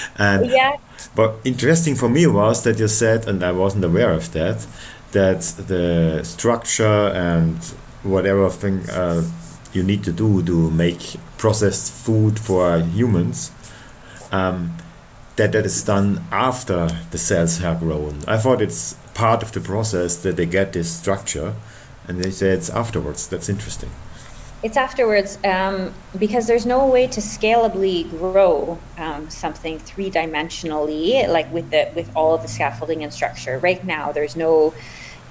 and 0.16 0.50
yeah. 0.50 0.76
But 1.14 1.36
interesting 1.44 1.94
for 1.94 2.08
me 2.08 2.26
was 2.26 2.62
that 2.64 2.78
you 2.78 2.88
said, 2.88 3.28
and 3.28 3.42
I 3.44 3.52
wasn't 3.52 3.84
aware 3.84 4.12
of 4.12 4.32
that, 4.32 4.66
that 5.12 5.40
the 5.68 6.22
structure 6.24 7.08
and 7.14 7.58
whatever 8.02 8.48
thing 8.50 8.88
uh, 8.90 9.22
you 9.72 9.82
need 9.82 10.02
to 10.04 10.12
do 10.12 10.42
to 10.42 10.70
make 10.70 11.16
processed 11.38 11.92
food 11.92 12.38
for 12.38 12.80
humans. 12.80 13.50
Um, 14.30 14.76
that 15.36 15.52
that 15.52 15.64
is 15.64 15.82
done 15.82 16.22
after 16.30 16.88
the 17.10 17.18
cells 17.18 17.58
have 17.58 17.80
grown. 17.80 18.20
I 18.26 18.36
thought 18.38 18.60
it's 18.60 18.94
part 19.14 19.42
of 19.42 19.52
the 19.52 19.60
process 19.60 20.16
that 20.16 20.36
they 20.36 20.46
get 20.46 20.72
this 20.72 20.90
structure, 20.90 21.54
and 22.06 22.22
they 22.22 22.30
say 22.30 22.50
it's 22.50 22.70
afterwards. 22.70 23.26
That's 23.26 23.48
interesting. 23.48 23.90
It's 24.62 24.76
afterwards 24.76 25.38
um, 25.44 25.92
because 26.16 26.46
there's 26.46 26.66
no 26.66 26.86
way 26.86 27.08
to 27.08 27.20
scalably 27.20 28.08
grow 28.10 28.78
um, 28.96 29.28
something 29.28 29.80
three 29.80 30.08
dimensionally, 30.08 31.28
like 31.28 31.52
with 31.52 31.70
the 31.70 31.90
with 31.96 32.14
all 32.14 32.34
of 32.34 32.42
the 32.42 32.48
scaffolding 32.48 33.02
and 33.02 33.12
structure. 33.12 33.58
Right 33.58 33.84
now, 33.84 34.12
there's 34.12 34.36
no 34.36 34.72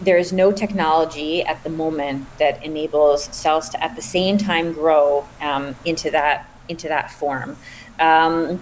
there's 0.02 0.34
no 0.34 0.52
technology 0.52 1.44
at 1.44 1.64
the 1.64 1.70
moment 1.70 2.28
that 2.40 2.64
enables 2.66 3.24
cells 3.26 3.70
to 3.70 3.82
at 3.82 3.96
the 3.96 4.02
same 4.02 4.38
time 4.38 4.74
grow 4.74 5.26
um, 5.40 5.76
into 5.86 6.12
that 6.12 6.50
into 6.68 6.90
that 6.90 7.12
form. 7.12 7.56
Um, 8.00 8.62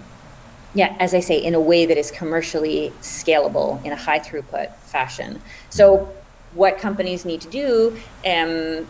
yeah, 0.74 0.96
as 1.00 1.14
I 1.14 1.20
say, 1.20 1.42
in 1.42 1.54
a 1.54 1.60
way 1.60 1.86
that 1.86 1.98
is 1.98 2.10
commercially 2.10 2.92
scalable 3.00 3.84
in 3.84 3.92
a 3.92 3.96
high 3.96 4.20
throughput 4.20 4.74
fashion. 4.76 5.40
So, 5.68 6.12
what 6.54 6.78
companies 6.78 7.24
need 7.24 7.40
to 7.42 7.48
do 7.48 7.96
um, 8.26 8.86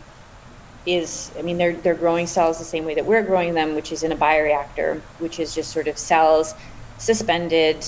is, 0.87 1.31
I 1.39 1.43
mean, 1.43 1.59
they're 1.59 1.75
they're 1.75 1.95
growing 1.95 2.27
cells 2.27 2.59
the 2.59 2.65
same 2.65 2.85
way 2.85 2.95
that 2.95 3.07
we're 3.07 3.23
growing 3.23 3.55
them, 3.55 3.75
which 3.75 3.93
is 3.93 4.03
in 4.03 4.13
a 4.13 4.17
bioreactor, 4.17 5.01
which 5.19 5.41
is 5.41 5.55
just 5.55 5.73
sort 5.73 5.89
of 5.89 5.97
cells 5.97 6.55
suspended 6.99 7.85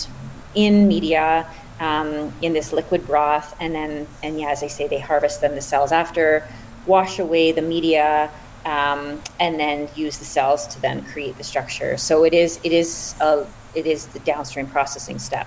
in 0.54 0.88
media 0.88 1.46
um, 1.80 2.32
in 2.42 2.52
this 2.52 2.72
liquid 2.72 3.06
broth, 3.06 3.54
and 3.60 3.74
then 3.74 4.06
and 4.22 4.40
yeah, 4.40 4.50
as 4.50 4.62
I 4.62 4.68
say, 4.68 4.88
they 4.88 5.00
harvest 5.00 5.42
them 5.42 5.54
the 5.54 5.60
cells 5.60 5.92
after, 5.92 6.46
wash 6.86 7.18
away 7.18 7.52
the 7.52 7.62
media, 7.62 8.30
um, 8.64 9.20
and 9.38 9.60
then 9.60 9.88
use 9.96 10.18
the 10.18 10.24
cells 10.24 10.66
to 10.68 10.80
then 10.80 11.04
create 11.04 11.36
the 11.36 11.44
structure. 11.44 11.98
So 11.98 12.24
it 12.24 12.32
is 12.32 12.58
it 12.62 12.72
is 12.72 13.14
a, 13.20 13.46
it 13.74 13.86
is 13.86 14.06
the 14.06 14.18
downstream 14.20 14.66
processing 14.66 15.18
step. 15.18 15.46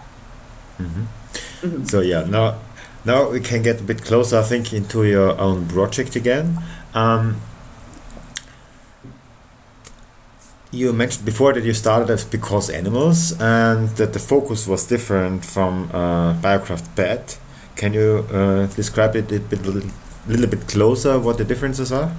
Mm-hmm. 0.79 1.03
Mm-hmm. 1.67 1.83
So 1.85 2.01
yeah, 2.01 2.23
now 2.23 2.59
now 3.05 3.29
we 3.29 3.39
can 3.39 3.61
get 3.61 3.79
a 3.79 3.83
bit 3.83 4.03
closer, 4.03 4.39
I 4.39 4.43
think, 4.43 4.73
into 4.73 5.03
your 5.05 5.39
own 5.39 5.67
project 5.67 6.15
again. 6.15 6.57
Um, 6.93 7.41
you 10.71 10.91
mentioned 10.91 11.25
before 11.25 11.53
that 11.53 11.63
you 11.63 11.73
started 11.73 12.09
as 12.09 12.25
because 12.25 12.69
animals 12.69 13.31
and 13.39 13.89
that 13.97 14.13
the 14.13 14.19
focus 14.19 14.67
was 14.67 14.85
different 14.87 15.45
from 15.45 15.89
uh, 15.93 16.33
BioCraft 16.41 16.95
Pet. 16.95 17.37
Can 17.75 17.93
you 17.93 18.25
uh, 18.31 18.67
describe 18.67 19.15
it 19.15 19.31
a 19.31 19.39
bit, 19.39 19.65
little, 19.65 19.89
little 20.27 20.47
bit 20.47 20.67
closer 20.67 21.19
what 21.19 21.37
the 21.37 21.45
differences 21.45 21.91
are? 21.91 22.11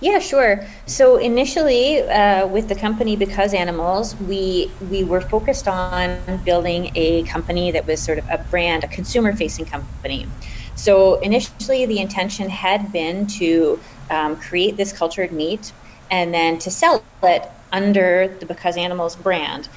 Yeah, 0.00 0.18
sure. 0.18 0.62
So 0.84 1.16
initially, 1.16 2.02
uh, 2.02 2.46
with 2.46 2.68
the 2.68 2.74
company 2.74 3.16
Because 3.16 3.54
Animals, 3.54 4.14
we 4.16 4.70
we 4.90 5.04
were 5.04 5.22
focused 5.22 5.66
on 5.66 6.18
building 6.44 6.92
a 6.94 7.22
company 7.22 7.70
that 7.70 7.86
was 7.86 8.00
sort 8.02 8.18
of 8.18 8.26
a 8.28 8.38
brand, 8.50 8.84
a 8.84 8.88
consumer-facing 8.88 9.64
company. 9.64 10.26
So 10.74 11.14
initially, 11.20 11.86
the 11.86 11.98
intention 11.98 12.50
had 12.50 12.92
been 12.92 13.26
to 13.38 13.80
um, 14.10 14.36
create 14.36 14.76
this 14.76 14.92
cultured 14.92 15.32
meat 15.32 15.72
and 16.10 16.32
then 16.32 16.58
to 16.58 16.70
sell 16.70 17.02
it 17.22 17.48
under 17.72 18.28
the 18.38 18.44
Because 18.44 18.76
Animals 18.76 19.16
brand. 19.16 19.68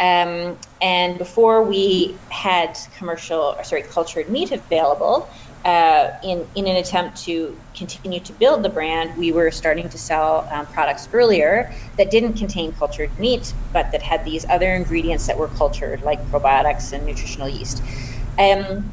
Um, 0.00 0.58
and 0.82 1.16
before 1.16 1.62
we 1.62 2.16
had 2.28 2.76
commercial, 2.98 3.56
sorry, 3.62 3.82
cultured 3.82 4.28
meat 4.28 4.52
available, 4.52 5.28
uh, 5.64 6.18
in, 6.22 6.46
in 6.54 6.66
an 6.66 6.76
attempt 6.76 7.16
to 7.24 7.58
continue 7.74 8.20
to 8.20 8.32
build 8.34 8.62
the 8.62 8.68
brand, 8.68 9.16
we 9.16 9.32
were 9.32 9.50
starting 9.50 9.88
to 9.88 9.98
sell 9.98 10.48
um, 10.52 10.66
products 10.66 11.08
earlier 11.12 11.72
that 11.96 12.10
didn't 12.10 12.34
contain 12.34 12.72
cultured 12.72 13.16
meat, 13.18 13.54
but 13.72 13.90
that 13.92 14.02
had 14.02 14.24
these 14.24 14.44
other 14.46 14.74
ingredients 14.74 15.26
that 15.26 15.36
were 15.36 15.48
cultured, 15.48 16.02
like 16.02 16.20
probiotics 16.30 16.92
and 16.92 17.06
nutritional 17.06 17.48
yeast. 17.48 17.82
Um, 18.38 18.90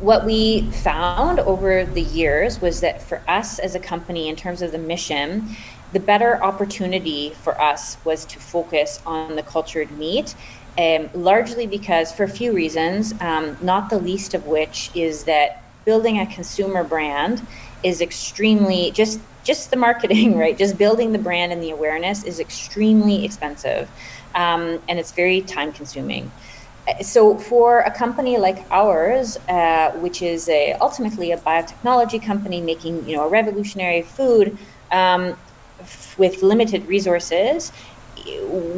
what 0.00 0.24
we 0.24 0.62
found 0.70 1.40
over 1.40 1.84
the 1.84 2.02
years 2.02 2.60
was 2.60 2.80
that 2.80 3.02
for 3.02 3.22
us 3.28 3.58
as 3.58 3.74
a 3.74 3.80
company, 3.80 4.28
in 4.28 4.36
terms 4.36 4.62
of 4.62 4.72
the 4.72 4.78
mission, 4.78 5.56
the 5.92 6.00
better 6.00 6.42
opportunity 6.42 7.30
for 7.30 7.60
us 7.60 7.96
was 8.04 8.24
to 8.24 8.38
focus 8.38 9.02
on 9.04 9.36
the 9.36 9.42
cultured 9.42 9.90
meat 9.90 10.34
um, 10.78 11.10
largely 11.14 11.66
because 11.66 12.12
for 12.12 12.24
a 12.24 12.28
few 12.28 12.52
reasons, 12.52 13.12
um, 13.20 13.56
not 13.60 13.90
the 13.90 13.98
least 13.98 14.34
of 14.34 14.46
which 14.46 14.90
is 14.94 15.24
that 15.24 15.62
building 15.90 16.20
a 16.20 16.26
consumer 16.38 16.84
brand 16.84 17.36
is 17.82 18.00
extremely 18.00 18.92
just 18.92 19.18
just 19.42 19.70
the 19.72 19.76
marketing 19.88 20.28
right? 20.42 20.56
Just 20.64 20.78
building 20.84 21.08
the 21.16 21.22
brand 21.28 21.48
and 21.52 21.60
the 21.66 21.72
awareness 21.78 22.18
is 22.30 22.38
extremely 22.46 23.24
expensive 23.24 23.84
um, 24.42 24.62
and 24.88 24.94
it's 25.00 25.12
very 25.22 25.40
time 25.56 25.72
consuming 25.72 26.30
so 27.14 27.22
for 27.50 27.80
a 27.80 27.92
company 28.02 28.38
like 28.38 28.58
ours 28.70 29.36
uh, 29.48 29.90
which 30.04 30.22
is 30.22 30.48
a, 30.48 30.62
ultimately 30.86 31.28
a 31.32 31.38
biotechnology 31.48 32.20
company 32.30 32.60
making 32.72 32.94
you 33.08 33.14
know 33.16 33.24
a 33.28 33.28
revolutionary 33.40 34.02
food 34.02 34.46
um, 35.00 35.22
f- 35.80 36.18
with 36.18 36.34
limited 36.52 36.86
resources 36.86 37.72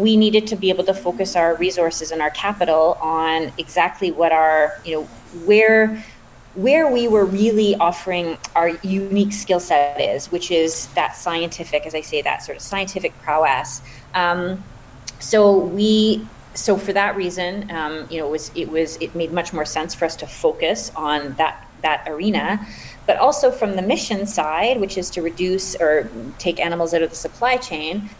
we 0.04 0.16
needed 0.24 0.46
to 0.46 0.56
be 0.56 0.68
able 0.74 0.84
to 0.84 0.94
focus 0.94 1.36
our 1.36 1.56
resources 1.56 2.10
and 2.12 2.20
our 2.22 2.30
capital 2.30 2.96
on 3.00 3.52
exactly 3.58 4.10
what 4.10 4.32
our 4.32 4.80
you 4.84 4.92
know 4.94 5.04
where 5.48 6.04
where 6.54 6.86
we 6.86 7.08
were 7.08 7.24
really 7.24 7.74
offering 7.76 8.36
our 8.54 8.68
unique 8.82 9.32
skill 9.32 9.60
set 9.60 10.00
is, 10.00 10.30
which 10.30 10.50
is 10.50 10.86
that 10.88 11.16
scientific, 11.16 11.86
as 11.86 11.94
I 11.94 12.02
say, 12.02 12.20
that 12.22 12.42
sort 12.42 12.56
of 12.56 12.62
scientific 12.62 13.16
prowess. 13.22 13.80
Um, 14.14 14.62
so 15.18 15.56
we, 15.56 16.26
so 16.54 16.76
for 16.76 16.92
that 16.92 17.16
reason, 17.16 17.70
um, 17.70 18.06
you 18.10 18.18
know, 18.18 18.26
it 18.26 18.30
was 18.30 18.50
it 18.54 18.68
was 18.68 18.96
it 19.00 19.14
made 19.14 19.32
much 19.32 19.52
more 19.52 19.64
sense 19.64 19.94
for 19.94 20.04
us 20.04 20.16
to 20.16 20.26
focus 20.26 20.92
on 20.94 21.34
that 21.34 21.66
that 21.80 22.06
arena, 22.06 22.66
but 23.06 23.16
also 23.16 23.50
from 23.50 23.74
the 23.74 23.82
mission 23.82 24.26
side, 24.26 24.78
which 24.78 24.98
is 24.98 25.10
to 25.10 25.22
reduce 25.22 25.74
or 25.76 26.10
take 26.38 26.60
animals 26.60 26.92
out 26.92 27.02
of 27.02 27.10
the 27.10 27.16
supply 27.16 27.56
chain. 27.56 28.10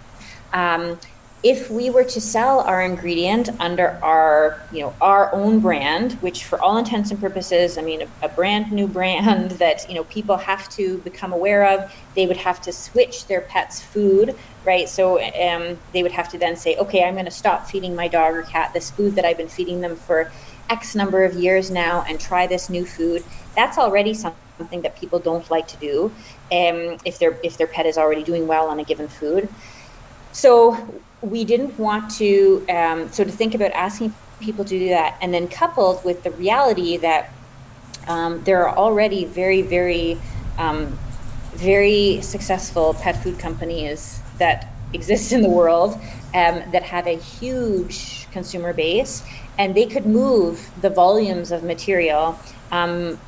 Um, 0.53 0.99
if 1.43 1.69
we 1.71 1.91
were 1.91 2.05
to 2.05 2.21
sell 2.21 2.61
our 2.61 2.83
ingredient 2.83 3.49
under 3.61 3.99
our 4.03 4.61
you 4.73 4.81
know 4.81 4.95
our 5.01 5.33
own 5.35 5.59
brand 5.61 6.13
which 6.15 6.45
for 6.45 6.61
all 6.61 6.77
intents 6.77 7.11
and 7.11 7.21
purposes 7.21 7.77
i 7.77 7.83
mean 7.83 8.03
a, 8.03 8.27
a, 8.27 8.29
brand 8.29 8.71
new 8.71 8.87
brand 8.87 9.51
that 9.63 9.89
you 9.89 9.95
know 9.95 10.05
people 10.05 10.37
have 10.37 10.69
to 10.69 10.99
become 10.99 11.33
aware 11.33 11.67
of 11.67 11.93
they 12.15 12.27
would 12.27 12.37
have 12.37 12.61
to 12.61 12.73
switch 12.73 13.27
their 13.27 13.41
pets 13.41 13.81
food 13.81 14.37
right? 14.65 14.89
So 14.89 15.21
um, 15.21 15.77
they 15.93 16.05
would 16.05 16.13
have 16.13 16.29
to 16.29 16.39
then 16.39 16.55
say 16.55 16.77
okay 16.77 17.03
i'm 17.03 17.15
going 17.15 17.25
to 17.25 17.33
stop 17.33 17.67
feeding 17.67 17.97
my 17.97 18.07
dog 18.07 18.35
or 18.35 18.43
cat 18.43 18.73
this 18.73 18.93
food 18.93 19.17
that 19.17 19.25
i've 19.25 19.37
been 19.37 19.49
feeding 19.49 19.81
them 19.81 19.97
for 19.97 20.31
x 20.73 20.95
number 20.95 21.25
of 21.25 21.35
years 21.35 21.71
now 21.71 22.03
and 22.09 22.19
try 22.19 22.47
this 22.47 22.71
new 22.71 22.85
food. 22.85 23.23
That's 23.55 23.77
already 23.79 24.15
something 24.15 24.83
that 24.83 24.99
people 24.99 25.19
don't 25.19 25.49
like 25.51 25.69
to 25.69 25.77
do 25.77 26.05
um, 26.51 26.99
if 27.05 27.19
their 27.19 27.39
if 27.43 27.59
their 27.59 27.67
pet 27.67 27.87
is 27.87 27.99
already 27.99 28.23
doing 28.23 28.47
well 28.47 28.69
on 28.69 28.81
a 28.81 28.85
given 28.85 29.09
food. 29.09 29.49
So 30.33 30.77
we 31.23 31.45
didn't 31.45 31.79
want 31.79 32.11
to 32.11 32.65
um, 32.69 33.11
so 33.13 33.25
to 33.25 33.31
think 33.31 33.55
about 33.55 33.71
asking 33.73 34.15
people 34.41 34.65
to 34.65 34.79
do 34.79 34.89
that 34.89 35.17
and 35.23 35.33
then 35.33 35.47
coupled 35.49 36.05
with 36.05 36.23
the 36.25 36.31
reality 36.33 36.97
that 36.97 37.33
um, 38.09 38.43
there 38.45 38.67
are 38.67 38.77
already 38.77 39.25
very 39.25 39.63
very 39.63 40.21
um, 40.59 40.99
very 41.55 42.21
successful 42.21 42.95
pet 42.95 43.23
food 43.23 43.39
companies 43.39 44.21
that 44.39 44.73
exist 44.93 45.33
in 45.33 45.43
the 45.43 45.49
world 45.49 45.95
um, 46.35 46.63
that 46.73 46.83
have 46.83 47.07
a 47.07 47.17
huge 47.17 48.27
consumer 48.33 48.73
base 48.73 49.23
and 49.59 49.75
they 49.75 49.87
could 49.87 50.07
move 50.07 50.71
the 50.81 50.91
volumes 50.91 51.53
of 51.53 51.63
material 51.63 52.39
um, 52.73 53.19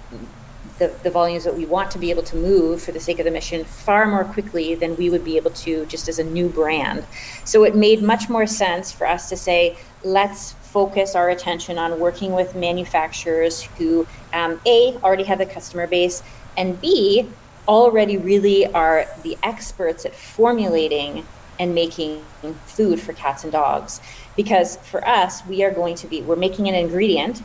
the, 0.78 0.92
the 1.02 1.10
volumes 1.10 1.44
that 1.44 1.56
we 1.56 1.66
want 1.66 1.90
to 1.92 1.98
be 1.98 2.10
able 2.10 2.22
to 2.24 2.36
move 2.36 2.82
for 2.82 2.92
the 2.92 3.00
sake 3.00 3.18
of 3.18 3.24
the 3.24 3.30
mission 3.30 3.64
far 3.64 4.06
more 4.06 4.24
quickly 4.24 4.74
than 4.74 4.96
we 4.96 5.08
would 5.08 5.24
be 5.24 5.36
able 5.36 5.52
to 5.52 5.86
just 5.86 6.08
as 6.08 6.18
a 6.18 6.24
new 6.24 6.48
brand. 6.48 7.04
So 7.44 7.64
it 7.64 7.76
made 7.76 8.02
much 8.02 8.28
more 8.28 8.46
sense 8.46 8.90
for 8.90 9.06
us 9.06 9.28
to 9.28 9.36
say, 9.36 9.76
let's 10.02 10.52
focus 10.52 11.14
our 11.14 11.30
attention 11.30 11.78
on 11.78 12.00
working 12.00 12.32
with 12.32 12.56
manufacturers 12.56 13.62
who, 13.62 14.06
um, 14.32 14.60
A, 14.66 14.96
already 15.04 15.24
have 15.24 15.38
the 15.38 15.46
customer 15.46 15.86
base, 15.86 16.22
and 16.56 16.80
B, 16.80 17.28
already 17.68 18.16
really 18.16 18.66
are 18.66 19.06
the 19.22 19.38
experts 19.42 20.04
at 20.04 20.14
formulating 20.14 21.24
and 21.60 21.74
making 21.74 22.24
food 22.66 23.00
for 23.00 23.12
cats 23.12 23.44
and 23.44 23.52
dogs. 23.52 24.00
Because 24.36 24.76
for 24.78 25.06
us, 25.06 25.46
we 25.46 25.62
are 25.62 25.70
going 25.70 25.94
to 25.94 26.08
be, 26.08 26.20
we're 26.22 26.34
making 26.34 26.68
an 26.68 26.74
ingredient 26.74 27.42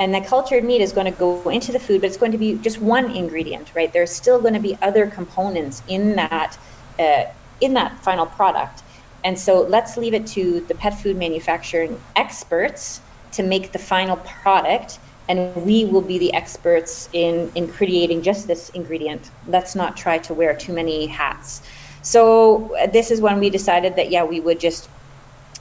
and 0.00 0.14
the 0.14 0.20
cultured 0.22 0.64
meat 0.64 0.80
is 0.80 0.92
going 0.92 1.12
to 1.12 1.18
go 1.18 1.48
into 1.50 1.72
the 1.72 1.78
food, 1.78 2.00
but 2.00 2.08
it's 2.08 2.16
going 2.16 2.32
to 2.32 2.38
be 2.38 2.54
just 2.54 2.80
one 2.80 3.10
ingredient, 3.10 3.70
right? 3.74 3.92
There's 3.92 4.10
still 4.10 4.40
going 4.40 4.54
to 4.54 4.60
be 4.60 4.76
other 4.80 5.06
components 5.06 5.82
in 5.88 6.16
that 6.16 6.58
uh, 6.98 7.26
in 7.60 7.74
that 7.74 8.02
final 8.02 8.24
product. 8.24 8.82
And 9.22 9.38
so 9.38 9.60
let's 9.60 9.98
leave 9.98 10.14
it 10.14 10.26
to 10.28 10.60
the 10.60 10.74
pet 10.74 10.98
food 10.98 11.16
manufacturing 11.18 12.00
experts 12.16 13.02
to 13.32 13.42
make 13.42 13.72
the 13.72 13.78
final 13.78 14.16
product 14.16 14.98
and 15.28 15.54
we 15.54 15.84
will 15.84 16.00
be 16.00 16.18
the 16.18 16.32
experts 16.32 17.10
in 17.12 17.52
in 17.54 17.68
creating 17.68 18.22
just 18.22 18.46
this 18.46 18.70
ingredient. 18.70 19.30
Let's 19.46 19.74
not 19.74 19.98
try 19.98 20.16
to 20.18 20.32
wear 20.32 20.56
too 20.56 20.72
many 20.72 21.06
hats. 21.06 21.62
So 22.00 22.74
uh, 22.76 22.86
this 22.86 23.10
is 23.10 23.20
when 23.20 23.38
we 23.38 23.50
decided 23.50 23.96
that 23.96 24.10
yeah, 24.10 24.24
we 24.24 24.40
would 24.40 24.58
just 24.58 24.88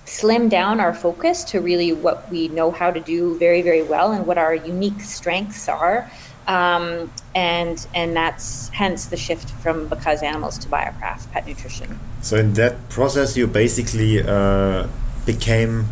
slim 0.10 0.50
down 0.50 0.80
our 0.80 0.94
focus 0.94 1.44
to 1.44 1.62
really 1.62 1.94
what 1.94 2.30
we 2.32 2.48
know 2.48 2.72
how 2.72 2.90
to 2.90 3.00
do 3.00 3.38
very, 3.38 3.62
very 3.62 3.84
well 3.84 4.12
and 4.12 4.26
what 4.26 4.38
our 4.38 4.56
unique 4.56 5.02
strengths 5.02 5.70
are. 5.70 6.10
Um, 6.48 7.12
and 7.36 7.86
and 7.94 8.16
that's 8.16 8.70
hence 8.70 9.06
the 9.06 9.18
shift 9.18 9.52
from 9.62 9.88
because 9.88 10.24
animals 10.24 10.58
to 10.60 10.68
biocraft 10.68 11.32
pet 11.32 11.46
nutrition. 11.46 12.00
So 12.24 12.38
in 12.38 12.54
that 12.54 12.90
process, 12.90 13.38
you 13.38 13.46
basically 13.46 14.24
uh, 14.24 14.88
became 15.28 15.86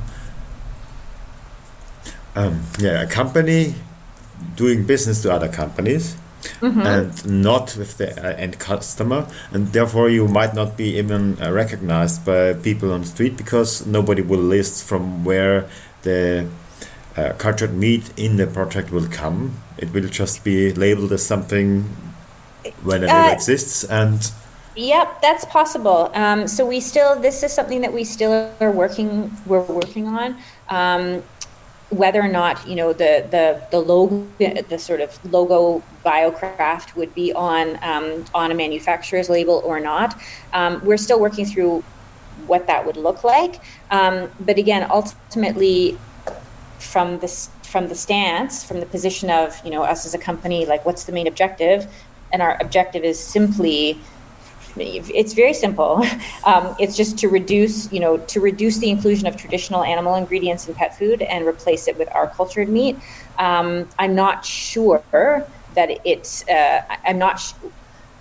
um, 2.36 2.64
yeah 2.80 3.04
a 3.04 3.08
company 3.08 3.76
doing 4.56 4.84
business 4.84 5.22
to 5.22 5.32
other 5.32 5.48
companies 5.48 6.16
mm-hmm. 6.62 6.82
and 6.82 7.26
not 7.44 7.76
with 7.78 7.98
the 7.98 8.10
uh, 8.18 8.36
end 8.36 8.60
customer, 8.60 9.28
and 9.52 9.74
therefore 9.74 10.10
you 10.10 10.28
might 10.28 10.54
not 10.54 10.78
be 10.78 10.98
even 10.98 11.42
uh, 11.42 11.52
recognized 11.52 12.26
by 12.26 12.54
people 12.54 12.92
on 12.92 13.02
the 13.02 13.08
street 13.08 13.38
because 13.38 13.86
nobody 13.86 14.22
will 14.22 14.40
list 14.40 14.84
from 14.84 15.24
where 15.24 15.70
the 16.04 16.48
uh, 17.16 17.34
cultured 17.38 17.74
meat 17.74 18.12
in 18.18 18.38
the 18.38 18.48
project 18.48 18.92
will 18.92 19.08
come. 19.08 19.58
It 19.78 19.94
will 19.94 20.08
just 20.08 20.44
be 20.44 20.74
labeled 20.74 21.12
as 21.12 21.26
something 21.26 21.84
when 22.84 23.04
it 23.04 23.10
uh, 23.10 23.30
exists 23.32 23.84
and. 23.84 24.32
Yep, 24.76 25.24
that's 25.24 25.44
possible. 25.46 26.12
Um, 26.14 26.48
so 26.48 26.64
we 26.64 26.80
still, 26.80 27.20
this 27.20 27.42
is 27.42 27.52
something 27.52 27.82
that 27.82 27.92
we 27.92 28.04
still 28.04 28.52
are 28.62 28.72
working, 28.72 29.36
we're 29.48 29.62
working 29.62 30.06
on. 30.06 30.38
Um, 30.70 31.24
whether 31.90 32.22
or 32.22 32.28
not 32.28 32.68
you 32.68 32.76
know 32.76 32.92
the 32.92 33.26
the 33.32 33.62
the 33.72 33.80
logo 33.80 34.28
the 34.70 34.78
sort 34.78 35.00
of 35.00 35.18
logo 35.32 35.82
biocraft 36.06 36.96
would 36.96 37.14
be 37.16 37.32
on 37.34 37.80
um, 37.82 38.26
on 38.34 38.52
a 38.52 38.56
manufacturer's 38.56 39.30
label 39.30 39.62
or 39.66 39.80
not. 39.80 40.20
Um, 40.54 40.84
we're 40.84 40.98
still 40.98 41.20
working 41.20 41.46
through 41.46 41.84
what 42.46 42.68
that 42.68 42.86
would 42.86 42.98
look 42.98 43.24
like. 43.24 43.62
Um, 43.90 44.30
but 44.40 44.58
again 44.58 44.86
ultimately 44.90 45.98
from 46.80 47.20
this 47.20 47.50
from 47.64 47.88
the 47.88 47.96
stance 47.96 48.64
from 48.64 48.80
the 48.80 48.86
position 48.86 49.30
of 49.30 49.60
you 49.66 49.72
know 49.72 49.84
us 49.84 50.06
as 50.06 50.14
a 50.14 50.18
company 50.18 50.66
like 50.66 50.86
what's 50.86 51.06
the 51.06 51.12
main 51.12 51.28
objective? 51.28 51.88
And 52.34 52.42
our 52.42 52.58
objective 52.60 53.06
is 53.06 53.18
simply 53.18 54.02
it's 54.80 55.34
very 55.34 55.54
simple. 55.54 56.04
Um, 56.46 56.76
it's 56.80 56.96
just 56.96 57.18
to 57.20 57.28
reduce, 57.28 57.92
you 57.92 58.00
know, 58.00 58.18
to 58.18 58.40
reduce 58.40 58.78
the 58.78 58.90
inclusion 58.90 59.28
of 59.28 59.36
traditional 59.36 59.84
animal 59.84 60.16
ingredients 60.16 60.66
in 60.68 60.76
pet 60.76 60.98
food 60.98 61.22
and 61.22 61.46
replace 61.46 61.90
it 61.90 61.98
with 61.98 62.08
our 62.16 62.28
cultured 62.28 62.70
meat. 62.70 62.96
Um, 63.38 63.90
I'm 64.00 64.16
not 64.16 64.46
sure 64.46 65.04
that 65.76 65.90
it's. 66.06 66.48
Uh, 66.48 66.84
I'm 67.06 67.18
not. 67.18 67.40
Sh- 67.40 67.54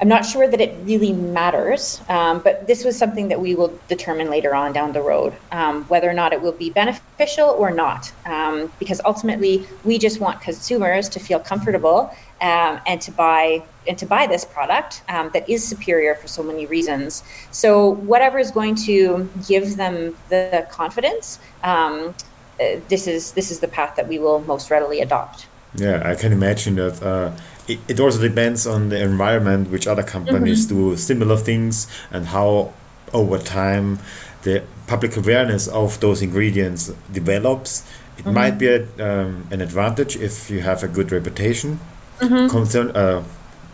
I'm 0.00 0.08
not 0.08 0.26
sure 0.26 0.46
that 0.46 0.60
it 0.60 0.76
really 0.84 1.12
matters, 1.12 2.02
um, 2.08 2.40
but 2.40 2.66
this 2.66 2.84
was 2.84 2.98
something 2.98 3.28
that 3.28 3.40
we 3.40 3.54
will 3.54 3.78
determine 3.88 4.28
later 4.28 4.54
on 4.54 4.74
down 4.74 4.92
the 4.92 5.00
road 5.00 5.32
um, 5.52 5.84
whether 5.84 6.08
or 6.08 6.12
not 6.12 6.34
it 6.34 6.42
will 6.42 6.52
be 6.52 6.68
beneficial 6.68 7.48
or 7.48 7.70
not. 7.70 8.12
Um, 8.26 8.70
because 8.78 9.00
ultimately, 9.06 9.66
we 9.84 9.98
just 9.98 10.20
want 10.20 10.42
consumers 10.42 11.08
to 11.10 11.20
feel 11.20 11.40
comfortable 11.40 12.14
um, 12.42 12.80
and 12.86 13.00
to 13.02 13.10
buy 13.10 13.62
and 13.88 13.96
to 13.98 14.04
buy 14.04 14.26
this 14.26 14.44
product 14.44 15.02
um, 15.08 15.30
that 15.32 15.48
is 15.48 15.66
superior 15.66 16.14
for 16.14 16.28
so 16.28 16.42
many 16.42 16.66
reasons. 16.66 17.22
So 17.50 17.88
whatever 17.88 18.38
is 18.38 18.50
going 18.50 18.74
to 18.86 19.30
give 19.46 19.76
them 19.76 20.16
the 20.28 20.66
confidence, 20.70 21.38
um, 21.62 22.14
uh, 22.60 22.80
this 22.88 23.06
is 23.06 23.32
this 23.32 23.50
is 23.50 23.60
the 23.60 23.68
path 23.68 23.96
that 23.96 24.08
we 24.08 24.18
will 24.18 24.40
most 24.40 24.70
readily 24.70 25.00
adopt. 25.00 25.46
Yeah, 25.74 26.02
I 26.04 26.14
can 26.14 26.32
imagine 26.32 26.74
that. 26.76 27.02
Uh, 27.02 27.32
it, 27.68 27.78
it 27.88 28.00
also 28.00 28.20
depends 28.20 28.66
on 28.66 28.88
the 28.88 29.00
environment, 29.02 29.70
which 29.70 29.86
other 29.86 30.02
companies 30.02 30.66
mm-hmm. 30.66 30.90
do 30.90 30.96
similar 30.96 31.36
things, 31.36 31.86
and 32.10 32.26
how 32.26 32.72
over 33.12 33.38
time 33.38 33.98
the 34.42 34.62
public 34.86 35.16
awareness 35.16 35.68
of 35.68 35.98
those 36.00 36.22
ingredients 36.22 36.92
develops. 37.12 37.84
It 38.18 38.24
mm-hmm. 38.24 38.34
might 38.34 38.58
be 38.58 38.68
a, 38.68 38.82
um, 39.00 39.46
an 39.50 39.60
advantage 39.60 40.16
if 40.16 40.50
you 40.50 40.60
have 40.60 40.82
a 40.82 40.88
good 40.88 41.12
reputation, 41.12 41.80
mm-hmm. 42.18 42.48
concern, 42.48 42.90
uh, 42.96 43.24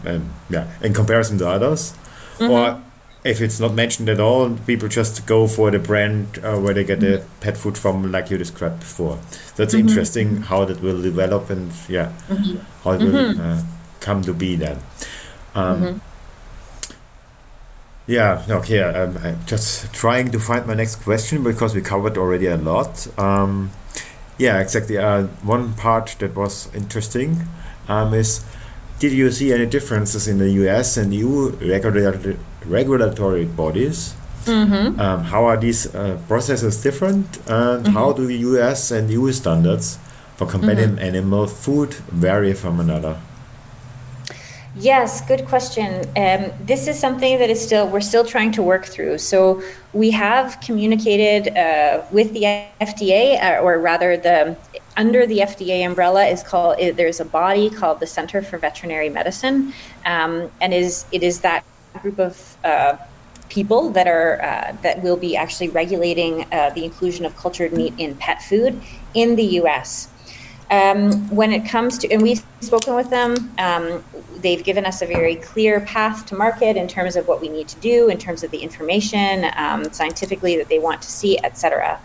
um, 0.07 0.30
yeah, 0.51 0.66
in 0.82 0.95
comparison 0.95 1.38
to 1.38 1.49
others, 1.49 1.93
mm-hmm. 2.38 2.51
or 2.51 2.82
if 3.24 3.40
it's 3.40 3.61
not 3.61 3.74
mentioned 3.74 4.09
at 4.09 4.18
all, 4.18 4.51
people 4.66 4.88
just 4.88 5.26
go 5.26 5.47
for 5.47 5.70
the 5.70 5.78
brand 5.78 6.40
uh, 6.43 6.59
where 6.59 6.74
they 6.74 6.82
get 6.82 6.99
the 6.99 7.18
mm-hmm. 7.18 7.40
pet 7.40 7.57
food 7.57 7.78
from, 7.78 8.11
like 8.11 8.30
you 8.30 8.38
described 8.38 8.80
before. 8.80 9.18
That's 9.57 9.74
mm-hmm. 9.74 9.88
interesting 9.88 10.43
how 10.43 10.64
that 10.64 10.80
will 10.82 11.01
develop 11.01 11.51
and 11.51 11.70
yeah, 11.88 12.12
mm-hmm. 12.28 12.57
how 12.82 12.93
it 12.93 13.01
will 13.01 13.12
mm-hmm. 13.12 13.40
uh, 13.40 13.62
come 14.03 14.23
to 14.23 14.35
be 14.35 14.57
then. 14.57 14.79
Um, 15.55 15.83
mm-hmm. 15.83 16.93
yeah, 18.07 18.45
okay. 18.49 18.81
Um, 18.83 19.19
I'm 19.23 19.47
just 19.47 19.93
trying 19.93 20.31
to 20.33 20.39
find 20.39 20.67
my 20.67 20.75
next 20.75 20.97
question 20.97 21.43
because 21.43 21.75
we 21.75 21.81
covered 21.81 22.19
already 22.19 22.47
a 22.47 22.57
lot. 22.57 23.07
Um, 23.19 23.71
yeah, 24.39 24.61
exactly. 24.61 24.99
Uh, 24.99 25.25
one 25.43 25.75
part 25.75 26.17
that 26.19 26.35
was 26.35 26.73
interesting 26.75 27.47
um, 27.89 28.13
is 28.15 28.45
did 28.99 29.13
you 29.13 29.31
see 29.31 29.53
any 29.53 29.67
differences 29.67 30.29
in 30.29 30.39
the 30.39 30.51
US 30.63 30.97
and 30.97 31.13
EU 31.13 31.51
regulatory, 31.61 32.37
regulatory 32.65 33.45
bodies? 33.45 34.15
Mm-hmm. 34.45 35.01
Um, 35.01 35.25
how 35.25 35.45
are 35.45 35.57
these 35.57 35.93
uh, 35.95 36.19
processes 36.27 36.83
different, 36.83 37.27
and 37.47 37.85
mm-hmm. 37.85 37.95
how 37.95 38.13
do 38.13 38.27
the 38.27 38.39
US 38.51 38.91
and 38.91 39.11
EU 39.11 39.31
standards 39.33 39.99
for 40.37 40.47
companion 40.47 40.93
mm-hmm. 40.93 41.11
animal 41.11 41.47
food 41.47 41.95
vary 42.11 42.55
from 42.55 42.81
another? 42.81 43.17
Yes, 44.75 45.20
good 45.27 45.45
question. 45.45 46.01
Um, 46.16 46.51
this 46.61 46.89
is 46.89 46.99
something 46.99 47.39
that 47.39 47.51
is 47.51 47.62
still 47.62 47.87
we're 47.89 48.01
still 48.01 48.25
trying 48.25 48.53
to 48.53 48.62
work 48.62 48.87
through. 48.87 49.18
So 49.18 49.62
we 49.93 50.11
have 50.12 50.59
communicated 50.62 51.55
uh, 51.55 52.05
with 52.11 52.33
the 52.33 52.45
FDA, 52.81 53.43
uh, 53.43 53.61
or 53.61 53.79
rather, 53.79 54.16
the 54.16 54.57
under 54.97 55.27
the 55.27 55.41
FDA 55.41 55.85
umbrella 55.85 56.25
is 56.25 56.43
called. 56.43 56.79
There's 56.79 57.20
a 57.20 57.27
body 57.27 57.68
called 57.68 58.01
the 58.01 58.07
Center 58.07 58.41
for 58.41 58.57
Veterinary 58.57 59.11
Medicine, 59.11 59.75
um, 60.07 60.51
and 60.62 60.73
is 60.73 61.05
it 61.12 61.23
is 61.23 61.41
that 61.43 61.66
group 62.01 62.18
of 62.18 62.57
uh, 62.64 62.97
people 63.51 63.91
that 63.91 64.07
are 64.07 64.41
uh, 64.43 64.75
that 64.81 65.03
will 65.03 65.18
be 65.18 65.37
actually 65.37 65.68
regulating 65.68 66.47
uh, 66.51 66.70
the 66.70 66.87
inclusion 66.87 67.27
of 67.27 67.37
cultured 67.37 67.75
meat 67.75 67.93
in 67.99 68.14
pet 68.16 68.41
food 68.41 68.81
in 69.12 69.37
the 69.37 69.45
U.S. 69.61 70.09
Um, 70.70 71.29
when 71.29 71.53
it 71.53 71.68
comes 71.68 71.99
to, 71.99 72.11
and 72.11 72.23
we've 72.23 72.43
spoken 72.63 72.95
with 72.95 73.11
them, 73.11 73.53
um, 73.59 74.05
they've 74.41 74.63
given 74.63 74.85
us 74.87 75.03
a 75.03 75.07
very 75.07 75.37
clear 75.37 75.81
path 75.81 76.27
to 76.27 76.35
market 76.35 76.77
in 76.77 76.89
terms 76.89 77.17
of 77.17 77.29
what 77.29 77.41
we 77.41 77.49
need 77.49 77.69
to 77.69 77.79
do, 77.81 78.09
in 78.09 78.19
terms 78.19 78.43
of 78.43 78.51
the 78.51 78.59
information 78.59 79.47
um, 79.57 79.85
scientifically 79.93 80.57
that 80.57 80.69
they 80.69 80.79
want 80.79 81.03
to 81.03 81.11
see, 81.11 81.39
etc. 81.45 82.01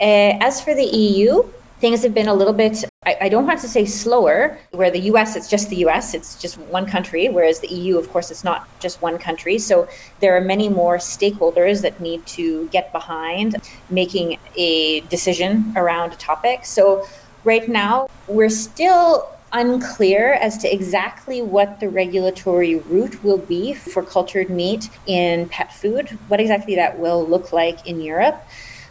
Uh, 0.00 0.38
as 0.40 0.60
for 0.60 0.74
the 0.74 0.84
EU, 0.84 1.42
things 1.80 2.02
have 2.02 2.14
been 2.14 2.28
a 2.28 2.34
little 2.34 2.52
bit 2.52 2.84
I, 3.06 3.16
I, 3.22 3.28
don't 3.30 3.46
want 3.46 3.60
to 3.60 3.68
say 3.68 3.86
slower 3.86 4.58
where 4.72 4.90
the 4.90 5.00
us 5.00 5.34
it's 5.34 5.48
just 5.48 5.70
the 5.70 5.76
us 5.76 6.12
it's 6.12 6.38
just 6.38 6.58
one 6.58 6.84
country 6.84 7.30
whereas 7.30 7.60
the 7.60 7.68
eu 7.68 7.96
of 7.96 8.10
course 8.10 8.30
it's 8.30 8.44
not 8.44 8.68
just 8.80 9.00
one 9.00 9.16
country. 9.16 9.56
So 9.56 9.88
there 10.20 10.36
are 10.36 10.42
many 10.42 10.68
more 10.68 10.98
stakeholders 10.98 11.80
that 11.80 11.98
need 12.00 12.26
to 12.38 12.68
get 12.68 12.92
behind 12.92 13.56
making 13.88 14.38
a 14.56 15.00
decision 15.08 15.72
around 15.74 16.12
a 16.12 16.16
topic. 16.16 16.66
So 16.66 17.06
Right 17.42 17.66
now, 17.68 18.08
we're 18.28 18.50
still 18.50 19.26
unclear 19.52 20.34
as 20.34 20.58
to 20.58 20.72
exactly 20.72 21.42
what 21.42 21.80
the 21.80 21.88
regulatory 21.88 22.76
route 22.76 23.22
will 23.24 23.38
be 23.38 23.74
for 23.74 24.02
cultured 24.02 24.50
meat 24.50 24.88
in 25.06 25.48
pet 25.48 25.72
food, 25.72 26.08
what 26.28 26.40
exactly 26.40 26.76
that 26.76 26.98
will 26.98 27.26
look 27.26 27.52
like 27.52 27.86
in 27.86 28.00
Europe. 28.00 28.42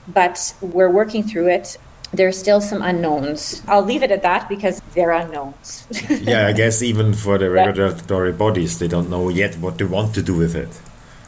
But 0.07 0.53
we're 0.61 0.89
working 0.89 1.23
through 1.23 1.49
it. 1.49 1.77
There's 2.11 2.37
still 2.37 2.59
some 2.59 2.81
unknowns. 2.81 3.61
I'll 3.67 3.85
leave 3.85 4.01
it 4.01 4.11
at 4.11 4.23
that 4.23 4.49
because 4.49 4.81
they're 4.95 5.11
unknowns. 5.11 5.85
yeah, 6.09 6.47
I 6.47 6.53
guess 6.53 6.81
even 6.81 7.13
for 7.13 7.37
the 7.37 7.51
regulatory 7.51 8.33
bodies, 8.33 8.79
they 8.79 8.87
don't 8.87 9.09
know 9.09 9.29
yet 9.29 9.55
what 9.57 9.77
they 9.77 9.85
want 9.85 10.15
to 10.15 10.23
do 10.23 10.35
with 10.35 10.55
it. 10.55 10.69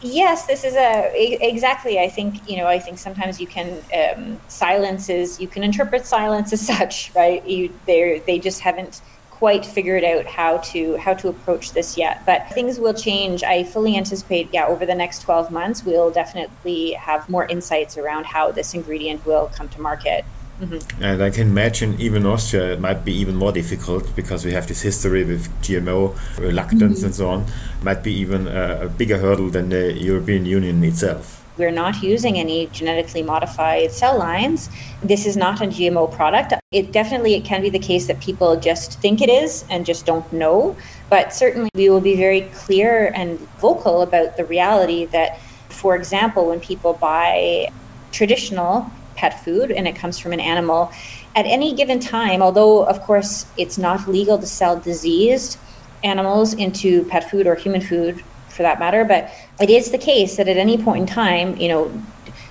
Yes, 0.03 0.47
this 0.47 0.63
is 0.63 0.73
a 0.73 1.11
exactly. 1.15 1.99
I 1.99 2.09
think 2.09 2.49
you 2.49 2.57
know. 2.57 2.65
I 2.65 2.79
think 2.79 2.97
sometimes 2.97 3.39
you 3.39 3.45
can 3.45 3.77
um, 3.93 4.41
silences. 4.47 5.39
You 5.39 5.47
can 5.47 5.61
interpret 5.61 6.07
silence 6.07 6.51
as 6.51 6.65
such, 6.65 7.11
right? 7.15 7.45
You 7.47 7.71
they 7.85 8.23
they 8.25 8.39
just 8.39 8.61
haven't 8.61 9.01
quite 9.41 9.65
figured 9.65 10.03
out 10.03 10.27
how 10.27 10.57
to 10.57 10.95
how 10.97 11.15
to 11.15 11.27
approach 11.27 11.71
this 11.77 11.97
yet. 11.97 12.15
But 12.27 12.39
things 12.57 12.79
will 12.79 12.93
change. 12.93 13.41
I 13.43 13.63
fully 13.63 13.97
anticipate. 13.97 14.45
Yeah, 14.53 14.67
over 14.73 14.85
the 14.85 14.93
next 15.03 15.23
twelve 15.23 15.49
months, 15.59 15.83
we'll 15.83 16.11
definitely 16.11 16.91
have 16.91 17.27
more 17.27 17.45
insights 17.55 17.97
around 17.97 18.27
how 18.35 18.51
this 18.51 18.75
ingredient 18.75 19.25
will 19.25 19.47
come 19.57 19.67
to 19.69 19.81
market. 19.81 20.25
Mm-hmm. 20.61 21.03
And 21.03 21.23
I 21.23 21.31
can 21.31 21.47
imagine 21.47 21.99
even 21.99 22.23
Austria 22.27 22.73
it 22.73 22.79
might 22.79 23.03
be 23.03 23.13
even 23.23 23.35
more 23.35 23.51
difficult 23.51 24.15
because 24.15 24.45
we 24.45 24.51
have 24.51 24.67
this 24.67 24.81
history 24.81 25.23
with 25.23 25.49
GMO 25.63 25.99
reluctance 26.37 26.97
mm-hmm. 26.97 27.05
and 27.07 27.15
so 27.15 27.29
on. 27.29 27.45
Might 27.81 28.03
be 28.03 28.13
even 28.13 28.47
a, 28.47 28.81
a 28.85 28.89
bigger 28.89 29.17
hurdle 29.17 29.49
than 29.49 29.69
the 29.69 29.91
European 29.93 30.45
Union 30.45 30.83
itself. 30.83 31.40
We're 31.57 31.71
not 31.71 32.01
using 32.01 32.37
any 32.37 32.67
genetically 32.67 33.23
modified 33.23 33.91
cell 33.91 34.17
lines. 34.17 34.69
This 35.03 35.25
is 35.25 35.35
not 35.35 35.61
a 35.61 35.65
GMO 35.65 36.11
product. 36.11 36.53
It 36.71 36.91
definitely 36.91 37.35
it 37.35 37.43
can 37.43 37.61
be 37.61 37.69
the 37.69 37.79
case 37.79 38.07
that 38.07 38.19
people 38.21 38.55
just 38.55 38.99
think 39.01 39.21
it 39.21 39.29
is 39.29 39.65
and 39.69 39.85
just 39.85 40.05
don't 40.05 40.31
know. 40.31 40.77
But 41.09 41.33
certainly 41.33 41.69
we 41.75 41.89
will 41.89 42.01
be 42.01 42.15
very 42.15 42.41
clear 42.53 43.11
and 43.13 43.37
vocal 43.59 44.01
about 44.01 44.37
the 44.37 44.45
reality 44.45 45.05
that, 45.07 45.39
for 45.69 45.95
example, 45.95 46.47
when 46.47 46.59
people 46.61 46.93
buy 46.93 47.69
traditional 48.11 48.89
pet 49.15 49.43
food 49.43 49.71
and 49.71 49.87
it 49.87 49.95
comes 49.95 50.17
from 50.17 50.33
an 50.33 50.39
animal. 50.39 50.91
At 51.35 51.45
any 51.45 51.73
given 51.73 51.99
time, 51.99 52.41
although 52.41 52.85
of 52.85 53.01
course 53.01 53.45
it's 53.57 53.77
not 53.77 54.07
legal 54.07 54.37
to 54.37 54.47
sell 54.47 54.79
diseased 54.79 55.57
animals 56.03 56.53
into 56.53 57.05
pet 57.05 57.29
food 57.29 57.45
or 57.45 57.55
human 57.55 57.81
food 57.81 58.23
for 58.61 58.67
that 58.67 58.79
matter, 58.79 59.03
but 59.03 59.31
it 59.59 59.69
is 59.69 59.91
the 59.91 59.97
case 59.97 60.37
that 60.37 60.47
at 60.47 60.57
any 60.57 60.77
point 60.77 61.01
in 61.01 61.07
time, 61.07 61.57
you 61.57 61.67
know, 61.67 61.91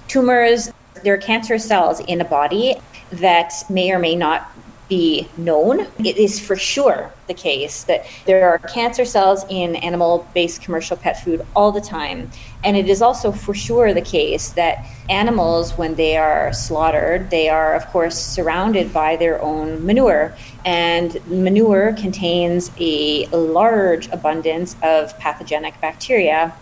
tumors, 0.08 0.72
there 1.04 1.14
are 1.14 1.18
cancerous 1.18 1.64
cells 1.64 2.00
in 2.00 2.20
a 2.20 2.24
body 2.24 2.74
that 3.12 3.52
may 3.70 3.92
or 3.92 3.98
may 3.98 4.16
not 4.16 4.50
be 4.90 5.26
known. 5.38 5.86
It 6.04 6.18
is 6.18 6.38
for 6.38 6.56
sure 6.56 7.10
the 7.28 7.32
case 7.32 7.84
that 7.84 8.04
there 8.26 8.50
are 8.50 8.58
cancer 8.58 9.06
cells 9.06 9.46
in 9.48 9.76
animal 9.76 10.28
based 10.34 10.60
commercial 10.60 10.96
pet 10.96 11.22
food 11.24 11.46
all 11.56 11.72
the 11.72 11.80
time. 11.80 12.30
And 12.64 12.76
it 12.76 12.90
is 12.90 13.00
also 13.00 13.32
for 13.32 13.54
sure 13.54 13.94
the 13.94 14.02
case 14.02 14.50
that 14.50 14.84
animals, 15.08 15.78
when 15.78 15.94
they 15.94 16.16
are 16.18 16.52
slaughtered, 16.52 17.30
they 17.30 17.48
are, 17.48 17.74
of 17.74 17.86
course, 17.86 18.20
surrounded 18.20 18.92
by 18.92 19.16
their 19.16 19.40
own 19.40 19.86
manure. 19.86 20.36
And 20.66 21.18
manure 21.26 21.94
contains 21.94 22.70
a 22.78 23.26
large 23.28 24.08
abundance 24.08 24.76
of 24.82 25.16
pathogenic 25.18 25.80
bacteria. 25.80 26.54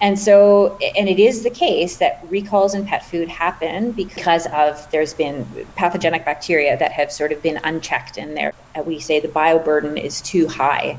And 0.00 0.18
so, 0.18 0.76
and 0.96 1.08
it 1.08 1.18
is 1.18 1.42
the 1.42 1.50
case 1.50 1.96
that 1.96 2.24
recalls 2.28 2.74
in 2.74 2.84
pet 2.84 3.04
food 3.04 3.28
happen 3.28 3.92
because 3.92 4.46
of 4.48 4.90
there's 4.90 5.14
been 5.14 5.46
pathogenic 5.74 6.24
bacteria 6.24 6.76
that 6.76 6.92
have 6.92 7.10
sort 7.10 7.32
of 7.32 7.42
been 7.42 7.58
unchecked 7.64 8.18
in 8.18 8.34
there. 8.34 8.52
We 8.84 8.98
say 9.00 9.20
the 9.20 9.28
bioburden 9.28 9.98
is 9.98 10.20
too 10.20 10.48
high. 10.48 10.98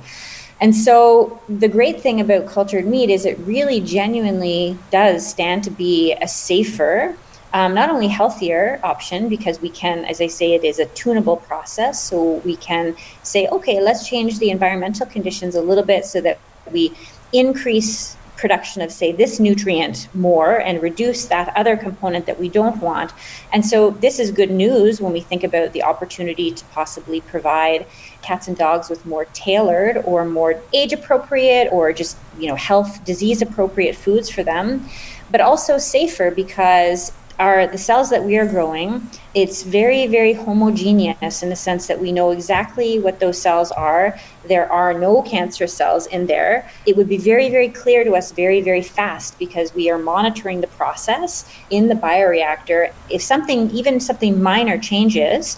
And 0.59 0.75
so, 0.75 1.39
the 1.47 1.67
great 1.67 2.01
thing 2.01 2.19
about 2.19 2.47
cultured 2.47 2.87
meat 2.87 3.11
is 3.11 3.25
it 3.25 3.37
really 3.39 3.79
genuinely 3.79 4.75
does 4.89 5.27
stand 5.27 5.63
to 5.65 5.69
be 5.69 6.13
a 6.13 6.27
safer, 6.27 7.15
um, 7.53 7.75
not 7.75 7.91
only 7.91 8.07
healthier 8.07 8.79
option, 8.83 9.29
because 9.29 9.61
we 9.61 9.69
can, 9.69 10.03
as 10.05 10.19
I 10.19 10.25
say, 10.25 10.55
it 10.55 10.63
is 10.63 10.79
a 10.79 10.87
tunable 10.87 11.37
process. 11.37 12.03
So, 12.03 12.41
we 12.43 12.55
can 12.55 12.95
say, 13.21 13.47
okay, 13.49 13.79
let's 13.79 14.09
change 14.09 14.39
the 14.39 14.49
environmental 14.49 15.05
conditions 15.05 15.53
a 15.53 15.61
little 15.61 15.83
bit 15.83 16.05
so 16.05 16.21
that 16.21 16.39
we 16.71 16.91
increase 17.33 18.16
production 18.38 18.81
of, 18.81 18.91
say, 18.91 19.11
this 19.11 19.39
nutrient 19.39 20.07
more 20.13 20.61
and 20.61 20.81
reduce 20.81 21.25
that 21.25 21.51
other 21.57 21.75
component 21.75 22.25
that 22.27 22.39
we 22.39 22.47
don't 22.47 22.81
want. 22.81 23.11
And 23.51 23.65
so, 23.65 23.91
this 23.91 24.19
is 24.19 24.31
good 24.31 24.51
news 24.51 25.01
when 25.01 25.11
we 25.11 25.21
think 25.21 25.43
about 25.43 25.73
the 25.73 25.83
opportunity 25.83 26.51
to 26.51 26.65
possibly 26.65 27.21
provide 27.21 27.85
cats 28.21 28.47
and 28.47 28.57
dogs 28.57 28.89
with 28.89 29.05
more 29.05 29.25
tailored 29.33 29.97
or 30.05 30.25
more 30.25 30.61
age 30.73 30.93
appropriate 30.93 31.69
or 31.71 31.91
just, 31.93 32.17
you 32.38 32.47
know, 32.47 32.55
health, 32.55 33.03
disease 33.03 33.41
appropriate 33.41 33.95
foods 33.95 34.29
for 34.29 34.43
them, 34.43 34.88
but 35.31 35.41
also 35.41 35.77
safer 35.77 36.31
because 36.31 37.11
are 37.39 37.67
the 37.67 37.77
cells 37.77 38.09
that 38.09 38.23
we 38.23 38.38
are 38.38 38.47
growing. 38.47 39.07
It's 39.33 39.63
very 39.63 40.07
very 40.07 40.33
homogeneous 40.33 41.43
in 41.43 41.49
the 41.49 41.55
sense 41.55 41.88
that 41.88 41.99
we 41.99 42.11
know 42.11 42.31
exactly 42.31 42.99
what 42.99 43.19
those 43.19 43.39
cells 43.39 43.71
are. 43.71 44.19
There 44.47 44.71
are 44.71 44.93
no 44.93 45.21
cancer 45.21 45.67
cells 45.67 46.07
in 46.07 46.27
there. 46.27 46.69
It 46.85 46.97
would 46.97 47.07
be 47.07 47.17
very 47.17 47.49
very 47.49 47.69
clear 47.69 48.03
to 48.03 48.15
us 48.15 48.31
very 48.31 48.61
very 48.61 48.81
fast 48.81 49.38
because 49.38 49.73
we 49.73 49.89
are 49.89 49.97
monitoring 49.97 50.61
the 50.61 50.67
process 50.67 51.51
in 51.69 51.88
the 51.88 51.95
bioreactor. 51.95 52.91
If 53.09 53.21
something 53.21 53.69
even 53.71 53.99
something 53.99 54.41
minor 54.41 54.77
changes 54.77 55.57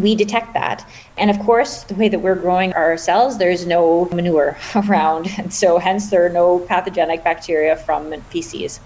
we 0.00 0.14
detect 0.14 0.54
that. 0.54 0.88
And 1.16 1.30
of 1.30 1.38
course, 1.40 1.84
the 1.84 1.94
way 1.94 2.08
that 2.08 2.20
we're 2.20 2.34
growing 2.34 2.72
our 2.72 2.96
cells, 2.96 3.38
there's 3.38 3.66
no 3.66 4.06
manure 4.06 4.56
around. 4.74 5.28
And 5.38 5.52
so, 5.52 5.78
hence, 5.78 6.10
there 6.10 6.24
are 6.24 6.30
no 6.30 6.60
pathogenic 6.60 7.24
bacteria 7.24 7.76
from 7.76 8.20
feces. 8.22 8.80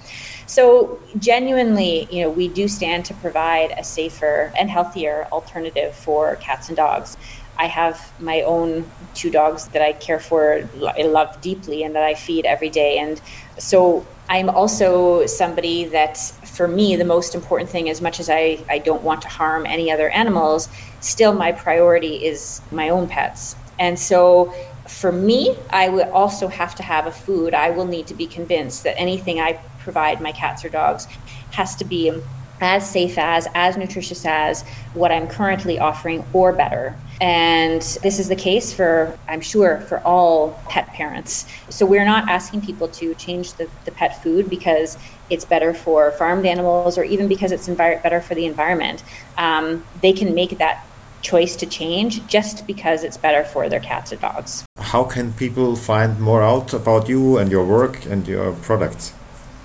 So 0.47 0.99
genuinely, 1.19 2.09
you 2.11 2.23
know, 2.23 2.31
we 2.31 2.49
do 2.49 2.69
stand 2.69 3.05
to 3.07 3.15
provide 3.15 3.73
a 3.79 3.85
safer 3.85 4.53
and 4.59 4.69
healthier 4.69 5.27
alternative 5.33 5.95
for 5.95 6.37
cats 6.37 6.69
and 6.69 6.77
dogs. 6.77 7.17
I 7.59 7.67
have 7.67 8.13
my 8.21 8.43
own 8.43 8.91
two 9.15 9.31
dogs 9.31 9.69
that 9.69 9.83
I 9.83 9.93
care 9.93 10.19
for, 10.19 10.69
I 10.99 11.03
love 11.03 11.41
deeply, 11.41 11.85
and 11.85 11.95
that 11.95 12.03
I 12.03 12.15
feed 12.15 12.45
every 12.45 12.71
day. 12.71 12.99
And 12.99 13.21
so 13.59 14.07
I'm 14.29 14.49
also 14.49 15.27
somebody 15.27 15.85
that, 15.85 16.17
for 16.19 16.67
me, 16.67 16.97
the 16.97 17.05
most 17.05 17.35
important 17.35 17.71
thing, 17.71 17.89
as 17.89 18.01
much 18.01 18.21
as 18.21 18.31
I, 18.31 18.59
I 18.69 18.79
don't 18.79 19.03
want 19.03 19.23
to 19.23 19.29
harm 19.29 19.67
any 19.67 19.91
other 19.91 20.11
animals, 20.11 20.69
still 21.03 21.33
my 21.33 21.53
priority 21.53 22.25
is 22.25 22.61
my 22.71 22.89
own 22.89 23.09
pets. 23.09 23.57
And 23.79 23.99
so 23.99 24.55
for 24.87 25.13
me, 25.13 25.57
I 25.71 25.89
would 25.89 26.09
also 26.09 26.49
have 26.49 26.75
to 26.77 26.83
have 26.83 27.07
a 27.07 27.13
food. 27.13 27.55
I 27.55 27.71
will 27.71 27.87
need 27.87 28.07
to 28.09 28.15
be 28.15 28.27
convinced 28.27 28.85
that 28.85 28.99
anything 28.99 29.41
I 29.41 29.61
provide 29.81 30.21
my 30.21 30.33
cats 30.33 30.65
or 30.65 30.69
dogs 30.69 31.07
has 31.53 31.77
to 31.77 31.85
be 31.85 32.13
as 32.61 32.89
safe 32.89 33.19
as, 33.19 33.49
as 33.55 33.77
nutritious 33.77 34.25
as 34.25 34.63
what 34.95 35.11
I'm 35.11 35.27
currently 35.27 35.79
offering 35.79 36.25
or 36.33 36.53
better. 36.53 36.97
And 37.21 37.83
this 38.03 38.19
is 38.19 38.29
the 38.29 38.37
case 38.37 38.73
for, 38.73 39.19
I'm 39.29 39.41
sure, 39.41 39.81
for 39.83 40.01
all 40.01 40.61
pet 40.69 40.89
parents. 40.89 41.47
So 41.69 41.85
we're 41.87 42.05
not 42.05 42.29
asking 42.29 42.63
people 42.63 42.89
to 42.89 43.15
change 43.15 43.55
the, 43.55 43.69
the 43.85 43.93
pet 43.93 44.23
food 44.23 44.49
because 44.49 44.97
it's 45.31 45.45
better 45.45 45.75
for 45.75 46.13
farmed 46.13 46.47
animals 46.47 46.99
or 46.99 47.05
even 47.05 47.27
because 47.27 47.53
it's 47.53 47.69
envir- 47.69 48.03
better 48.03 48.21
for 48.21 48.35
the 48.35 48.47
environment. 48.47 49.03
Um, 49.39 49.85
they 50.01 50.13
can 50.13 50.35
make 50.35 50.59
that 50.59 50.87
choice 51.23 51.57
to 51.57 51.67
change 51.67 52.27
just 52.27 52.67
because 52.67 53.05
it's 53.05 53.17
better 53.17 53.45
for 53.45 53.69
their 53.69 53.81
cats 53.81 54.13
or 54.13 54.17
dogs. 54.17 54.65
How 54.77 55.05
can 55.05 55.33
people 55.33 55.77
find 55.77 56.21
more 56.21 56.43
out 56.43 56.75
about 56.75 57.09
you 57.09 57.39
and 57.39 57.51
your 57.51 57.65
work 57.65 58.05
and 58.07 58.29
your 58.29 58.53
products? 58.53 59.15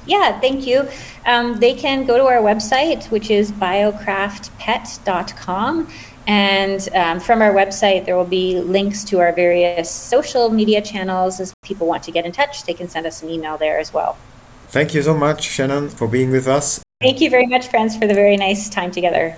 Yeah, 0.06 0.40
thank 0.40 0.66
you. 0.66 0.88
Um, 1.26 1.60
they 1.60 1.74
can 1.74 2.06
go 2.06 2.18
to 2.18 2.24
our 2.24 2.42
website, 2.42 3.12
which 3.12 3.30
is 3.30 3.52
biocraftpet.com. 3.52 5.90
And 6.28 6.88
um, 6.94 7.20
from 7.20 7.42
our 7.42 7.54
website, 7.54 8.06
there 8.06 8.16
will 8.16 8.26
be 8.26 8.60
links 8.60 9.04
to 9.06 9.20
our 9.20 9.34
various 9.34 9.90
social 9.90 10.50
media 10.50 10.82
channels. 10.82 11.40
As 11.40 11.54
people 11.64 11.88
want 11.88 12.04
to 12.04 12.12
get 12.12 12.26
in 12.26 12.32
touch, 12.32 12.64
they 12.64 12.74
can 12.74 12.90
send 12.90 13.06
us 13.06 13.24
an 13.24 13.30
email 13.30 13.58
there 13.58 13.80
as 13.80 13.94
well. 13.94 14.18
Thank 14.70 14.94
you 14.94 15.02
so 15.02 15.14
much, 15.14 15.44
Shannon, 15.44 15.90
for 15.90 16.08
being 16.08 16.32
with 16.32 16.48
us. 16.48 16.82
Thank 17.02 17.22
you 17.22 17.30
very 17.30 17.48
much, 17.48 17.68
friends, 17.68 17.96
for 17.96 18.08
the 18.08 18.14
very 18.14 18.36
nice 18.36 18.70
time 18.70 18.92
together. 18.92 19.38